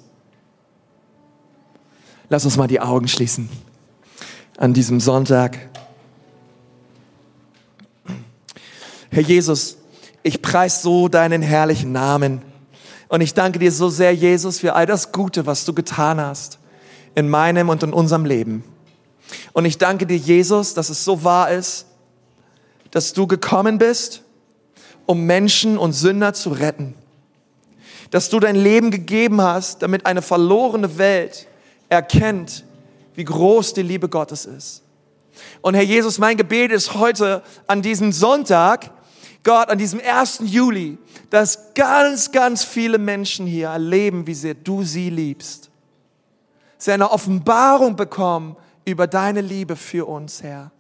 Lass 2.30 2.46
uns 2.46 2.56
mal 2.56 2.68
die 2.68 2.80
Augen 2.80 3.08
schließen 3.08 3.50
an 4.58 4.76
diesem 4.76 5.00
Sonntag. 5.00 5.58
Herr 9.10 9.24
Jesus, 9.24 9.78
ich 10.22 10.44
preis 10.44 10.84
so 10.84 11.08
deinen 11.08 11.42
herrlichen 11.42 11.92
Namen. 11.92 12.44
Und 13.08 13.22
ich 13.22 13.34
danke 13.34 13.58
dir 13.58 13.72
so 13.72 13.90
sehr, 13.90 14.14
Jesus, 14.14 14.60
für 14.60 14.76
all 14.76 14.86
das 14.86 15.12
Gute, 15.12 15.48
was 15.48 15.66
du 15.66 15.74
getan 15.74 16.22
hast 16.22 16.60
in 17.16 17.28
meinem 17.28 17.70
und 17.70 17.82
in 17.82 17.92
unserem 17.92 18.26
Leben. 18.26 18.64
Und 19.54 19.66
ich 19.66 19.78
danke 19.78 20.06
dir, 20.06 20.18
Jesus, 20.18 20.74
dass 20.74 20.90
es 20.90 21.04
so 21.04 21.24
wahr 21.24 21.52
ist, 21.52 21.86
dass 22.92 23.14
du 23.14 23.28
gekommen 23.28 23.78
bist, 23.78 24.24
um 25.06 25.26
Menschen 25.26 25.78
und 25.78 25.94
Sünder 25.94 26.34
zu 26.34 26.50
retten. 26.50 26.96
Dass 28.12 28.30
du 28.30 28.40
dein 28.40 28.56
Leben 28.56 28.92
gegeben 28.92 29.42
hast, 29.42 29.82
damit 29.82 30.06
eine 30.06 30.22
verlorene 30.22 30.98
Welt 30.98 31.48
erkennt, 31.90 32.64
wie 33.16 33.24
groß 33.24 33.74
die 33.74 33.84
Liebe 33.84 34.10
Gottes 34.10 34.46
ist. 34.46 34.84
Und 35.62 35.74
Herr 35.74 35.84
Jesus, 35.84 36.18
mein 36.18 36.38
Gebet 36.38 36.72
ist 36.72 36.96
heute 36.96 37.44
an 37.68 37.82
diesem 37.82 38.12
Sonntag, 38.12 38.92
Gott, 39.44 39.70
an 39.70 39.78
diesem 39.78 40.02
1. 40.02 40.42
Juli, 40.46 40.98
dass 41.30 41.74
ganz, 41.74 42.32
ganz 42.32 42.64
viele 42.64 42.98
Menschen 42.98 43.46
hier 43.48 43.70
erleben, 43.70 44.28
wie 44.28 44.34
sehr 44.34 44.54
du 44.54 44.84
sie 44.84 45.10
liebst. 45.10 45.70
Sie 46.78 46.92
eine 46.92 47.12
Offenbarung 47.12 47.96
bekommen 47.96 48.56
über 48.92 49.08
deine 49.08 49.42
Liebe 49.42 49.76
für 49.76 50.08
uns, 50.08 50.44
Herr. 50.44 50.72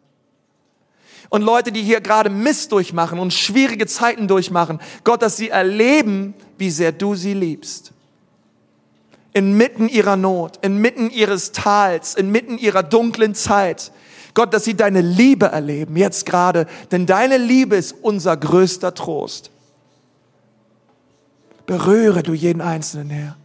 Und 1.30 1.43
Leute, 1.43 1.72
die 1.72 1.84
hier 1.84 2.01
gerade 2.01 2.30
Mist 2.30 2.72
durchmachen 2.72 3.20
und 3.20 3.34
schwierige 3.34 3.86
Zeiten 3.86 4.28
durchmachen, 4.28 4.80
Gott, 5.03 5.22
dass 5.22 5.38
sie 5.38 5.49
erleben, 5.49 6.34
wie 6.57 6.72
sehr 6.72 6.91
du 6.91 7.16
sie 7.16 7.34
liebst. 7.34 7.91
Inmitten 9.34 9.88
ihrer 9.88 10.16
Not, 10.16 10.57
inmitten 10.64 11.12
ihres 11.12 11.51
Tals, 11.51 12.16
inmitten 12.16 12.57
ihrer 12.57 12.82
dunklen 12.82 13.36
Zeit, 13.36 13.91
Gott, 14.34 14.53
dass 14.53 14.64
sie 14.64 14.76
deine 14.76 15.01
Liebe 15.01 15.47
erleben, 15.47 15.95
jetzt 15.97 16.26
gerade, 16.26 16.66
denn 16.91 17.05
deine 17.05 17.38
Liebe 17.38 17.76
ist 17.76 17.95
unser 18.01 18.38
größter 18.38 18.93
Trost. 18.93 19.51
Berühre 21.66 22.24
du 22.24 22.34
jeden 22.34 22.62
Einzelnen, 22.62 23.10
Herr. 23.12 23.38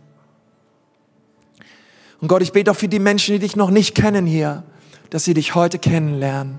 Und 2.24 2.28
Gott, 2.28 2.40
ich 2.40 2.52
bete 2.52 2.70
auch 2.70 2.76
für 2.76 2.88
die 2.88 3.00
Menschen, 3.00 3.34
die 3.34 3.38
dich 3.38 3.54
noch 3.54 3.68
nicht 3.68 3.94
kennen 3.94 4.24
hier, 4.24 4.62
dass 5.10 5.24
sie 5.24 5.34
dich 5.34 5.54
heute 5.54 5.78
kennenlernen. 5.78 6.58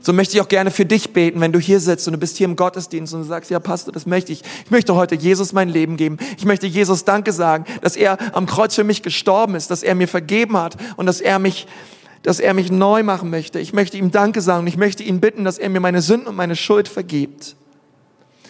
So 0.00 0.12
möchte 0.12 0.34
ich 0.34 0.40
auch 0.40 0.48
gerne 0.48 0.72
für 0.72 0.84
dich 0.84 1.12
beten, 1.12 1.40
wenn 1.40 1.52
du 1.52 1.60
hier 1.60 1.78
sitzt 1.78 2.08
und 2.08 2.14
du 2.14 2.18
bist 2.18 2.38
hier 2.38 2.46
im 2.46 2.56
Gottesdienst 2.56 3.14
und 3.14 3.20
du 3.20 3.24
sagst, 3.28 3.52
ja 3.52 3.60
Pastor, 3.60 3.92
das 3.92 4.04
möchte 4.04 4.32
ich. 4.32 4.42
Ich 4.64 4.70
möchte 4.72 4.96
heute 4.96 5.14
Jesus 5.14 5.52
mein 5.52 5.68
Leben 5.68 5.96
geben. 5.96 6.18
Ich 6.38 6.44
möchte 6.44 6.66
Jesus 6.66 7.04
Danke 7.04 7.32
sagen, 7.32 7.66
dass 7.82 7.94
er 7.94 8.18
am 8.34 8.46
Kreuz 8.46 8.74
für 8.74 8.82
mich 8.82 9.04
gestorben 9.04 9.54
ist, 9.54 9.70
dass 9.70 9.84
er 9.84 9.94
mir 9.94 10.08
vergeben 10.08 10.56
hat 10.56 10.76
und 10.96 11.06
dass 11.06 11.20
er 11.20 11.38
mich 11.38 11.68
dass 12.24 12.40
er 12.40 12.52
mich 12.52 12.72
neu 12.72 13.04
machen 13.04 13.30
möchte. 13.30 13.60
Ich 13.60 13.72
möchte 13.72 13.96
ihm 13.96 14.10
Danke 14.10 14.40
sagen 14.40 14.62
und 14.62 14.66
ich 14.66 14.76
möchte 14.76 15.04
ihn 15.04 15.20
bitten, 15.20 15.44
dass 15.44 15.58
er 15.58 15.68
mir 15.68 15.78
meine 15.78 16.02
Sünden 16.02 16.26
und 16.26 16.34
meine 16.34 16.56
Schuld 16.56 16.88
vergibt. 16.88 17.54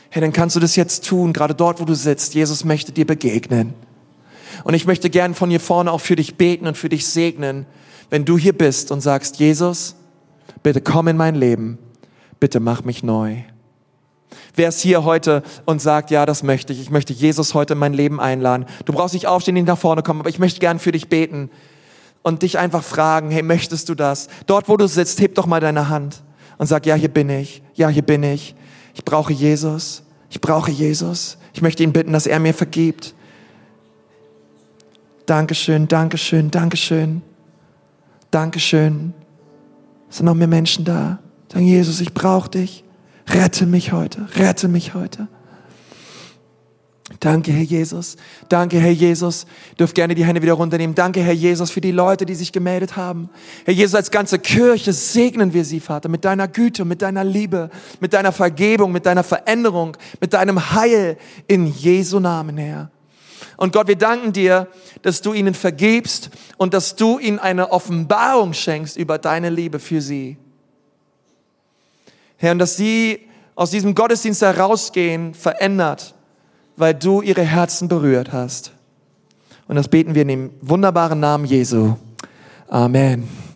Hey, 0.09 0.22
dann 0.22 0.32
kannst 0.32 0.57
du 0.57 0.61
das 0.61 0.74
jetzt 0.74 1.07
tun, 1.07 1.34
gerade 1.34 1.55
dort, 1.55 1.82
wo 1.82 1.84
du 1.84 1.95
sitzt. 1.95 2.32
Jesus 2.32 2.64
möchte 2.64 2.93
dir 2.93 3.07
begegnen. 3.07 3.74
Und 4.65 4.75
ich 4.75 4.87
möchte 4.87 5.11
gern 5.11 5.35
von 5.35 5.51
hier 5.51 5.61
vorne 5.61 5.91
auch 5.91 6.01
für 6.01 6.17
dich 6.17 6.37
beten 6.37 6.67
und 6.67 6.77
für 6.77 6.89
dich 6.89 7.07
segnen, 7.07 7.67
wenn 8.11 8.25
du 8.25 8.37
hier 8.37 8.53
bist 8.53 8.91
und 8.91 9.01
sagst, 9.01 9.39
Jesus, 9.39 9.97
bitte 10.63 10.81
komm 10.81 11.09
in 11.09 11.17
mein 11.17 11.35
Leben, 11.35 11.79
bitte 12.41 12.61
mach 12.61 12.85
mich 12.85 13.03
neu. 13.03 13.39
Wer 14.55 14.69
ist 14.69 14.81
hier 14.81 15.05
heute 15.05 15.43
und 15.65 15.81
sagt, 15.81 16.11
ja, 16.11 16.27
das 16.27 16.43
möchte 16.43 16.73
ich, 16.73 16.81
ich 16.81 16.91
möchte 16.91 17.13
Jesus 17.13 17.55
heute 17.55 17.73
in 17.73 17.79
mein 17.79 17.95
Leben 17.95 18.21
einladen. 18.21 18.67
Du 18.85 18.93
brauchst 18.93 19.15
nicht 19.15 19.27
aufstehen, 19.27 19.55
nicht 19.55 19.67
nach 19.67 19.79
vorne 19.79 20.03
kommen, 20.03 20.21
aber 20.21 20.31
ich 20.31 20.39
möchte 20.39 20.61
gern 20.61 20.79
für 20.79 20.93
dich 20.93 21.09
beten 21.09 21.51
und 22.23 22.43
dich 22.43 22.59
einfach 22.59 22.83
fragen, 22.83 23.31
hey, 23.31 23.43
möchtest 23.43 23.89
du 23.89 23.95
das? 23.95 24.29
Dort, 24.47 24.69
wo 24.69 24.77
du 24.77 24.87
sitzt, 24.87 25.21
heb 25.21 25.35
doch 25.35 25.47
mal 25.47 25.61
deine 25.61 25.89
Hand 25.89 26.23
und 26.59 26.67
sag, 26.67 26.87
ja, 26.87 26.95
hier 26.95 27.09
bin 27.09 27.31
ich, 27.31 27.63
ja, 27.75 27.89
hier 27.89 28.03
bin 28.03 28.23
ich. 28.23 28.55
Ich 28.95 29.05
brauche 29.05 29.33
Jesus, 29.33 30.03
ich 30.31 30.41
brauche 30.41 30.71
Jesus. 30.71 31.39
Ich 31.55 31.63
möchte 31.63 31.83
ihn 31.83 31.93
bitten, 31.93 32.13
dass 32.13 32.27
er 32.27 32.41
mir 32.41 32.55
vergibt. 32.55 33.15
Dankeschön, 35.33 35.89
Dankeschön, 35.89 36.51
Dankeschön, 36.51 37.22
Dankeschön. 38.30 39.14
sind 40.11 40.26
noch 40.26 40.35
mehr 40.35 40.47
Menschen 40.47 40.85
da. 40.85 41.20
Sagen, 41.51 41.64
Jesus, 41.64 42.03
ich 42.03 42.12
brauche 42.12 42.51
dich. 42.51 42.85
Rette 43.26 43.64
mich 43.64 43.93
heute, 43.93 44.28
rette 44.37 44.68
mich 44.68 44.93
heute. 44.93 45.28
Danke, 47.18 47.51
Herr 47.51 47.62
Jesus. 47.62 48.16
Danke, 48.51 48.78
Herr 48.78 48.91
Jesus. 48.91 49.47
Dürft 49.78 49.95
gerne 49.95 50.14
die 50.14 50.26
Hände 50.26 50.43
wieder 50.43 50.53
runternehmen. 50.53 50.95
Danke, 50.95 51.22
Herr 51.22 51.33
Jesus, 51.33 51.70
für 51.70 51.80
die 51.80 51.93
Leute, 51.93 52.26
die 52.26 52.35
sich 52.35 52.53
gemeldet 52.53 52.97
haben. 52.97 53.30
Herr 53.64 53.72
Jesus, 53.72 53.95
als 53.95 54.11
ganze 54.11 54.39
Kirche 54.39 54.93
segnen 54.93 55.55
wir 55.55 55.64
sie, 55.64 55.80
Vater, 55.80 56.11
mit 56.11 56.26
deiner 56.26 56.47
Güte, 56.47 56.85
mit 56.85 57.01
deiner 57.01 57.24
Liebe, 57.24 57.70
mit 58.01 58.12
deiner 58.12 58.33
Vergebung, 58.33 58.93
mit 58.93 59.07
deiner 59.07 59.22
Veränderung, 59.22 59.97
mit 60.20 60.35
deinem 60.35 60.74
Heil 60.74 61.16
in 61.47 61.68
Jesu 61.68 62.20
Namen, 62.20 62.59
Herr. 62.59 62.91
Und 63.57 63.73
Gott, 63.73 63.89
wir 63.89 63.97
danken 63.97 64.33
dir, 64.33 64.69
dass 65.03 65.21
du 65.21 65.33
ihnen 65.33 65.55
vergibst 65.55 66.31
und 66.57 66.75
dass 66.75 66.97
du 66.97 67.19
ihnen 67.19 67.39
eine 67.39 67.71
Offenbarung 67.71 68.53
schenkst 68.55 68.97
über 68.97 69.19
deine 69.19 69.51
Liebe 69.51 69.79
für 69.79 70.01
sie. 70.01 70.37
Herr, 72.37 72.53
und 72.53 72.59
dass 72.59 72.77
sie 72.77 73.21
aus 73.55 73.71
diesem 73.71 73.95
Gottesdienst 73.95 74.43
herausgehen, 74.43 75.35
verändert 75.35 76.15
weil 76.77 76.95
du 76.95 77.23
ihre 77.23 77.43
Herzen 77.43 77.89
berührt 77.89 78.33
hast. 78.33 78.73
Und 79.69 79.77
das 79.77 79.89
beten 79.89 80.15
wir 80.15 80.23
in 80.23 80.29
dem 80.29 80.51
wunderbaren 80.61 81.21
Namen 81.21 81.45
Jesu. 81.45 81.97
Amen. 82.69 83.41